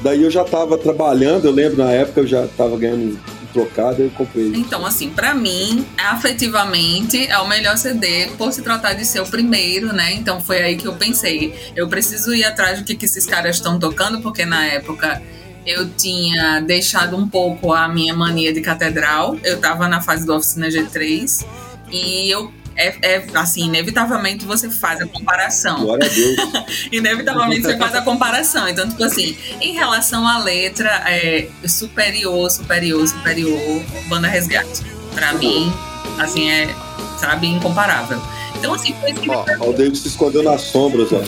[0.03, 3.19] Daí eu já tava trabalhando, eu lembro na época eu já tava ganhando
[3.55, 4.53] trocado, eu comprei.
[4.57, 9.27] Então, assim, pra mim, afetivamente, é o melhor CD por se tratar de ser o
[9.27, 10.13] primeiro, né?
[10.13, 13.57] Então foi aí que eu pensei, eu preciso ir atrás do que, que esses caras
[13.57, 15.23] estão tocando, porque na época
[15.65, 19.39] eu tinha deixado um pouco a minha mania de catedral.
[19.43, 21.47] Eu tava na fase do Oficina G3
[21.91, 22.53] e eu.
[22.77, 25.81] É, é, assim, inevitavelmente você faz a comparação.
[25.81, 26.37] Glória a Deus.
[26.93, 28.69] Inevitavelmente você faz a comparação.
[28.69, 34.83] Então, tipo assim, em relação à letra, é superior, superior, superior, Banda Resgate.
[35.15, 35.73] Pra mim,
[36.19, 36.75] assim, é,
[37.19, 38.21] sabe, incomparável.
[38.65, 41.19] Então, assim, foi isso que me Ó, Ó, o David se escondeu nas sombras, ó.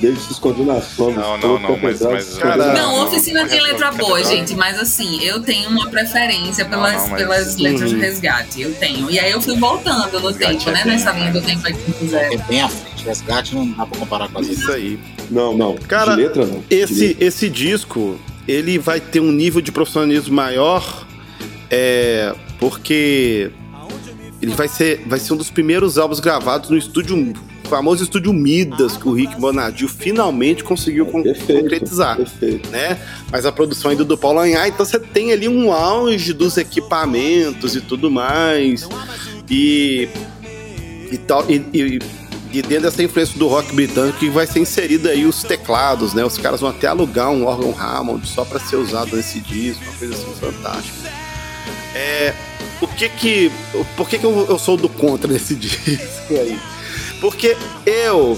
[0.00, 1.16] David se escondeu nas sombras.
[1.26, 4.22] Não, não, não, foi mas- mas- Cara, Não, não, oficina não, tem não, letra boa,
[4.24, 7.98] gente, mas assim, eu tenho uma preferência pelas, Não, não, mas- pelas letras Uhum.
[7.98, 8.60] de resgate.
[8.62, 9.10] Eu tenho.
[9.10, 10.84] E aí eu fui voltando no Resgate tempo, é né?
[10.84, 12.32] bem, Nessa linha do tempo aí que fizeram.
[12.34, 13.04] É bem à frente.
[13.04, 14.58] Resgate não dá pra comparar com as outras.
[14.64, 14.98] Isso aí.
[15.30, 15.76] Não, não.
[15.76, 16.60] Cara, de letra não.
[16.60, 17.24] De Esse, letra.
[17.24, 21.06] esse disco, ele vai ter um nível de profissionalismo maior,
[21.70, 23.50] é, porque
[24.42, 27.32] ele vai ser, vai ser um dos primeiros álbuns gravados no estúdio,
[27.64, 31.62] famoso estúdio Midas, que o Rick Bonadio finalmente conseguiu con- Perfeito.
[31.62, 32.16] concretizar.
[32.16, 32.68] Perfeito.
[32.70, 32.98] né?
[33.30, 37.76] Mas a produção ainda do Paulo Anhar, então você tem ali um auge dos equipamentos
[37.76, 38.86] e tudo mais.
[39.48, 40.08] E
[41.10, 41.98] e tal e, e-
[42.54, 46.22] e dentro dessa influência do rock britânico que vai ser inserido aí os teclados, né?
[46.24, 49.92] Os caras vão até alugar um órgão Hammond só para ser usado nesse disco, uma
[49.94, 51.10] coisa assim fantástica.
[51.94, 52.34] É,
[52.82, 53.52] o que que
[53.96, 56.58] por que que eu, eu sou do contra nesse disco aí?
[57.20, 57.56] Porque
[57.86, 58.36] eu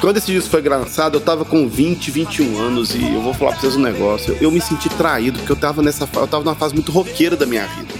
[0.00, 3.52] quando esse disco foi lançado, eu tava com 20, 21 anos e eu vou falar
[3.52, 4.34] pra vocês um negócio.
[4.34, 7.34] Eu, eu me senti traído porque eu tava nessa eu tava numa fase muito roqueira
[7.34, 7.94] da minha vida,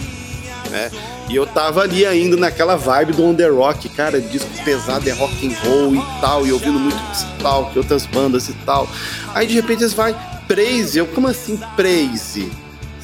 [0.70, 0.90] né?
[1.28, 5.46] E eu tava ali ainda naquela vibe do under rock, cara, disco pesado é rock
[5.46, 6.96] and roll e tal, e ouvindo muito
[7.42, 8.88] tal, que outras bandas e tal.
[9.34, 10.16] Aí de repente eles vai
[10.46, 12.50] Praise, eu como assim Praise?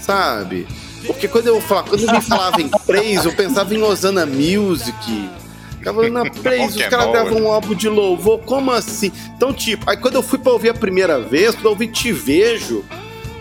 [0.01, 0.67] Sabe?
[1.07, 5.31] Porque quando eu falava, quando me falava em Praise, eu pensava em Osana Music.
[5.79, 9.13] Ficava na Praise, os caras gravam um álbum de louvor, como assim?
[9.37, 12.13] Então, tipo, aí quando eu fui pra ouvir a primeira vez, quando eu ouvi Te
[12.13, 12.85] Vejo,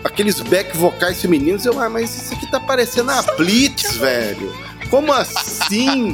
[0.04, 4.54] aqueles back vocais femininos, eu, ah, mas isso aqui tá parecendo a Blitz, velho.
[4.90, 6.12] Como assim?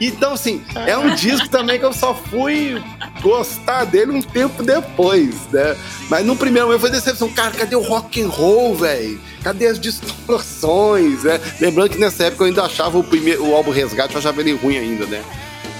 [0.00, 2.82] Então, assim, é um disco também que eu só fui
[3.20, 5.76] gostar dele um tempo depois, né?
[6.08, 7.28] Mas no primeiro momento foi decepção.
[7.28, 9.20] Cara, cadê o rock and roll, velho?
[9.42, 11.38] Cadê as distorções, né?
[11.60, 14.54] Lembrando que nessa época eu ainda achava o, primeiro, o álbum Resgate, eu achava ele
[14.54, 15.22] ruim ainda, né?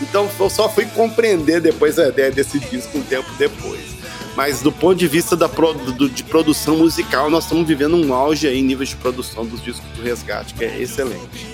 [0.03, 4.01] Então eu só fui compreender depois a ideia desse disco um tempo depois.
[4.37, 8.15] Mas do ponto de vista da pro, do, de produção musical, nós estamos vivendo um
[8.15, 11.50] auge aí em níveis de produção dos discos do Resgate, que é excelente.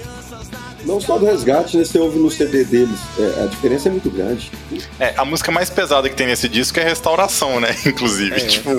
[0.86, 1.84] Não só do resgate, né?
[1.84, 3.00] Você ouve no CD deles.
[3.18, 4.50] É, a diferença é muito grande.
[5.00, 7.74] É, a música mais pesada que tem nesse disco é Restauração, né?
[7.84, 8.36] Inclusive.
[8.36, 8.70] É, tipo...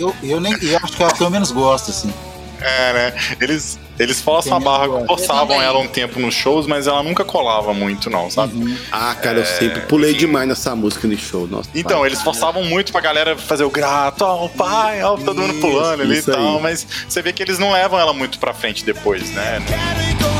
[0.00, 2.12] eu, eu, nem, eu acho que é a que eu menos gosto, assim.
[2.60, 3.14] É, né?
[3.40, 7.72] Eles, eles forçam a barra, forçavam ela um tempo nos shows, mas ela nunca colava
[7.72, 8.56] muito, não, sabe?
[8.56, 8.76] Uhum.
[8.90, 10.20] Ah, cara, eu sempre pulei enfim.
[10.20, 11.46] demais nessa música no show.
[11.46, 15.16] Nossa, então, pai, eles forçavam muito pra galera fazer o grato, ó, oh, pai, ó,
[15.16, 18.40] todo mundo pulando ali e tal, mas você vê que eles não levam ela muito
[18.40, 19.62] pra frente depois, né?
[19.68, 20.37] Quero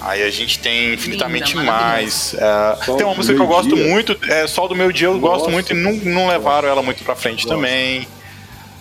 [0.00, 2.34] Aí a gente tem infinitamente Linda, mais.
[2.34, 3.86] É, tem uma música que eu gosto dia.
[3.86, 5.26] muito, é Sol do Meu Dia, eu Nossa.
[5.26, 7.56] gosto muito e não, não levaram ela muito pra frente Nossa.
[7.56, 8.06] também.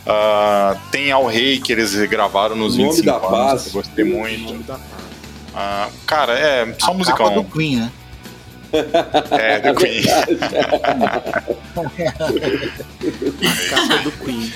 [0.06, 3.68] Uh, tem Ao Rei que eles gravaram nos 25 da anos, paz.
[3.68, 4.54] eu gostei muito.
[4.54, 7.28] Uh, cara, é só a musicão.
[7.28, 7.92] Capa do Queen, né?
[9.32, 10.02] É, do Queen.
[13.46, 14.52] a capa do Queen.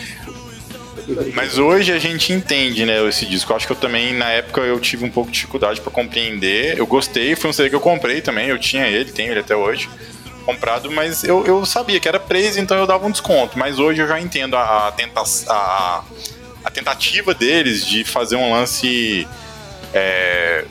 [1.36, 3.52] Mas hoje a gente entende, né, esse disco.
[3.52, 6.78] Eu acho que eu também, na época, eu tive um pouco de dificuldade para compreender.
[6.78, 9.56] Eu gostei, foi um CD que eu comprei também, eu tinha ele, tenho ele até
[9.56, 9.88] hoje.
[10.46, 13.58] Comprado, mas eu, eu sabia que era preso, então eu dava um desconto.
[13.58, 16.04] Mas hoje eu já entendo a, a, tenta a,
[16.64, 19.28] a tentativa deles de fazer um lance.
[19.94, 20.66] É,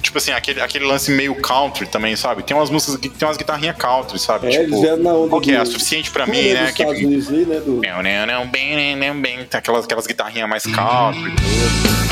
[0.00, 2.42] tipo assim, aquele, aquele lance meio country também, sabe?
[2.42, 4.46] Tem umas músicas que tem umas guitarrinhas country, sabe?
[4.48, 5.64] É, tipo, eles na onda qual que é?
[5.64, 6.72] Suficiente pra mim, né?
[6.72, 7.80] Que, Unidos, né do...
[7.80, 11.32] Tem aquelas, aquelas guitarrinhas mais country.
[11.38, 12.11] Se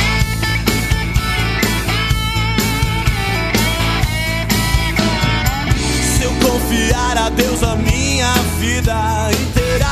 [7.31, 8.94] a Deus a minha vida
[9.32, 9.86] inteira.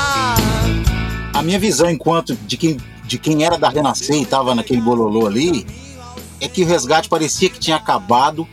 [1.33, 5.27] A minha visão enquanto de quem, de quem era da Renascer e tava naquele bololô
[5.27, 5.67] ali,
[6.41, 8.47] é que o resgate parecia que tinha acabado,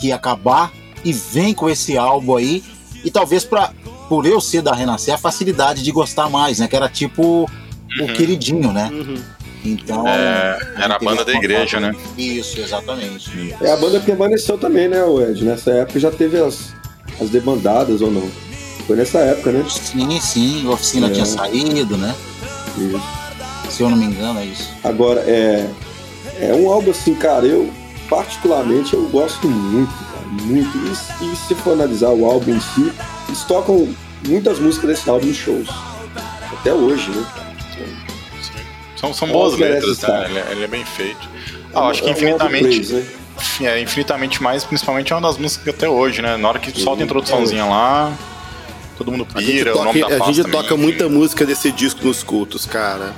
[0.00, 0.72] que ia acabar,
[1.04, 2.64] e vem com esse álbum aí,
[3.04, 3.72] e talvez pra,
[4.08, 6.68] por eu ser da Renascer, a facilidade de gostar mais, né?
[6.68, 8.04] Que era tipo uhum.
[8.06, 8.90] o queridinho, né?
[8.92, 9.22] Uhum.
[9.64, 10.06] Então.
[10.08, 11.94] É, era a banda da igreja, né?
[12.16, 13.54] Isso, exatamente.
[13.60, 15.44] É a banda que permaneceu também, né, Ed?
[15.44, 16.74] Nessa época já teve as,
[17.20, 18.28] as debandadas ou não?
[18.86, 19.64] Foi nessa época, né?
[19.68, 21.10] Sim, sim, a oficina é.
[21.10, 22.14] tinha saído, né?
[22.76, 23.00] Isso.
[23.70, 24.70] Se eu não me engano, é isso.
[24.84, 25.68] Agora, é,
[26.40, 27.70] é um álbum assim, cara, eu
[28.08, 30.78] particularmente eu gosto muito, cara, muito.
[30.78, 32.92] E, e se for analisar o álbum em si,
[33.28, 33.88] eles tocam
[34.28, 35.68] muitas músicas desse álbum em shows.
[36.52, 37.26] Até hoje, né?
[38.96, 40.24] São, são boas letras, né?
[40.26, 41.28] Ele, é, ele, é bem feito.
[41.74, 42.92] Ah, eu acho que é infinitamente.
[42.92, 43.06] né?
[43.60, 46.36] É, infinitamente mais, principalmente é uma das músicas até hoje, né?
[46.36, 48.12] Na hora que solta a introduçãozinha lá,
[48.96, 52.04] todo mundo pira, toca, o nome da A gente toca também, muita música desse disco
[52.06, 53.12] nos cultos, cara.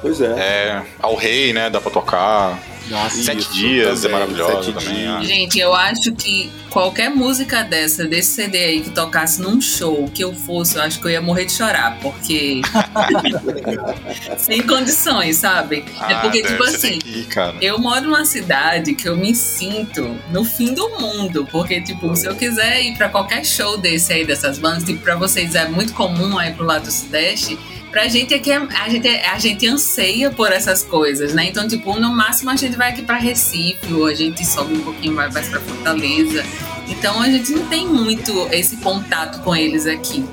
[0.00, 0.26] Pois é.
[0.26, 1.70] É, ao rei, né?
[1.70, 2.58] Dá pra tocar.
[2.90, 4.96] Nossa, Sete isso, dias também, é maravilhoso Sete também.
[5.00, 5.14] dias.
[5.16, 5.22] ah.
[5.24, 10.22] Gente, eu acho que qualquer música dessa, desse CD aí, que tocasse num show que
[10.22, 12.60] eu fosse, eu acho que eu ia morrer de chorar, porque.
[14.38, 15.84] Sem condições, sabe?
[15.86, 16.98] é Ah, porque, deve, tipo assim.
[17.04, 17.56] ir, cara.
[17.60, 22.26] Eu moro numa cidade que eu me sinto no fim do mundo, porque, tipo, se
[22.26, 25.92] eu quiser ir pra qualquer show desse aí, dessas bandas, tipo, pra vocês é muito
[25.92, 27.58] comum aí pro lado do Sudeste,
[27.90, 31.46] pra gente é que é- a gente, é- a gente anseia por essas coisas, né?
[31.46, 34.80] Então, tipo, no máximo a gente vai aqui pra Recife, ou a gente sobe um
[34.82, 36.44] pouquinho, vai mais pra Fortaleza.
[36.88, 40.24] Então, a gente não tem muito esse contato com eles aqui.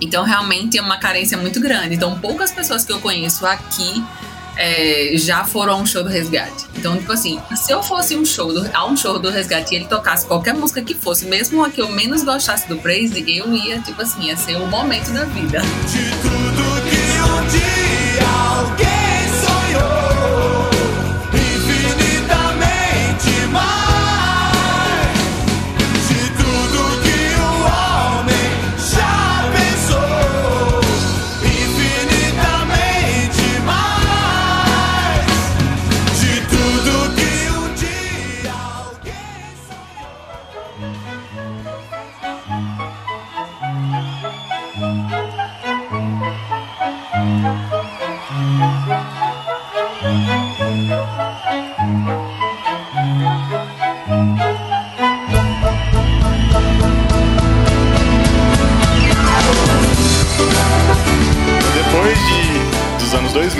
[0.00, 1.94] Então, realmente é uma carência muito grande.
[1.94, 4.02] Então, poucas pessoas que eu conheço aqui
[4.56, 6.66] é, já foram a um show do Resgate.
[6.76, 9.76] Então, tipo assim, se eu fosse um show do, a um show do Resgate e
[9.78, 13.54] ele tocasse qualquer música que fosse, mesmo a que eu menos gostasse do Praise, eu
[13.56, 15.62] ia, tipo assim, ia ser o momento da vida.
[17.50, 18.99] Dia alguém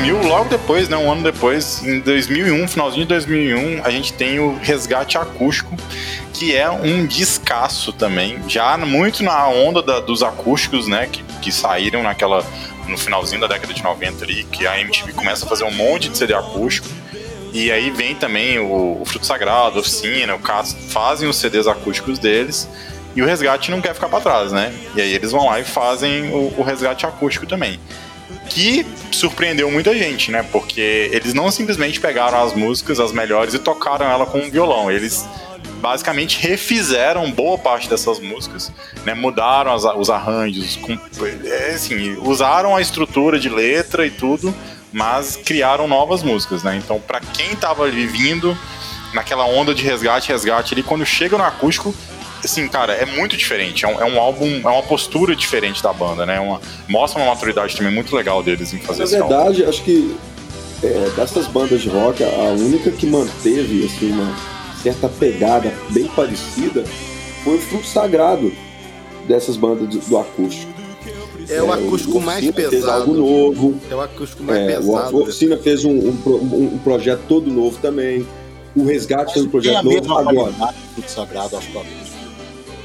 [0.01, 4.39] 2000, logo depois, né, um ano depois, em 2001, finalzinho de 2001, a gente tem
[4.39, 5.77] o Resgate Acústico,
[6.33, 11.53] que é um descasso também, já muito na onda da- dos acústicos, né, que, que
[11.53, 12.45] saíram naquela
[12.89, 16.09] no finalzinho da década de 90 ali, que a MTV começa a fazer um monte
[16.09, 16.89] de CD acústico.
[17.53, 21.69] E aí vem também o, o Fruto Sagrado, a Oficina, o Caso, fazem os CDs
[21.69, 22.69] acústicos deles.
[23.15, 24.73] E o resgate não quer ficar para trás, né?
[24.97, 27.79] E aí eles vão lá e fazem o, o resgate acústico também.
[28.51, 30.43] Que surpreendeu muita gente, né?
[30.51, 34.91] Porque eles não simplesmente pegaram as músicas, as melhores, e tocaram ela com um violão.
[34.91, 35.27] Eles
[35.81, 38.71] basicamente refizeram boa parte dessas músicas,
[39.05, 39.15] né?
[39.15, 40.93] Mudaram as- os arranjos, com,
[41.47, 44.55] é, assim, usaram a estrutura de letra e tudo,
[44.93, 46.77] mas criaram novas músicas, né?
[46.77, 48.57] Então, para quem tava ali vindo
[49.15, 51.95] naquela onda de resgate, resgate ali, quando chega no acústico,
[52.45, 53.85] assim, cara, é muito diferente.
[53.85, 56.39] É um, é um álbum, é uma postura diferente da banda, né?
[56.41, 59.29] Uma, mostra uma maturidade também muito legal deles em fazer Na esse álbum.
[59.29, 60.17] verdade, acho que
[60.83, 64.35] é, dessas bandas de rock, a única que manteve assim, uma
[64.83, 66.85] certa pegada bem parecida
[67.45, 68.53] foi o Fruto Sagrado
[69.29, 70.73] dessas bandas do, do acústico.
[71.49, 73.19] É o acústico o mais Oficina Fez algo pesado.
[73.19, 73.81] novo.
[73.91, 75.17] É o acústico mais É, pesado.
[75.17, 78.25] o Oficina fez um, um um- projeto todo novo também.
[78.77, 80.35] O Resgate fez um projeto novo agora.
[80.37, 82.20] qualidade do fruto sagrado, acho que.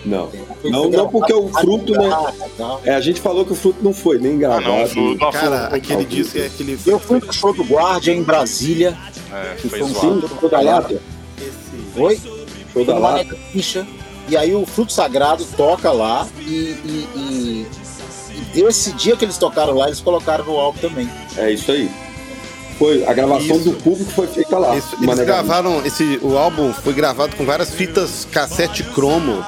[0.06, 0.30] Não.
[0.64, 2.10] Não, não, porque o fruto, né?
[2.58, 2.82] Tal.
[2.84, 4.68] É, a gente falou que o fruto não foi nem Ah, gravado.
[4.68, 6.80] não, o Fruto Cara, foi, aquele disco é aquele.
[6.86, 8.98] Eu fui no show do Guardia em Brasília,
[9.34, 10.28] é, que foi foi um zoado.
[10.28, 11.02] show Show da Lata?
[11.98, 12.22] Oi?
[12.74, 12.86] Foi
[14.28, 17.68] E aí o Fruto Sagrado toca lá e, e- e-
[18.54, 21.10] e esse dia que eles tocaram lá, eles colocaram no álbum também.
[21.38, 21.90] É isso aí.
[22.78, 23.70] Foi, a gravação Isso.
[23.70, 24.76] do público foi feita lá.
[24.76, 29.44] Isso, eles Mané gravaram esse o álbum foi gravado com várias fitas cassete cromo.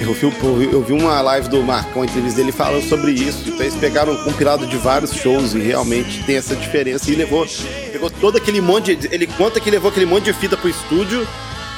[0.00, 3.38] Eu vi, eu vi- uma live do Marcão, uma entrevista dele falando sobre isso.
[3.46, 7.10] Então eles pegaram um compilado de vários shows e realmente tem essa diferença.
[7.10, 7.46] E levou,
[7.92, 9.08] pegou todo aquele monte de.
[9.14, 11.26] Ele conta que levou aquele monte de fita pro estúdio,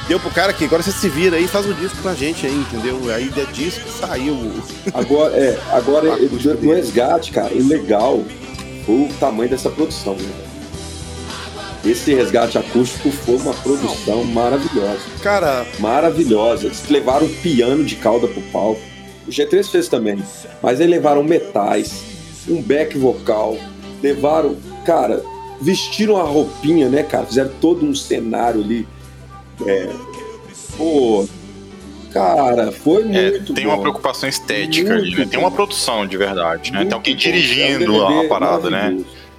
[0.09, 2.45] deu pro cara que agora você se vira aí e faz o disco pra gente
[2.45, 2.99] aí, entendeu?
[3.13, 4.33] Aí de disco saiu.
[4.33, 4.61] o-
[4.93, 6.73] Agora, é, agora do dele.
[6.75, 8.21] resgate, cara, o legal
[8.85, 10.15] foi o tamanho dessa produção.
[10.15, 10.46] Né?
[11.89, 14.99] Esse resgate acústico foi uma produção maravilhosa.
[15.21, 16.65] Cara, Maravilhosa.
[16.67, 18.81] Eles levaram um piano de cauda pro palco.
[19.27, 20.21] O G3 fez também.
[20.61, 22.01] Mas eles levaram metais,
[22.47, 23.57] um back vocal,
[24.01, 24.55] levaram,
[24.85, 25.23] cara,
[25.61, 27.25] vestiram a roupinha, né, cara?
[27.25, 28.87] Fizeram todo um cenário ali.
[29.65, 29.89] É,
[30.77, 31.27] pô,
[32.11, 33.71] cara, foi É, muito tem bom.
[33.73, 35.17] uma preocupação estética ali, né?
[35.17, 36.79] Muito Tem uma produção de verdade, né?
[36.79, 38.97] Muito Tem alguém dirigindo É um a parada, né?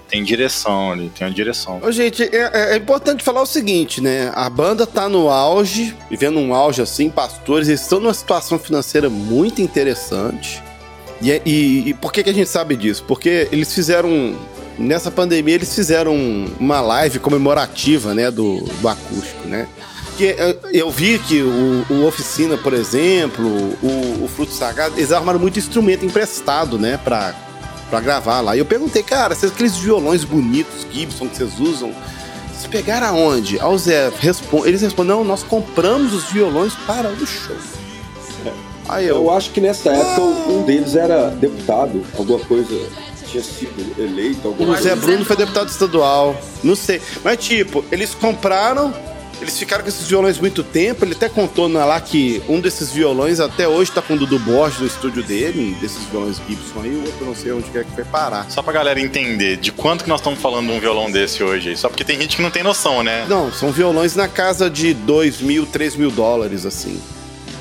[0.09, 1.81] Tem direção ali, tem a direção.
[1.83, 4.33] Ô, gente, é, é- é importante falar o seguinte, né?
[4.35, 9.11] A banda tá no auge, vivendo um auge assim, pastores, eles estão numa situação financeira
[9.11, 10.63] muito interessante.
[11.21, 13.05] E, é- e- e por que, que a gente sabe disso?
[13.07, 14.35] Porque eles fizeram.
[14.79, 16.15] Nessa pandemia, eles fizeram
[16.61, 18.31] uma live comemorativa, né?
[18.31, 19.67] Do, do acústico, né?
[20.17, 23.45] Que é, eu vi que o, o Oficina, por exemplo,
[23.83, 26.97] o, o Fruto Sagrado, eles arrumaram muito instrumento emprestado, né?
[27.03, 27.35] Pra,
[27.89, 28.57] pra gravar lá.
[28.57, 31.93] E eu perguntei, cara, se aqueles violões bonitos Gibson que vocês usam,
[32.49, 33.59] vocês pegaram aonde?
[33.61, 37.57] Aí o Zé responde, eles respondem, não, nós compramos os violões para o show.
[38.89, 42.89] Aí eu, Eu acho que nessa época um deles era deputado, alguma coisa
[43.31, 46.35] tinha sido eleito, alguma o Zé Zé Bruno foi deputado estadual,
[46.65, 47.01] não sei.
[47.23, 48.93] Mas tipo, eles compraram,
[49.41, 52.91] eles ficaram com esses violões muito tempo, ele até contou na- lá que um desses
[52.91, 56.81] violões até hoje tá com o Dudu Borges no estúdio dele, um desses violões Gibson
[56.83, 58.47] aí, o outro eu não sei onde que é que foi parar.
[58.51, 61.71] Só pra galera entender de quanto que nós estamos falando de um violão desse hoje
[61.71, 61.77] aí.
[61.77, 63.27] Só porque tem gente que não tem noção, né?
[63.29, 67.01] Não, são violões na casa de 2 mil, 3 mil dólares, assim.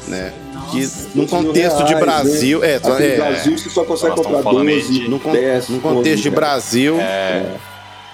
[0.08, 0.34] Né?
[0.72, 2.60] Que num contexto de reais, Brasil.
[2.60, 2.72] né?
[2.72, 5.20] É, Aqui é, no Brasil você só consegue comprar estamos falando aí 12, de- num,
[5.20, 5.70] con- 10.
[5.70, 6.98] num contexto de 11, Brasil.
[7.00, 7.56] É, É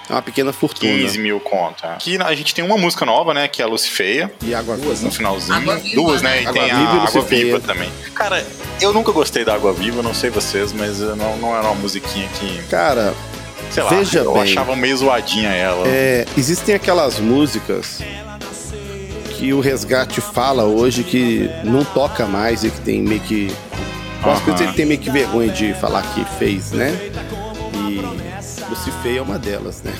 [0.10, 0.92] uma pequena fortuna.
[0.92, 1.86] 15 mil conto.
[1.86, 1.90] é.
[1.90, 3.48] Aqui a gente tem uma música nova, né?
[3.48, 4.32] Que é a Lucifeia.
[4.44, 5.12] E água No viva.
[5.12, 5.56] finalzinho.
[5.58, 6.44] Água Viva, Duas, né?
[6.44, 7.22] E Água tem Viva e a Água.
[7.22, 7.90] Viva também.
[8.14, 8.46] Cara,
[8.82, 12.28] eu nunca gostei da Água Viva, não sei vocês, mas não, não era uma musiquinha
[12.40, 13.14] que, Cara,
[13.72, 14.44] sei lá, Veja eu bem.
[14.44, 15.88] achava meio zoadinha ela.
[15.88, 18.00] é, existem aquelas músicas
[19.38, 23.54] que o resgate fala hoje que não toca mais e que tem meio que.
[24.24, 24.46] Umas Aham.
[24.46, 26.92] coisas que ele tem meio que vergonha de falar que fez, né?
[28.74, 29.92] Lucifeia é uma delas, né?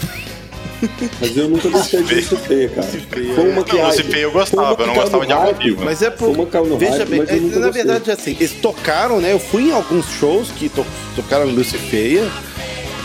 [1.22, 2.88] Mas eu nunca gostei de Lucifeia, cara.
[3.36, 5.86] Foi uma que Não, Lucifeia eu gostava, eu não gostava de Água Viva.
[5.86, 6.36] Mas é por.
[6.78, 9.32] Veja bem, é, na verdade, assim, eles tocaram, né?
[9.32, 10.86] Eu fui em alguns shows que to-
[11.16, 12.30] tocaram Lucifeia.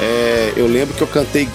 [0.01, 1.49] É, eu lembro que eu cantei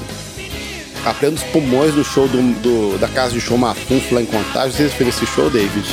[1.06, 4.72] a plenos pulmões no show do, do- da casa de show Mafunfo lá em Contagem.
[4.77, 5.85] Vocês viram esse show, David?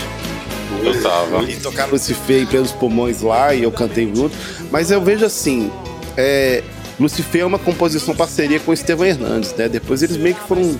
[0.84, 1.42] Eu tava.
[1.42, 4.34] E tocaram Lucifer em plenos pulmões lá e eu cantei junto.
[4.70, 5.70] Mas eu vejo assim,
[6.16, 6.62] é,
[7.00, 9.68] Lucifer é uma composição parceria com o Estevão Hernandes, né?
[9.68, 10.78] Depois eles meio que foram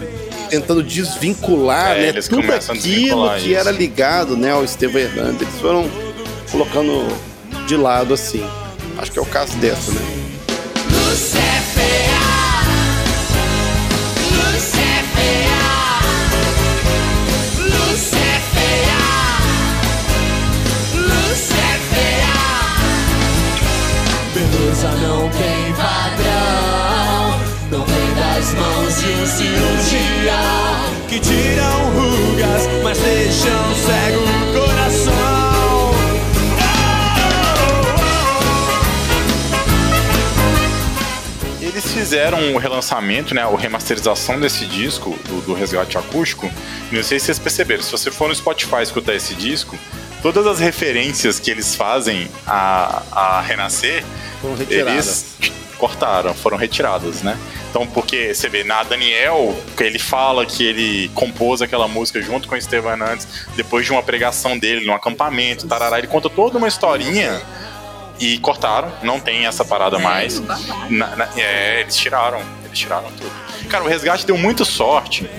[0.51, 2.21] tentando desvincular, É, né?
[2.23, 3.55] Tudo aquilo que isso.
[3.55, 5.43] era ligado, né, ao Estevão Hernandes.
[5.43, 5.89] Eles foram
[6.51, 7.07] colocando
[7.67, 8.45] de lado assim.
[8.99, 10.01] Acho que é o caso dessa, né?
[29.15, 35.91] De um cirurgião que tiram rugas, mas deixam cego o coração.
[41.61, 46.51] Eles fizeram o relançamento, né, a remasterização desse disco, do, do Resgate Acústico.
[46.93, 49.79] Não sei se vocês perceberam, se você for no Spotify escutar esse disco,
[50.23, 54.05] todas as referências que eles fazem a, a Renascer,
[54.69, 55.37] eles
[55.79, 57.39] cortaram, foram retiradas, né?
[57.71, 62.49] Então, porque você vê, na Daniel, que ele fala que ele compôs aquela música junto
[62.49, 66.59] com o Estevam Hernandes, depois de uma pregação dele num acampamento, tarará, ele conta toda
[66.59, 67.41] uma historinha
[68.19, 70.41] e cortaram, não tem essa parada mais.
[70.41, 70.91] babado.
[70.91, 73.31] Na- na- é, eles tiraram, eles tiraram tudo.
[73.69, 75.31] Cara, o Resgate deu muita sorte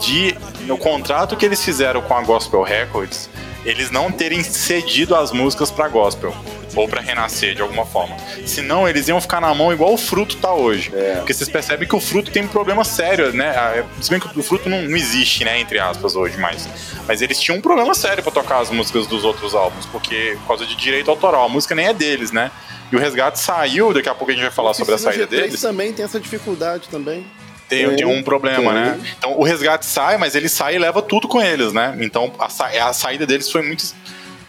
[0.00, 0.36] de,
[0.66, 3.30] no contrato que eles fizeram com a Gospel Records,
[3.64, 6.34] eles não terem cedido as músicas pra Gospel.
[6.76, 8.16] Ou pra renascer de alguma forma.
[8.46, 10.90] Senão eles iam ficar na mão igual o fruto tá hoje.
[11.16, 13.50] Porque vocês percebem que o fruto tem um problema sério, né?
[13.56, 15.58] Ah, Se bem que o fruto não, não existe, né?
[15.60, 16.68] Entre aspas, hoje mais.
[17.06, 19.86] Mas eles tinham um problema sério pra tocar as músicas dos outros álbuns.
[19.86, 21.44] Porque por causa de direito autoral.
[21.44, 22.50] A música nem é deles, né?
[22.92, 25.30] E o Resgate saiu, daqui a pouco a gente vai falar sobre a saída G3
[25.30, 25.60] deles.
[25.60, 27.24] também tem essa dificuldade também.
[27.68, 28.72] Tem, tem um problema, tem.
[28.72, 29.00] né?
[29.18, 31.96] Então o resgate sai, mas ele sai e leva tudo com eles, né?
[31.98, 33.82] Então a, sa- a saída deles foi muito.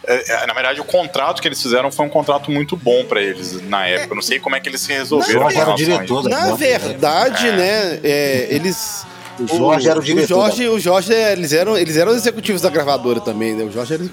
[0.06, 3.20] É, é, na verdade, o contrato que eles fizeram foi um contrato muito bom pra
[3.20, 4.12] eles na época.
[4.12, 5.42] Eu não sei como é que eles se resolveram.
[5.42, 6.28] Jorge era o diretor isso.
[6.28, 9.04] da Na Gospel, verdade, né, é, eles.
[9.38, 10.34] O Jorge era o diretor.
[10.38, 13.64] O Jorge, o Jorge é, eles, eram, eles eram executivos da gravadora também, né?
[13.64, 14.04] O Jorge era.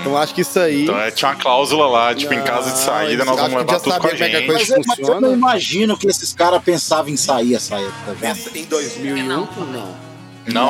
[0.00, 0.82] Então acho que isso aí.
[0.82, 3.80] Então é, tinha uma cláusula lá, tipo, em caso de Não, saída, nós vamos levar
[3.80, 4.46] tudo com a é gente.
[4.46, 8.12] Mas, eu- mas eu não imagino que esses caras pensavam em sair essa época, tá
[8.12, 8.56] vendo?
[8.56, 9.48] Em 2001, não.
[9.72, 9.94] Não,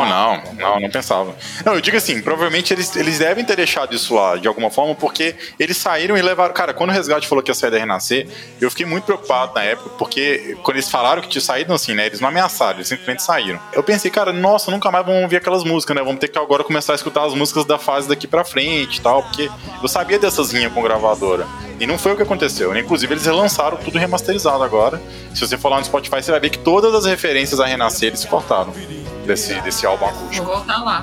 [0.06, 1.34] não, não, não pensava.
[1.64, 4.94] Não, eu digo assim, provavelmente eles, eles devem ter deixado isso lá de alguma forma,
[4.94, 6.52] porque eles saíram e levaram.
[6.54, 8.26] Cara, quando o Resgate falou que ia sair da Renascer,
[8.60, 12.06] eu fiquei muito preocupado na época, porque quando eles falaram que tinha saído, assim, né?
[12.06, 13.58] Eles não ameaçaram, eles simplesmente saíram.
[13.72, 16.02] Eu pensei, cara, nossa, nunca mais vamos ouvir aquelas músicas, né?
[16.02, 19.00] Vamos ter que agora começar a escutar as músicas da fase daqui pra frente e
[19.00, 19.50] tal, porque
[19.82, 21.46] eu sabia dessas linhas com gravadora.
[21.80, 22.72] E não foi o que aconteceu.
[22.72, 22.80] né?
[22.80, 25.00] Inclusive, eles relançaram tudo remasterizado agora.
[25.34, 28.08] Se você for lá no Spotify, você vai ver que todas as referências a Renascer
[28.08, 28.72] eles cortaram
[29.28, 30.44] desse, desse álbum acústico.
[30.44, 31.02] Vou voltar lá.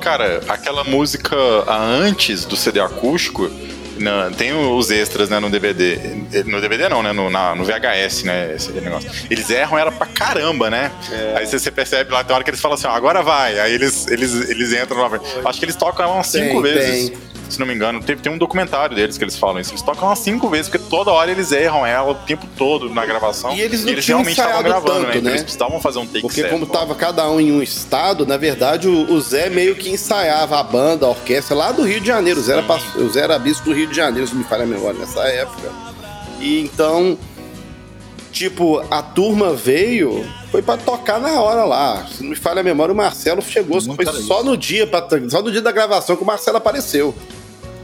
[0.00, 1.36] Cara, aquela música
[1.66, 3.50] a antes do CD acústico,
[3.98, 5.96] na- tem os extras, né, no DVD.
[6.44, 9.10] No DVD não, né, no, na- no VHS, né, esse negócio.
[9.28, 10.92] Eles erram ela pra caramba, né?
[11.34, 13.58] Aí você, você percebe lá, tem hora que eles falam assim, ó, agora vai.
[13.58, 15.10] Aí eles, eles, eles entram lá.
[15.46, 17.12] Acho que eles tocam ela umas Tem, cinco vezes.
[17.48, 19.70] Se não me engano, tem, tem um documentário deles que eles falam isso.
[19.70, 23.06] Eles tocam umas cinco vezes, porque toda hora eles erram ela o tempo todo na
[23.06, 23.54] gravação.
[23.54, 25.20] E eles não tinham realmente estavam gravando, tanto, né?
[25.20, 25.30] Né?
[25.30, 26.52] eles precisavam fazer um take Porque certo.
[26.52, 30.58] como tava cada um em um estado, na verdade o, o Zé meio que ensaiava
[30.58, 32.40] a banda, a orquestra lá do Rio de Janeiro.
[32.40, 32.64] O Zé era,
[32.96, 35.70] o Zé era bispo do Rio de Janeiro, se me falha a memória, nessa época.
[36.40, 37.18] E então,
[38.32, 42.06] tipo, a turma veio, foi pra tocar na hora lá.
[42.06, 45.06] Se não me falha a memória, o Marcelo chegou, Muito foi só no dia, pra,
[45.28, 47.14] só no dia da gravação que o Marcelo apareceu.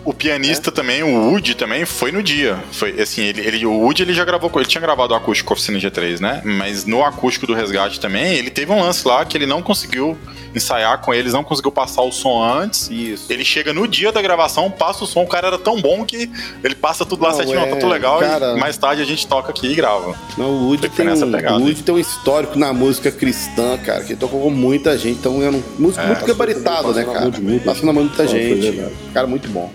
[0.04, 2.58] O pianista também, o Woody também, foi no dia.
[2.72, 5.78] Foi assim, ele, ele, o Woody ele já gravou, ele tinha gravado o acústico Oficina
[5.78, 6.42] G3, né?
[6.44, 10.18] Mas no acústico do Resgate também, ele teve um lance lá que ele não conseguiu
[10.54, 12.90] ensaiar com eles, não conseguiu passar o som antes.
[12.90, 13.26] Isso.
[13.32, 16.28] Ele chega no dia da gravação, passa o som, o cara era tão bom que
[16.64, 19.04] ele passa tudo lá Não, certinho, é, tá tudo legal, cara- e mais tarde a
[19.06, 20.16] gente toca aqui e grava.
[20.36, 21.62] Não, o Woody, tem, um, pegada o.
[21.62, 25.18] Woody tem um histórico na música cristã, cara, que tocou com muita gente.
[25.18, 27.30] Então é um músico muito gabaritado, né, cara?
[27.64, 28.82] Passou na mão de muita gente.
[29.14, 29.70] Cara, muito bom.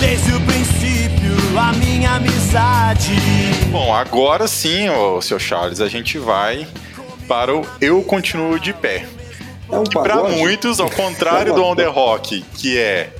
[0.00, 3.14] Desde o princípio, a minha amizade.
[3.70, 6.66] Bom, agora sim, ô, seu Charles, a gente vai
[7.26, 9.06] para o Eu Continuo de Pé.
[9.70, 10.36] É um Que pra pagode?
[10.36, 13.10] muitos, ao contrário do On The Rock, que é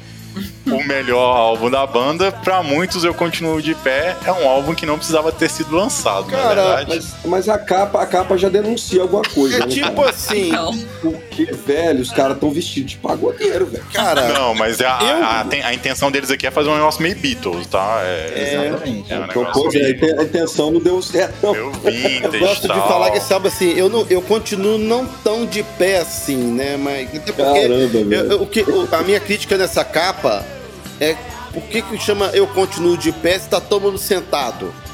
[0.67, 4.85] o melhor álbum da banda, pra muitos Eu Continuo de Pé é um álbum que
[4.85, 6.87] não precisava ter sido lançado, na Cara, verdade.
[6.89, 9.67] Mas, mas a capa, a capa já denuncia alguma coisa, É né?
[9.69, 10.11] tipo cara?
[10.11, 10.77] assim, Não.
[11.01, 13.85] Porque, velho, os caras estão vestidos de pagodeiro, velho.
[13.93, 14.29] cara.
[14.33, 17.17] Não, mas a, Eu- a, a- a intenção deles aqui é fazer um negócio meio
[17.17, 18.01] Beatles, tá?
[18.03, 19.13] É, Exatamente.
[19.13, 19.87] é um Então, pois é,
[20.19, 21.55] a intenção não deu certo, não.
[21.55, 22.89] Eu vintage gosto de tal.
[22.89, 26.77] falar que sabe assim, eu, não, eu continuo não tão de pé assim, né?
[26.77, 30.45] Mas até porque Caramba, eu- eu- o que, o- a minha crítica nessa capa
[31.01, 31.16] é
[31.52, 34.73] por que, que chama eu continuo de pé se tá todo mundo sentado?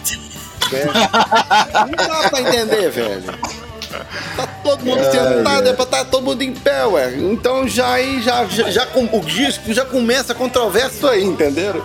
[0.72, 0.86] Né?
[1.74, 3.22] Não dá pra entender, velho.
[4.36, 7.14] Tá todo mundo Ai, sentado, é pra estar todo mundo em pé, ué.
[7.14, 11.84] Então já aí, já, já, já com, o disco já começa controverso aí, entenderam?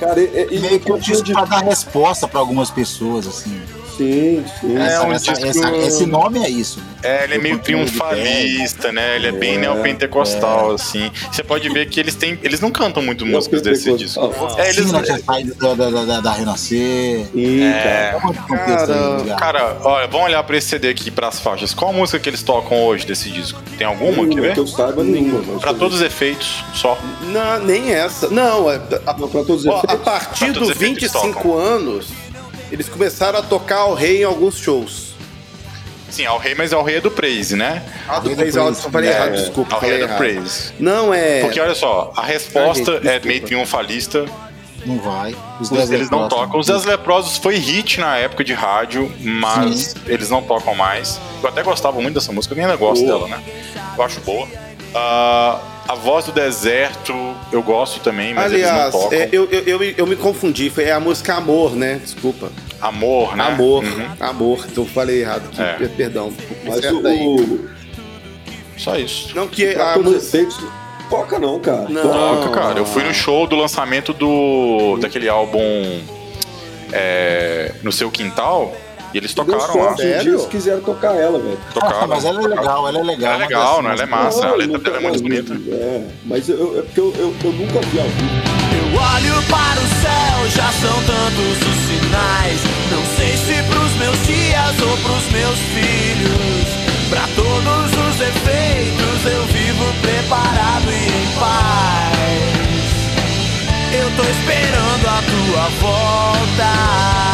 [0.00, 3.62] Cara, e, e, Meio que um e, disco pra dar resposta pra algumas pessoas, assim.
[3.96, 4.76] Sim, sim.
[4.78, 6.78] É Essa- um essa- disco- essa- esse nome é isso.
[6.80, 6.84] né?
[7.02, 9.16] É, ele é meio triunfalista, né?
[9.16, 11.10] Ele é bem É, neopentecostal, assim.
[11.30, 12.38] Você pode ver que eles têm.
[12.42, 14.20] Eles não cantam muito músicas desse disco.
[14.20, 14.64] Neopentecostal.
[14.64, 14.86] É, eles.
[14.86, 17.26] Sim, né, da, da, da, da Renascer.
[17.32, 18.16] Sim, É,
[18.48, 19.36] cara.
[19.38, 21.74] Cara, olha, vamos olhar pra esse CD aqui, pras faixas.
[21.74, 23.60] Qual a música que eles tocam hoje desse disco?
[23.76, 24.14] Tem alguma?
[24.14, 24.54] Quer Nenhuma, ver?
[24.54, 25.42] que eu saiba nenhuma.
[25.46, 26.98] mas Pra todos os efeitos, só.
[27.22, 28.28] Não, nem essa.
[28.28, 30.04] Não, é, a, Não, pra todos os Ó, a efeitos.
[30.04, 32.06] partir dos os efeitos 25 anos,
[32.74, 35.14] eles começaram a tocar o rei em alguns shows.
[36.10, 37.82] Sim, Al Rei, mas Al Rei é do Praise, né?
[38.08, 40.14] Ah, do do Praise, eu falei É, errado, desculpa, Al Rei é do.
[40.14, 40.72] Praise.
[40.78, 41.40] Não, é...
[41.40, 44.24] Porque olha só, a resposta gente, é meio triunfalista.
[44.84, 45.34] Não vai.
[45.60, 46.60] Os Eles, Dez eles não Leprosos tocam.
[46.60, 51.20] Os Dez Leprosos foi hit na época de rádio, mas eles não tocam mais.
[51.42, 53.26] Eu até gostava muito dessa música, eu nem ainda gosto Boa.
[53.26, 53.42] dela, né?
[53.96, 54.46] Eu acho boa.
[54.94, 57.12] Ah, a Voz do Deserto
[57.52, 59.18] eu gosto também, mas eles Aliás, não tocam.
[59.18, 62.00] é, eu, eu, eu, me- eu me confundi, foi a música Amor, né?
[62.02, 62.50] Desculpa.
[62.80, 63.44] Amor, né?
[63.44, 64.08] Amor, Uhum.
[64.20, 64.66] amor.
[64.70, 65.72] Então eu falei errado aqui, É.
[65.74, 66.32] per- perdão.
[66.64, 67.68] Mas o,
[68.76, 69.34] Só isso.
[69.36, 70.46] Não que a música...
[71.08, 71.86] toca não, cara.
[71.88, 72.02] Não.
[72.02, 72.78] Toca, cara.
[72.78, 75.60] Eu fui no show do lançamento do daquele álbum
[76.92, 78.74] é, No Seu Quintal
[79.14, 79.72] e eles Deu tocaram lá.
[79.72, 80.32] sorte, um dia Sério?
[80.34, 81.58] eles quiseram tocar ela, velho.
[81.70, 82.08] Ah, Tocaram.
[82.08, 83.32] mas ela é legal, ela é legal.
[83.32, 84.46] Ela é legal, não, ela é massa.
[84.48, 85.54] a letra dela é muito mas- bonita.
[85.74, 88.54] É, mas eu, é porque eu, eu, eu nunca vi ao vivo.
[88.74, 92.60] Eu olho para o céu, já são tantos os sinais.
[92.90, 96.84] Não sei se pros meus dias ou pros meus filhos.
[97.08, 102.34] Pra todos os efeitos, eu vivo preparado e em paz.
[103.94, 107.33] Eu tô esperando a tua volta.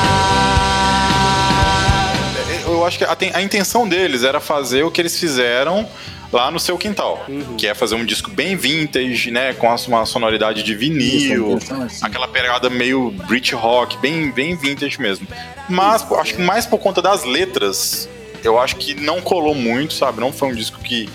[2.80, 5.88] Eu acho que a, a intenção deles era fazer o que eles fizeram
[6.32, 7.24] lá no seu quintal,
[7.58, 11.58] que é fazer um disco bem vintage, né, com as- uma sonoridade de Isso, vinil,
[11.84, 11.98] assim.
[12.04, 15.26] aquela pegada meio Brit rock, bem bem vintage mesmo.
[15.68, 18.08] Mas pô, acho que mais por conta das letras,
[18.44, 20.20] eu acho que não colou muito, sabe?
[20.20, 21.08] Não foi um disco que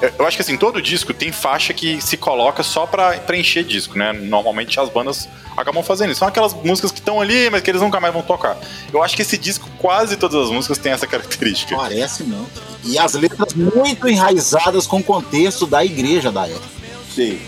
[0.00, 3.96] eu- acho que assim, todo disco tem faixa que se coloca só pra preencher disco,
[3.98, 4.12] né?
[4.12, 6.18] Normalmente as bandas acabam fazendo isso.
[6.20, 8.56] São aquelas músicas que estão ali, mas que eles nunca mais vão tocar.
[8.92, 11.76] Eu acho que esse disco, quase todas as músicas têm essa característica.
[11.76, 12.46] Parece não.
[12.84, 16.66] E as letras muito enraizadas com o contexto da igreja da época.
[17.14, 17.40] Sim.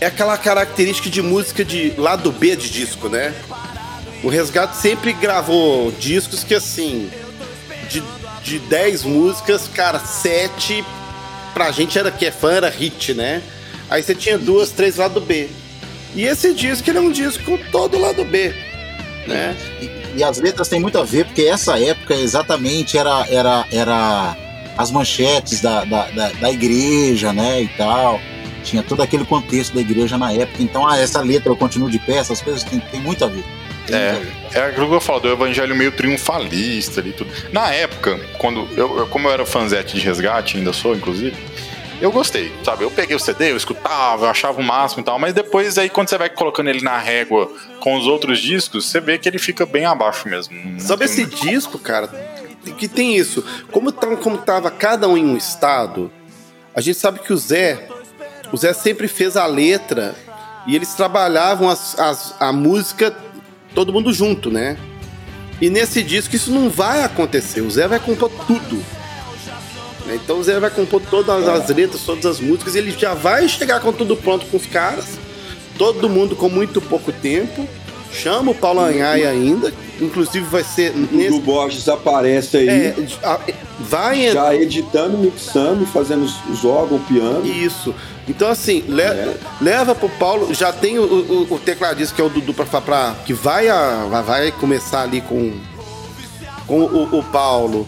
[0.00, 3.34] É aquela característica de música de lado B de disco, né?
[4.22, 7.10] O Resgate sempre gravou discos que, assim,
[7.88, 8.02] de,
[8.42, 10.84] de 10 músicas, cara, 7
[11.56, 13.42] pra gente era que é fã, era hit, né?
[13.88, 15.48] Aí você tinha duas, três lado B.
[16.14, 18.54] E esse disco, ele é um disco todo lado B,
[19.26, 19.56] né?
[19.80, 24.36] E, e as letras têm muito a ver, porque essa época exatamente era, era, era
[24.76, 28.20] as manchetes da, da, da, da igreja, né, e tal.
[28.62, 30.62] Tinha todo aquele contexto da igreja na época.
[30.62, 33.44] Então, ah, essa letra, eu continuo de pé, essas coisas tem, tem muito a ver.
[33.94, 34.12] É.
[34.12, 34.32] ver.
[34.54, 37.30] É aquilo que eu falo, do evangelho meio triunfalista ali tudo.
[37.52, 41.36] Na época, quando eu, eu- como eu era fanzete de resgate, ainda sou, inclusive,
[42.00, 42.84] eu gostei, sabe?
[42.84, 45.88] Eu peguei o CD, eu escutava, eu achava o máximo e tal, mas depois aí
[45.88, 47.50] quando você vai colocando ele na régua
[47.80, 50.54] com os outros discos, você vê que ele fica bem abaixo mesmo.
[50.80, 52.36] Sabe esse disco, cara?
[52.78, 53.44] que tem isso.
[53.70, 56.10] Como, tava, como tava cada um em um estado,
[56.74, 57.86] a gente sabe que o Zé,
[58.52, 60.16] o Zé sempre fez a letra
[60.66, 63.14] e eles trabalhavam as, as, a música
[63.76, 64.78] todo mundo junto, né?
[65.60, 67.60] E nesse disco isso não vai acontecer.
[67.60, 68.76] O Zé vai compor tudo.
[70.06, 70.14] Né?
[70.14, 73.46] Então o Zé vai compor todas as letras, todas as músicas, e ele já vai
[73.46, 75.18] chegar com tudo pronto com os caras.
[75.76, 77.68] Todo mundo com muito pouco tempo.
[78.22, 79.72] Chama o Paulo Anhai ainda.
[80.00, 80.92] Inclusive vai ser.
[80.92, 83.40] O Nesse, Borges aparece aí, é, a-
[83.80, 87.46] vai já editando, mixando, fazendo os, os órgãos, o piano.
[87.46, 87.94] Isso.
[88.28, 89.34] Então, assim, le- É.
[89.60, 90.52] leva pro Paulo.
[90.52, 94.06] Já tem o, o, o tecladista que é o Dudu pra, pra, que vai, a,
[94.24, 95.52] vai- começar ali com,
[96.66, 97.86] com o, o Paulo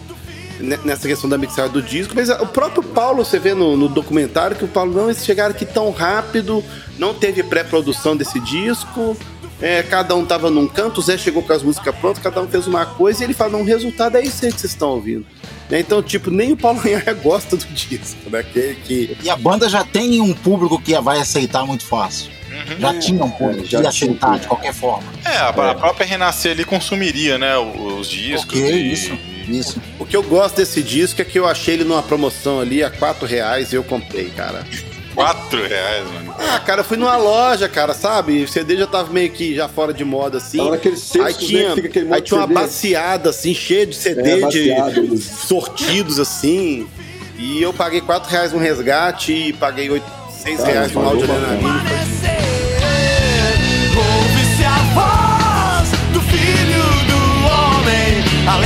[0.59, 2.13] ne- nessa questão da mixagem do disco.
[2.15, 5.51] Mas o próprio Paulo, você vê no, no documentário que o Paulo, não, eles chegaram
[5.51, 6.63] aqui tão rápido,
[6.97, 9.15] não teve pré-produção desse disco.
[9.61, 12.47] É, cada um tava num canto, o Zé chegou com as músicas prontas, cada um
[12.47, 15.25] fez uma coisa e ele não, o resultado é isso aí que vocês estão ouvindo.
[15.69, 15.79] Né?
[15.79, 18.43] Então, tipo, nem o Paulo Anhar gosta do disco, né?
[18.43, 22.31] Que, que, E a banda já tem um público que vai aceitar muito fácil.
[22.79, 25.07] Já tinha um público É, já que ia um aceitar de qualquer forma.
[25.23, 28.59] É, a, a própria Renascer ali consumiria, né, os discos.
[28.59, 29.17] Ok, e- isso.
[29.47, 29.81] Isso.
[29.97, 32.89] O que eu gosto desse disco é que eu achei ele numa promoção ali a
[32.91, 34.63] 4 reais e eu comprei, cara.
[35.15, 36.35] Quatro reais, mano.
[36.37, 38.43] Ah, cara, eu fui numa loja, cara, sabe?
[38.43, 40.59] O CD já tava meio que já fora de moda, assim.
[41.23, 41.73] Aí tinha,
[42.11, 44.47] aí tinha uma baciada, assim, cheia de CD, É,
[44.91, 46.87] de sortidos, assim.
[47.37, 50.03] E eu paguei 4 reais no resgate e paguei 8,
[50.43, 51.27] 6 Ah, reais no áudio.
[53.97, 57.17] Ouve-se a voz do filho do
[57.47, 58.23] homem.
[58.47, 58.57] A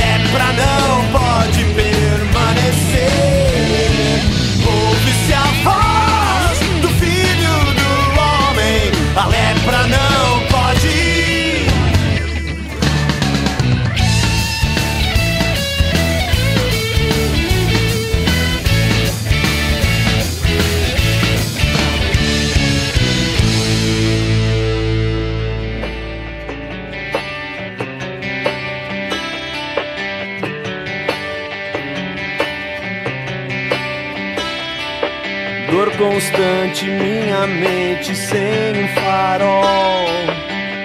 [35.84, 40.06] Dor constante, minha mente sem um farol.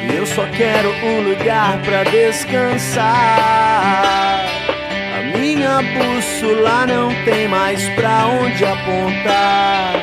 [0.04, 3.06] E eu só quero um lugar pra descansar.
[5.18, 9.94] A minha bússola não tem mais pra onde apontar.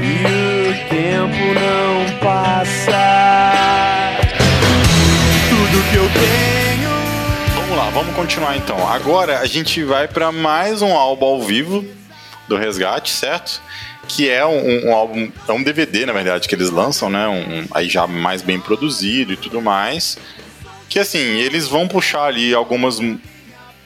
[0.00, 2.92] E o tempo não passa.
[5.48, 6.90] Tudo que eu tenho.
[7.56, 8.88] Vamos lá, vamos continuar então.
[8.88, 11.84] Agora a gente vai pra mais um álbum ao vivo
[12.46, 13.60] do Resgate, certo?
[14.08, 17.28] Que é um, um álbum, é um DVD na verdade que eles lançam, né?
[17.28, 20.18] Um, aí já mais bem produzido e tudo mais.
[20.88, 22.98] Que assim, eles vão puxar ali algumas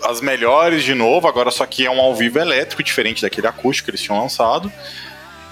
[0.04, 3.86] as melhores de novo, agora só que é um ao vivo elétrico, diferente daquele acústico
[3.86, 4.72] que eles tinham lançado.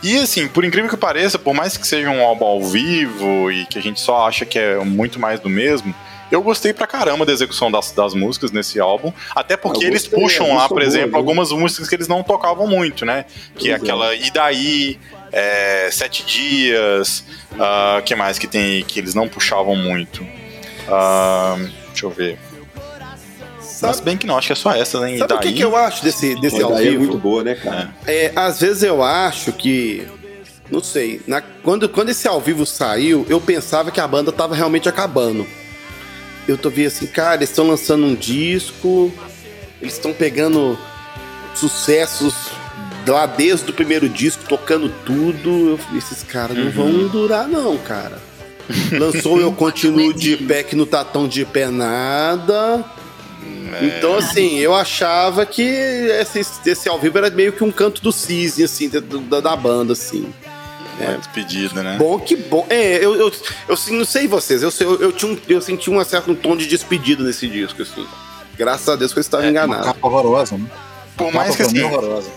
[0.03, 3.67] E assim, por incrível que pareça, por mais que seja um álbum ao vivo e
[3.67, 5.95] que a gente só acha que é muito mais do mesmo,
[6.31, 9.13] eu gostei pra caramba da execução das, das músicas nesse álbum.
[9.35, 11.17] Até porque eles puxam lá, por exemplo, viu?
[11.19, 13.25] algumas músicas que eles não tocavam muito, né?
[13.57, 13.93] Que é Pois é.
[13.93, 14.99] aquela E daí,
[15.33, 17.25] é, Sete Dias,
[17.59, 20.27] ah, que mais que tem que eles não puxavam muito?
[20.89, 21.57] Ah,
[21.89, 22.39] deixa eu ver.
[23.83, 25.15] Mas Sabe, bem que não, acho que é só essa, né?
[25.15, 27.05] E sabe o que, daí, que eu acho desse, desse ao daí é vivo?
[27.05, 27.95] muito boa, né, cara?
[28.07, 30.07] É, às vezes eu acho que.
[30.71, 31.21] Não sei.
[31.27, 35.47] na- quando, quando esse ao vivo saiu, eu pensava que a banda tava realmente acabando.
[36.51, 39.13] Eu tô vendo assim, cara, eles estão lançando um disco,
[39.81, 40.79] eles estão pegando
[41.55, 42.35] sucessos
[43.07, 45.71] lá desde o primeiro disco, tocando tudo.
[45.71, 48.19] Eu falei, esses caras não vão durar, não, cara.
[48.93, 52.85] Lançou Eu Continuo de Pé, que não tá tão de pé nada.
[53.83, 58.13] Então, assim, eu achava que esse, esse ao vivo era meio que um canto do
[58.13, 60.33] cisne, assim, da, da banda, assim.
[61.09, 61.97] Uma despedida, né?
[61.99, 62.67] Bom, que bom.
[62.69, 63.33] É, eu, eu,
[63.69, 66.35] eu, assim, não sei vocês, eu, sei- eu, eu, tinha um, eu senti um certo
[66.35, 68.07] tom de despedida nesse disco, assim.
[68.57, 69.85] Graças a Deus que eu estava Uma enganado.
[69.85, 70.67] capa horrorosa, né?
[71.17, 71.83] Por mais que assim.
[71.83, 72.29] horrorosa.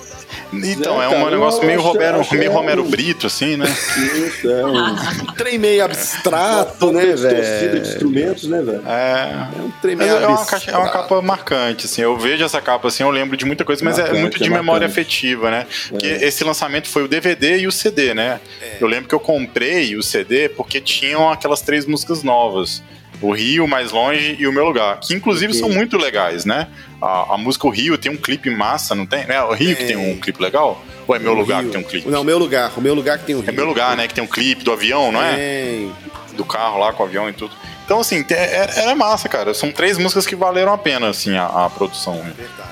[0.63, 3.65] Então, É, é um negócio meio, Romero, acho meio é Romero Brito, assim, né?
[3.67, 5.25] Isso, é um...
[5.35, 7.81] Trem meio abstrato, né, Torcida de velho?
[7.81, 8.83] instrumentos, né, velho?
[8.87, 9.47] É.
[9.57, 12.01] É um trem meio é uma, caixa- é uma capa marcante, assim.
[12.01, 14.49] Eu vejo essa capa assim, eu lembro de muita coisa, mas é Marcante, muito de
[14.49, 15.65] é memória afetiva, né?
[15.89, 16.25] Porque É.
[16.25, 18.39] esse lançamento foi o DVD e o CD, né?
[18.79, 22.81] Eu lembro que eu comprei o CD porque tinham aquelas três músicas novas.
[23.25, 24.99] O Rio, Mais Longe e O Meu Lugar.
[24.99, 26.67] Que inclusive são muito legais, né?
[27.01, 29.25] A, a música O Rio tem um clipe massa, não tem?
[29.27, 30.83] É o Rio que tem um clipe legal?
[31.07, 31.67] Ou é meu No lugar Rio.
[31.71, 32.09] que tem um clipe?
[32.09, 32.71] Não, meu lugar.
[32.77, 33.49] O meu lugar que tem o Rio.
[33.49, 34.07] É meu lugar, né?
[34.07, 35.35] Que tem um clipe do avião, não é?
[35.35, 35.91] Tem.
[36.37, 37.53] Do carro lá com o avião e tudo.
[37.85, 39.53] Então, assim, te- é, é massa, cara.
[39.53, 42.15] São três músicas que valeram a pena, assim, a, a produção.
[42.15, 42.33] né?
[42.35, 42.69] Verdade.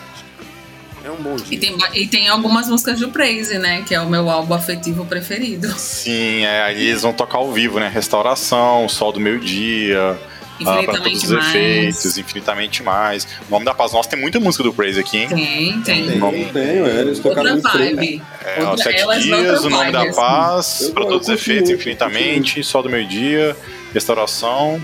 [1.03, 1.59] É um bom E dia.
[1.59, 3.83] tem, ba- e tem algumas músicas do Praise, né?
[3.87, 5.67] Que é o meu álbum afetivo preferido.
[5.77, 7.89] Sim, é, aí eles vão tocar ao vivo, né?
[7.93, 10.30] Restauração, Sol do Meio-Dia, para todos
[10.61, 11.47] Infinitamente os mais.
[11.55, 13.27] efeitos, infinitamente mais.
[13.47, 13.91] O nome da paz.
[13.93, 15.27] Nossa, tem muita música do Praise aqui, hein?
[15.29, 16.05] Tem, tem.
[16.07, 16.17] Tem.
[16.19, 18.21] Não tenho, é, eles tocaram Outra vibe.
[18.43, 20.19] É, Outra- Sete elas Dias, O Nome da vibe, assim.
[20.19, 23.55] Paz, Eu- para todos os efeitos, infinitamente, Sol do Meio-Dia,
[23.93, 24.83] Restauração.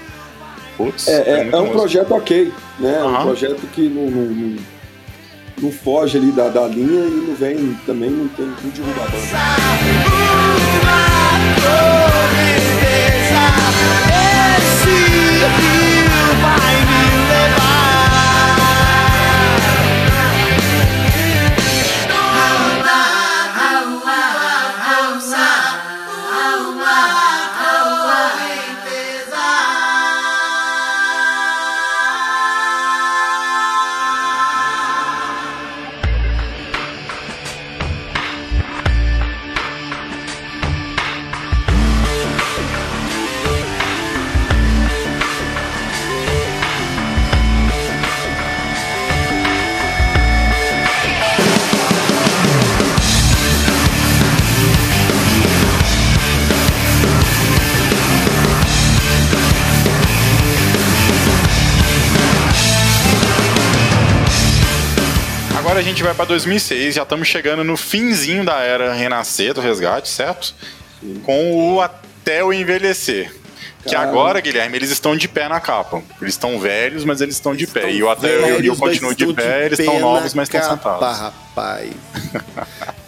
[0.77, 1.71] Putz, É, é, é um música.
[1.71, 2.97] projeto ok, né?
[2.99, 3.19] Aham.
[3.19, 4.55] Um projeto que não, não, não,
[5.63, 9.07] não foge ali da, da linha e não vem também, não tem não derruba a
[9.09, 10.37] banda.
[65.77, 69.61] Agora a gente vai pra 2006, já estamos chegando no finzinho da era Renascer do
[69.61, 70.55] Resgate, certo?
[71.23, 73.31] Com o Até o Envelhecer.
[73.85, 74.09] Que Cara.
[74.09, 76.01] agora, Guilherme, eles estão de pé na capa.
[76.19, 77.91] Eles estão velhos, mas eles estão de pé.
[77.91, 80.67] E o Até eu, eu Velhos, continuo de pé, eles pé estão novos, mas estão
[80.67, 81.19] sentados.
[81.19, 81.91] rapaz.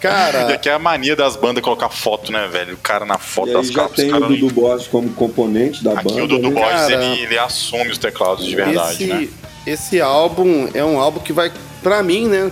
[0.00, 2.74] Cara, aqui é a mania das bandas colocar foto, né, velho?
[2.74, 3.96] O cara na foto E das já capas.
[3.96, 6.22] tem os o cara Dudu Borges como componente da Aqui banda.
[6.24, 6.54] o Dudu né?
[6.54, 9.28] Borges, Cara, ele, ele assume os teclados de verdade, esse, né?
[9.66, 12.50] esse álbum é um álbum que vai, pra mim, né?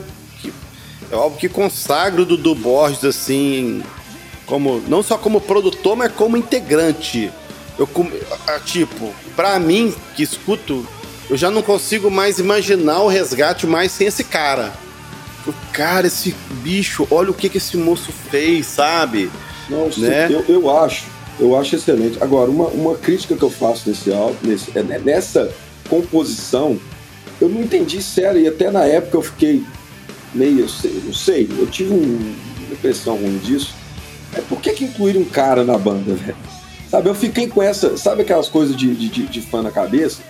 [1.10, 3.82] é álbum que consagra o Dudu Borges, assim,
[4.46, 7.30] como, não só como produtor, mas como integrante.
[7.78, 7.88] Eu,
[8.64, 10.86] tipo, pra mim, que escuto,
[11.30, 14.72] eu já não consigo mais imaginar o resgate mais sem esse cara.
[15.46, 19.30] O cara, esse bicho, olha o que, que esse moço fez, sabe?
[19.68, 20.28] Não, né?
[20.30, 21.04] eu, eu acho,
[21.38, 22.18] eu acho excelente.
[22.20, 25.50] Agora, uma, uma crítica que eu faço nesse álbum, nesse, é, nessa
[25.88, 26.78] composição,
[27.40, 29.62] eu não entendi sério, e até na época eu fiquei
[30.34, 32.34] meio, eu sei, não sei, eu tive um-
[32.66, 33.74] uma impressão ruim disso.
[34.34, 36.36] É por que, que incluíram um cara na banda, velho?
[36.90, 40.20] Sabe, eu fiquei com essa, sabe aquelas coisas de, de, de- fã na cabeça?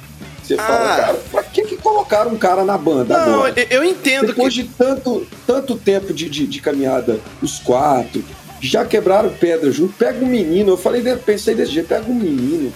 [0.42, 0.96] Você fala, Ah.
[0.96, 3.54] cara, pra que, que colocaram um cara na banda Não, agora?
[3.60, 4.62] eu, eu entendo Depois que.
[4.62, 8.24] de tanto, tanto tempo de, de, de caminhada, os quatro,
[8.60, 10.70] já quebraram pedra junto, pega um menino.
[10.72, 12.72] Eu falei, pensei desse jeito, pega um menino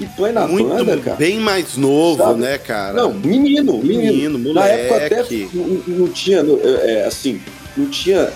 [0.00, 1.16] e põe na muito banda, cara.
[1.16, 2.40] bem mais novo, Sabe?
[2.40, 2.94] né, cara?
[2.94, 4.38] Não, menino, menino.
[4.38, 5.50] Menino, Na época até moleque.
[5.52, 5.66] não,
[5.98, 7.40] não tinha, não, é, é, assim,
[7.76, 8.30] não tinha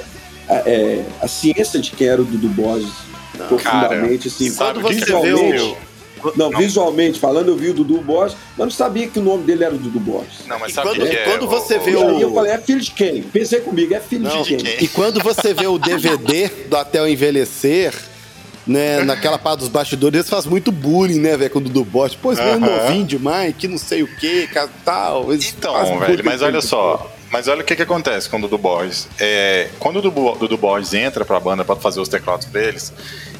[0.48, 2.90] é, a ciência de quem era o Dudu Borges
[3.48, 4.50] profundamente, assim.
[4.50, 5.76] sabe quando que você que vê o-
[6.36, 6.58] Não, Não.
[6.58, 9.74] visualmente falando, eu vi o Dudu Borges, mas não sabia que o nome dele era
[9.74, 10.46] o Dudu Borges.
[10.46, 11.24] Não, mas sabe quando- que, que é?
[11.24, 13.22] quando você vê o- eu falei, é filho de quem?
[13.24, 14.74] Pensei comigo, é filho Não, de de quem?
[14.76, 14.84] quem?
[14.84, 17.92] E quando você vê o DVD do Até o Envelhecer,
[18.66, 22.16] né, naquela parte dos bastidores, eles fazem muito bullying, né, velho, com o Dudu Borges.
[22.16, 22.82] Pô, esse menino Aham.
[22.82, 24.48] novinho demais, que não sei o que,
[24.84, 25.32] tal.
[25.32, 27.13] Eles Então, velho, mas olha só.
[27.34, 29.08] Mas olha o que, que acontece com o Dudu Borges.
[29.18, 32.92] É, quando o Dudu, Dudu Borges entra pra banda pra fazer os teclados pra eles,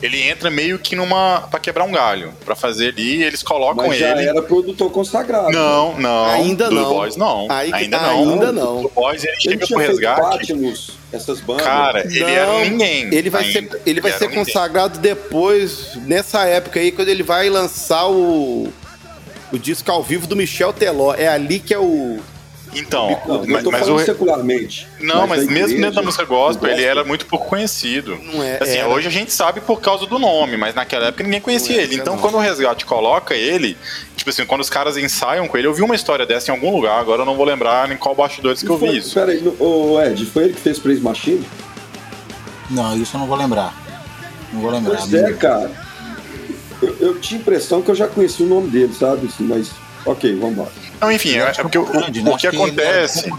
[0.03, 1.47] ele entra meio que numa.
[1.49, 2.33] pra quebrar um galho.
[2.45, 4.29] Pra fazer ali, eles colocam Mas já ele.
[4.29, 5.53] era produtor consagrado.
[5.53, 6.25] Não, não.
[6.33, 6.89] Ainda Dudu não.
[6.89, 7.47] Borges não.
[7.49, 8.33] Aí que- ainda não.
[8.33, 8.77] ainda não.
[8.83, 10.21] Dudu Borges ele Ele chega pro resgate.
[10.39, 11.65] Patmos, essas bandas.
[11.65, 13.15] Cara, ele era um ninguém.
[13.15, 13.71] Ele vai ainda.
[13.79, 14.45] ser, ele vai era ser um ninguém.
[14.45, 18.73] consagrado depois, nessa época aí, quando ele vai lançar o,
[19.53, 21.15] o disco ao vivo do Michel Teló.
[21.15, 22.19] É ali que é o.
[22.75, 24.05] Então, Não, eu mas, tô mas falando o.
[24.05, 24.89] secularmente.
[25.01, 28.19] Não, mas, da mesmo dentro da música gospel, ele era muito pouco conhecido.
[28.23, 28.89] Não é, Assim, era.
[28.89, 31.95] hoje a gente sabe por causa do nome, mas naquela época ninguém conhecia é, ele.
[31.97, 32.23] Então, não.
[32.23, 33.77] quando o Resgate coloca ele,
[34.17, 36.75] tipo assim, quando os caras ensaiam com ele, eu vi uma história dessa em algum
[36.75, 39.15] lugar, agora eu não vou lembrar em qual bastidores que eu vi Foi- isso.
[39.15, 41.45] Peraí, ô Ed, foi ele que fez Praise Machine?
[42.71, 43.75] Não, isso eu não vou lembrar.
[44.53, 44.97] Não vou lembrar.
[44.99, 45.71] Pois é, cara.
[46.83, 49.27] Eu, eu tinha impressão que eu já conhecia o nome dele, sabe?
[49.27, 49.71] Assim, mas,
[50.05, 50.67] ok, vamos lá.
[51.01, 52.31] Não, enfim, é, é acho porque o, grande, né?
[52.31, 53.33] o que Acho ele era um acontece.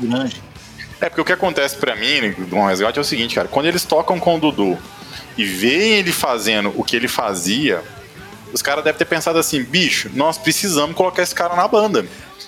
[1.01, 3.47] É porque o que acontece pra mim do Um Resgate é o seguinte, cara.
[3.47, 4.77] Quando eles tocam com o Dudu
[5.37, 7.83] e veem ele fazendo o que ele fazia,
[8.53, 12.05] os caras devem ter pensado assim, bicho, nós precisamos colocar esse cara na banda.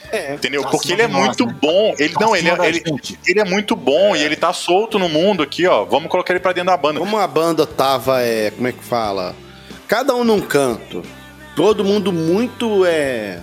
[0.09, 0.35] É.
[0.35, 0.61] Entendeu?
[0.63, 1.55] Tá Porque acima ele é nós, muito né?
[1.61, 1.93] bom.
[1.99, 2.83] Ele, não, ele, é- ele,
[3.27, 5.83] ele é muito bom e ele tá solto no mundo aqui, ó.
[5.83, 6.99] Vamos colocar ele pra dentro da banda.
[6.99, 9.35] Como a banda tava, é, como é que fala?
[9.87, 11.03] Cada um num canto.
[11.55, 13.39] Todo mundo muito é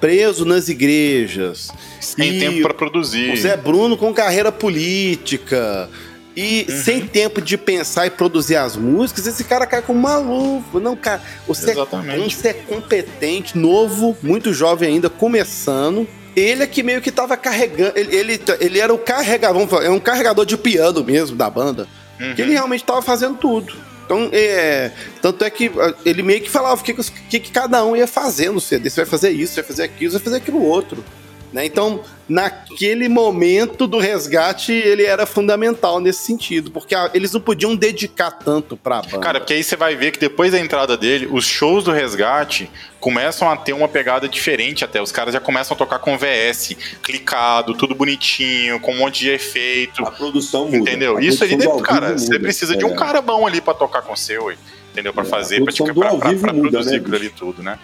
[0.00, 1.70] preso nas igrejas.
[2.00, 3.32] Sem tempo pra produzir.
[3.32, 5.88] O Zé Bruno com carreira política.
[6.36, 6.82] E Uhum.
[6.82, 10.78] sem tempo de pensar e produzir as músicas, esse cara cai com uma luva.
[10.78, 12.36] Não, cara, você, Exatamente.
[12.36, 16.06] você é competente, novo, muito jovem ainda, começando.
[16.36, 17.98] Ele é que meio que tava carregando.
[17.98, 21.50] Ele, ele, ele era o carregador, vamos falar, é um carregador de piano mesmo da
[21.50, 21.88] banda.
[22.20, 22.34] Uhum.
[22.34, 23.74] Que ele realmente tava fazendo tudo.
[24.10, 24.90] Então, é,
[25.22, 28.08] tanto é que ah, ele meio que falava o que, que, que cada um ia
[28.08, 28.90] fazer no CD.
[28.90, 31.04] Você vai fazer isso, você vai fazer aquilo, você vai fazer aquilo outro.
[31.52, 31.66] Né?
[31.66, 37.74] Então, naquele momento do resgate, ele era fundamental nesse sentido, porque ah, eles não podiam
[37.74, 39.18] dedicar tanto pra banda.
[39.18, 42.70] Cara, porque aí você vai ver que depois da entrada dele, os shows do resgate
[43.00, 45.02] começam a ter uma pegada diferente até.
[45.02, 49.30] Os caras já começam a tocar com VS, clicado, tudo bonitinho, com um monte de
[49.30, 50.06] efeito.
[50.06, 50.76] A produção muda.
[50.78, 51.16] Entendeu?
[51.16, 52.40] A Isso ali, cara, você muda.
[52.40, 52.86] precisa de É.
[52.86, 54.54] um cara bom ali pra tocar com você, ué.
[54.92, 55.12] Entendeu?
[55.12, 57.78] Pra É, a fazer, pra, pra, pra, pra, muda, produzir né, aquilo ali tudo, né?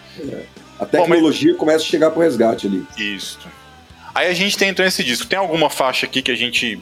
[0.78, 2.86] A tecnologia começa a chegar pro resgate ali.
[2.98, 3.39] Isso.
[4.15, 5.27] Aí a gente tem então esse disco.
[5.27, 6.78] Tem alguma faixa aqui que a gente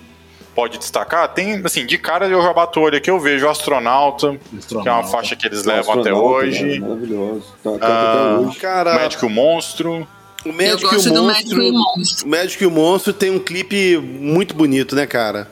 [0.55, 1.27] pode destacar?
[1.29, 4.39] Tem, assim, de cara eu já bato o olho aqui, eu vejo Astronauta,
[4.83, 6.65] que é uma faixa que eles levam até Astronauta, hoje.
[6.65, 6.79] né?
[6.79, 7.45] Maravilhoso.
[7.62, 8.59] Tá, tá Ah, até hoje.
[8.59, 10.09] Cara, Médico e o Monstro.
[10.45, 11.57] o Eu Médico e gosto o do Monstro.
[11.59, 12.27] Médico e o Monstro.
[12.27, 15.49] O Médico e o Monstro tem um clipe muito bonito, né, cara?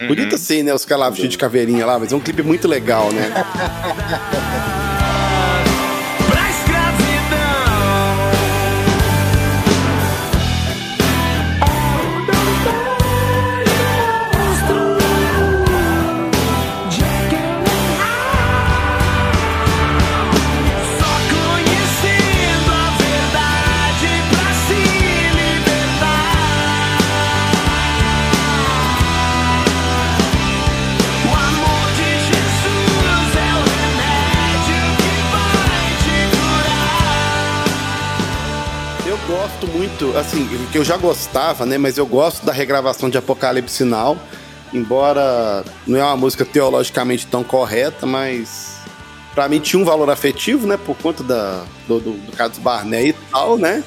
[0.00, 0.08] Uhum.
[0.08, 0.72] Bonito assim, né?
[0.74, 3.32] Os caras lá vestidos de caveirinha lá, mas é um clipe muito legal, né?
[40.20, 41.78] assim, que eu já gostava, né?
[41.78, 44.16] Mas eu gosto da regravação de Apocalipse Sinal.
[44.72, 48.76] Embora não é uma música teologicamente tão correta, mas
[49.34, 50.76] pra mim tinha um valor afetivo, né?
[50.76, 53.82] Por conta da, do, do, do Carlos Barnet e tal, né?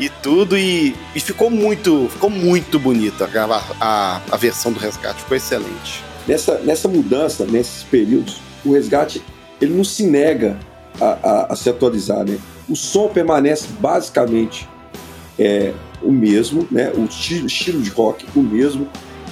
[0.00, 4.80] E tudo, e, e ficou muito ficou muito bonito a, grava- a, a versão do
[4.80, 6.02] resgate, ficou excelente.
[6.26, 9.22] Nessa, nessa mudança, nesses períodos, o resgate
[9.60, 10.58] ele não se nega
[11.00, 12.36] a, a- a se atualizar, né?
[12.68, 14.68] O som permanece basicamente
[15.38, 16.92] é, o mesmo, né?
[16.94, 18.88] O estilo, de rock o mesmo,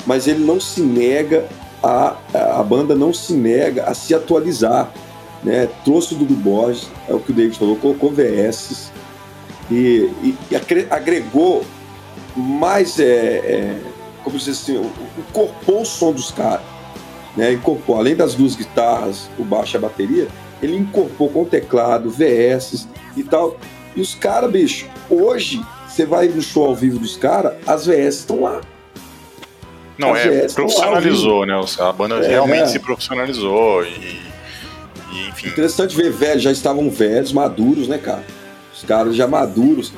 [0.06, 1.46] mas ele não se nega
[1.82, 4.92] a a banda não se nega a se atualizar,
[5.42, 5.68] né?
[5.84, 8.92] Trouxe o Dudu Borges, é o que o David falou, colocou VS
[9.70, 10.56] e, e- e
[10.90, 11.64] agregou
[12.36, 13.80] mais é, é,
[14.24, 16.72] como se diz assim, incorporou o som dos caras
[17.36, 20.28] né, incorporou, além das duas guitarras, o baixo e a bateria,
[20.62, 23.56] ele incorporou com teclado, VS e tal.
[23.96, 25.62] E os caras, bicho, hoje
[25.92, 28.60] você vai no show ao vivo dos caras, as VS estão lá.
[29.98, 31.54] Não, As é, profissionalizou, né?
[31.78, 32.66] A banda É, realmente é.
[32.66, 33.88] se profissionalizou e,
[35.12, 35.48] e, enfim.
[35.48, 38.24] Interessante ver velhos, já estavam velhos, maduros, né, cara?
[38.74, 39.92] Os caras já maduros.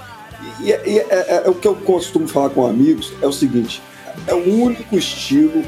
[0.61, 3.33] E, e- e é, é- é o que eu costumo falar com amigos, é o
[3.33, 3.81] seguinte,
[4.27, 5.65] é o único estilo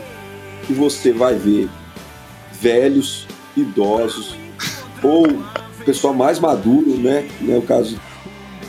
[0.66, 1.68] que você vai ver
[2.60, 3.26] velhos,
[3.56, 4.36] idosos,
[5.02, 5.24] ou
[5.84, 7.28] pessoal mais maduro, né?
[7.40, 7.98] né o caso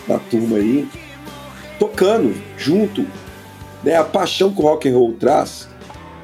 [0.08, 0.88] da turma aí,
[1.80, 3.06] tocando junto.
[3.84, 3.96] Né?
[3.96, 5.68] A paixão que o rock and roll traz,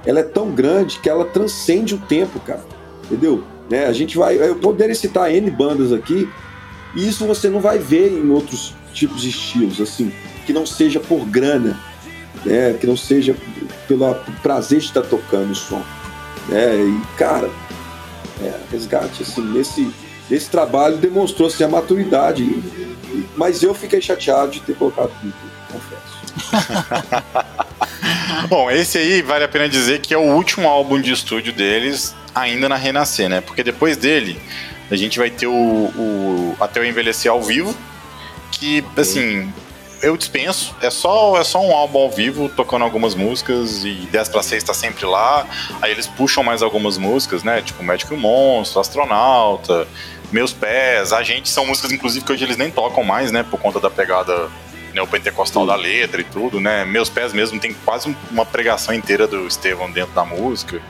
[0.05, 2.63] ela é tão grande que ela transcende o tempo, cara.
[3.05, 3.43] Entendeu?
[3.69, 3.85] Né?
[3.85, 4.37] A gente vai.
[4.37, 6.29] Eu poderia citar N bandas aqui,
[6.95, 10.11] e isso você não vai ver em outros tipos de estilos, assim,
[10.45, 11.79] que não seja por grana,
[12.45, 12.73] né?
[12.79, 13.35] Que não seja
[13.87, 15.81] pelo prazer de estar tocando o som.
[16.47, 16.75] Né?
[16.75, 17.49] E, cara,
[18.41, 19.91] é, resgate, assim, nesse,
[20.29, 22.43] nesse trabalho demonstrou-se a maturidade.
[23.35, 25.33] Mas eu fiquei chateado de ter colocado tudo,
[25.71, 26.13] confesso.
[28.49, 32.15] Bom, esse aí vale a pena dizer que é o último álbum de estúdio deles,
[32.33, 33.41] ainda na Renascer, né?
[33.41, 34.39] Porque depois dele,
[34.91, 37.75] a gente vai ter o, o Até Eu Envelhecer ao vivo,
[38.51, 39.51] que, assim,
[40.03, 40.75] eu dispenso.
[40.81, 44.63] É só, é só um álbum ao vivo, tocando algumas músicas, e 10 para 6
[44.63, 45.47] tá sempre lá.
[45.81, 47.61] Aí eles puxam mais algumas músicas, né?
[47.61, 49.87] Tipo Médico e o Monstro, Astronauta,
[50.33, 53.43] Meus Pés, A Gente, são músicas, inclusive, que hoje eles nem tocam mais, né?
[53.43, 54.49] Por conta da pegada
[54.91, 56.83] neopentecostal da letra e tudo, né?
[56.85, 60.81] Meus Pés mesmo tem quase uma pregação inteira do Estevão dentro da música.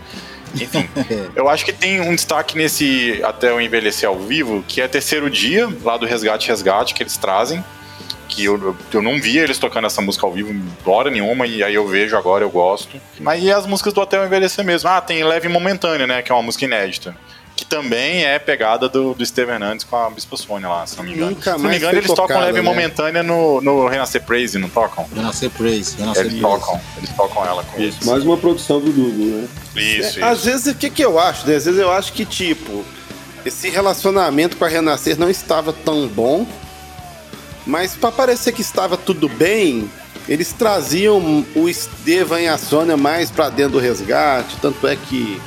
[0.55, 0.87] Enfim,
[1.35, 5.29] eu acho que tem um destaque nesse Até o Envelhecer ao Vivo, que é terceiro
[5.29, 7.63] dia, lá do Resgate Resgate, que eles trazem.
[8.29, 10.55] Que eu, eu não via eles tocando essa música ao vivo
[10.85, 12.99] hora nenhuma, e aí eu vejo agora, eu gosto.
[13.19, 14.89] Mas e as músicas do Até o Envelhecer mesmo?
[14.89, 16.21] Ah, tem Leve Momentânea, né?
[16.21, 17.13] Que é uma música inédita
[17.63, 21.05] que também é pegada do, do Steven Hernandes com a Bispo Sônia lá, se não
[21.05, 21.31] me engano.
[21.31, 22.61] Nunca se não me engano, eles tocam leve né?
[22.61, 25.07] momentânea no, no Renascer Praise, não tocam?
[25.15, 26.59] Renascer Praise, Renascer eles Praise.
[26.59, 28.05] tocam, eles tocam ela com isso.
[28.05, 29.47] Mais uma produção do Dudu, né?
[29.75, 30.25] Isso, é, isso.
[30.25, 31.55] Às vezes, o que, que eu acho, né?
[31.55, 32.83] Às vezes eu acho que, tipo,
[33.45, 36.45] esse relacionamento com a Renascer não estava tão bom,
[37.65, 39.89] mas para parecer que estava tudo bem,
[40.27, 45.41] eles traziam o Estevam e a Sônia mais para dentro do resgate, tanto é que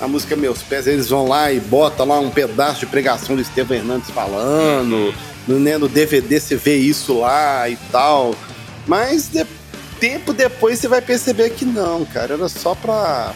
[0.00, 3.42] a música Meus Pés, eles vão lá e botam lá um pedaço de pregação do
[3.42, 5.14] Estevam Hernandes falando.
[5.46, 8.34] No, né, no DVD você vê isso lá e tal.
[8.86, 9.44] Mas de,
[9.98, 12.34] tempo depois você vai perceber que não, cara.
[12.34, 13.32] Era só pra.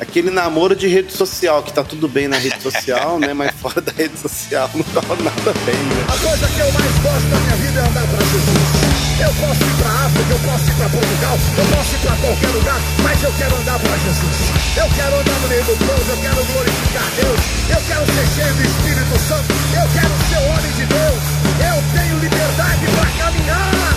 [0.00, 3.32] Aquele namoro de rede social, que tá tudo bem na rede social, né?
[3.32, 6.04] Mas fora da rede social não tá nada bem, né?
[6.08, 8.93] A coisa que eu mais gosto da minha vida é andar pra Jesus.
[9.16, 12.48] Eu posso ir pra África, eu posso ir pra Portugal, eu posso ir pra qualquer
[12.48, 14.36] lugar, mas eu quero andar pra Jesus.
[14.76, 18.54] Eu quero andar no meio do povo, eu quero glorificar Deus, eu quero ser cheio
[18.54, 21.22] do Espírito Santo, eu quero ser homem de Deus,
[21.62, 23.94] eu tenho liberdade pra caminhar.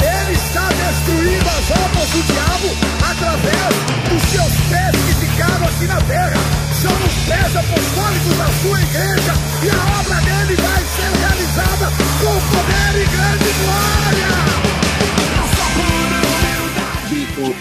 [0.00, 2.68] Ele está destruindo as obras do diabo
[3.10, 3.74] através
[4.08, 6.69] dos seus pés que ficaram aqui na terra.
[6.80, 11.86] São os pés apostólicos da sua igreja e a obra dele vai ser realizada
[12.20, 14.60] com poder e grande glória.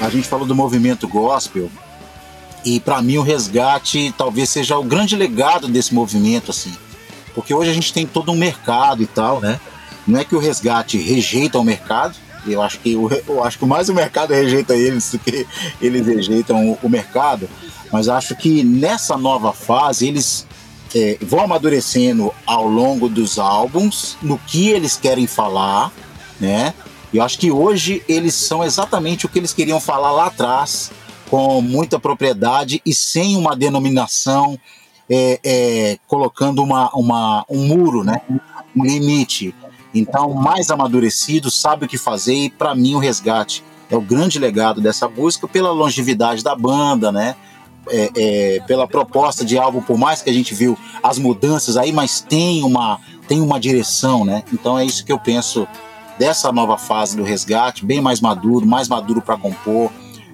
[0.01, 1.69] a gente falou do movimento gospel
[2.63, 6.73] e para mim o resgate talvez seja o grande legado desse movimento assim,
[7.35, 9.59] porque hoje a gente tem todo um mercado e tal, né?
[10.07, 12.15] Não é que o resgate rejeita o mercado,
[12.47, 15.45] eu acho que eu acho que mais o mercado rejeita eles do que
[15.81, 17.49] eles rejeitam o, o mercado,
[17.91, 20.47] mas acho que nessa nova fase eles
[20.95, 25.91] é, vão amadurecendo ao longo dos álbuns no que eles querem falar,
[26.39, 26.73] né?
[27.13, 30.91] Eu acho que hoje eles são exatamente o que eles queriam falar lá atrás,
[31.29, 34.59] com muita propriedade e sem uma denominação,
[35.09, 38.21] é, é, colocando uma, uma, um muro, né?
[38.75, 39.55] um limite.
[39.93, 44.37] Então, mais amadurecido, sabe o que fazer, e para mim o resgate é o grande
[44.37, 47.35] legado dessa música pela longevidade da banda, né?
[47.91, 51.91] É, é, pela proposta de álbum, por mais que a gente viu as mudanças aí,
[51.91, 54.43] mas tem uma, tem uma direção, né?
[54.53, 55.67] Então é isso que eu penso
[56.19, 59.89] dessa nova fase do resgate, bem mais maduro, mais maduro para compor,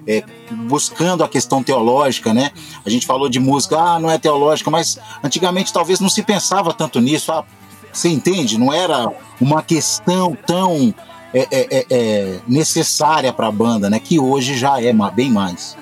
[0.06, 0.22] é,
[0.68, 2.50] buscando a questão teológica, né?
[2.84, 6.72] A gente falou de música, ah, não é teológica, mas antigamente talvez não se pensava
[6.72, 7.32] tanto nisso.
[7.32, 7.44] Ah,
[7.92, 8.58] você entende?
[8.58, 10.94] Não era uma questão tão
[11.32, 13.98] é, é, é, é necessária para a banda, né?
[13.98, 15.76] Que hoje já é bem mais.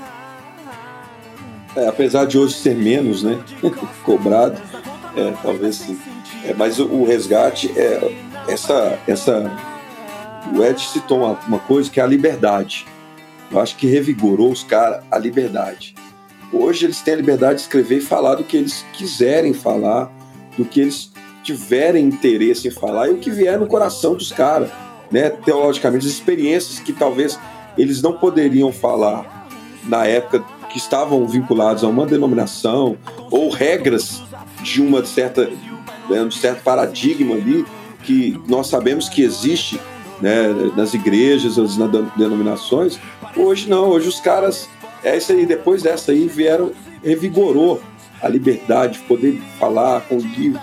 [1.76, 3.42] É, apesar de hoje ser menos, né?
[4.04, 4.60] Cobrado,
[5.16, 5.98] é, talvez sim.
[6.56, 8.12] mas o, o resgate é
[8.48, 9.50] essa essa
[10.54, 12.86] o Ed citou uma, uma coisa que é a liberdade.
[13.50, 15.94] Eu acho que revigorou os caras a liberdade.
[16.52, 20.12] Hoje eles têm a liberdade de escrever e falar do que eles quiserem falar,
[20.56, 21.10] do que eles
[21.42, 24.70] tiverem interesse em falar e o que vier no coração dos caras,
[25.10, 25.30] né?
[25.30, 27.38] Teologicamente, as experiências que talvez
[27.76, 29.48] eles não poderiam falar
[29.84, 30.44] na época
[30.74, 32.96] que estavam vinculados a uma denominação
[33.30, 34.20] ou regras
[34.60, 35.48] de uma certa,
[36.10, 37.64] né, um certo paradigma ali
[38.02, 39.80] que nós sabemos que existe
[40.20, 41.76] né, nas igrejas, nas
[42.16, 42.98] denominações.
[43.36, 44.68] Hoje não, hoje os caras,
[45.04, 46.72] essa aí, depois dessa aí, vieram,
[47.04, 47.80] revigorou
[48.20, 50.60] a liberdade, poder falar com livre,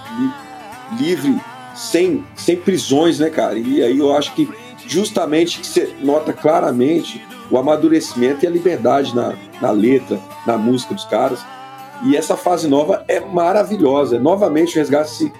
[0.99, 1.39] livre
[1.73, 3.57] sem, sem prisões, né, cara?
[3.57, 4.49] E aí eu acho que
[4.85, 11.05] justamente você nota claramente o amadurecimento e a liberdade na, na letra, na música dos
[11.05, 11.45] caras.
[12.03, 14.19] E essa fase nova é maravilhosa.
[14.19, 15.33] Novamente o resgate se,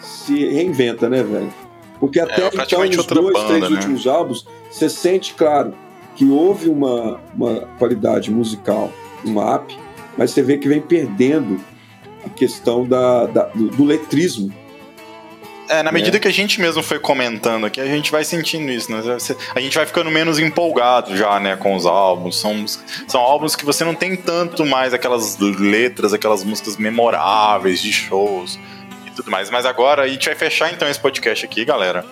[0.00, 1.52] se reinventa, né, velho?
[2.00, 3.76] Porque até é, então, nos dois, banda, três né?
[3.76, 5.74] últimos álbuns, você sente, claro,
[6.14, 8.90] que houve uma, uma qualidade musical,
[9.24, 9.76] um up,
[10.16, 11.60] mas você vê que vem perdendo
[12.24, 14.52] a questão da, da do, do, letrismo.
[15.68, 16.20] É, na medida é.
[16.20, 19.00] que a gente mesmo foi comentando aqui, a gente vai sentindo isso, né?
[19.54, 22.40] A gente vai ficando menos empolgado já, né, com os álbuns.
[22.40, 22.64] São,
[23.06, 28.58] são álbuns que você não tem tanto mais aquelas letras, aquelas músicas memoráveis de shows
[29.18, 29.50] tudo mais.
[29.50, 32.04] Mas agora a gente vai fechar então esse podcast aqui, galera.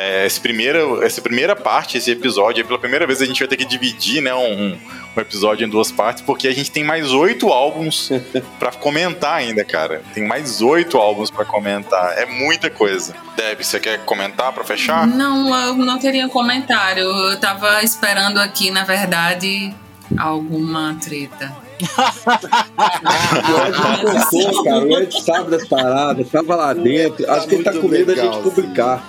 [0.00, 3.58] É, esse primeiro, essa primeira parte, esse episódio, pela primeira vez a gente vai ter
[3.58, 4.78] que dividir né, um,
[5.14, 8.08] um episódio em duas partes, porque a gente tem mais oito álbuns
[8.58, 10.02] para comentar ainda, cara.
[10.14, 12.16] Tem mais oito álbuns para comentar.
[12.16, 13.14] É muita coisa.
[13.36, 15.06] Deb, você quer comentar para fechar?
[15.06, 17.04] Não, eu não teria comentário.
[17.04, 19.74] Eu tava esperando aqui, na verdade,
[20.16, 21.69] alguma treta.
[21.82, 24.84] O Ed não contou, cara.
[24.84, 27.24] O Ed sabe das paradas, tava lá dentro.
[27.26, 29.04] Tá acho que ele tá com medo da gente publicar.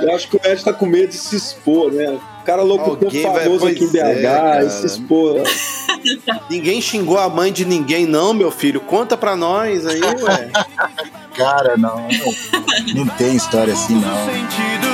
[0.00, 2.18] Eu acho que o Ed tá com medo de se expor, né?
[2.40, 5.42] O cara locutor vai- famoso aqui em é, BH, e se expor.
[6.50, 8.80] Ninguém xingou a mãe de ninguém, não, meu filho.
[8.80, 10.50] Conta pra nós aí, ué.
[11.36, 12.08] Cara, não.
[12.94, 14.26] Não tem história assim, não.
[14.26, 14.90] sentido.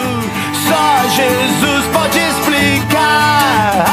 [0.68, 3.86] Só Jesus pode explicar.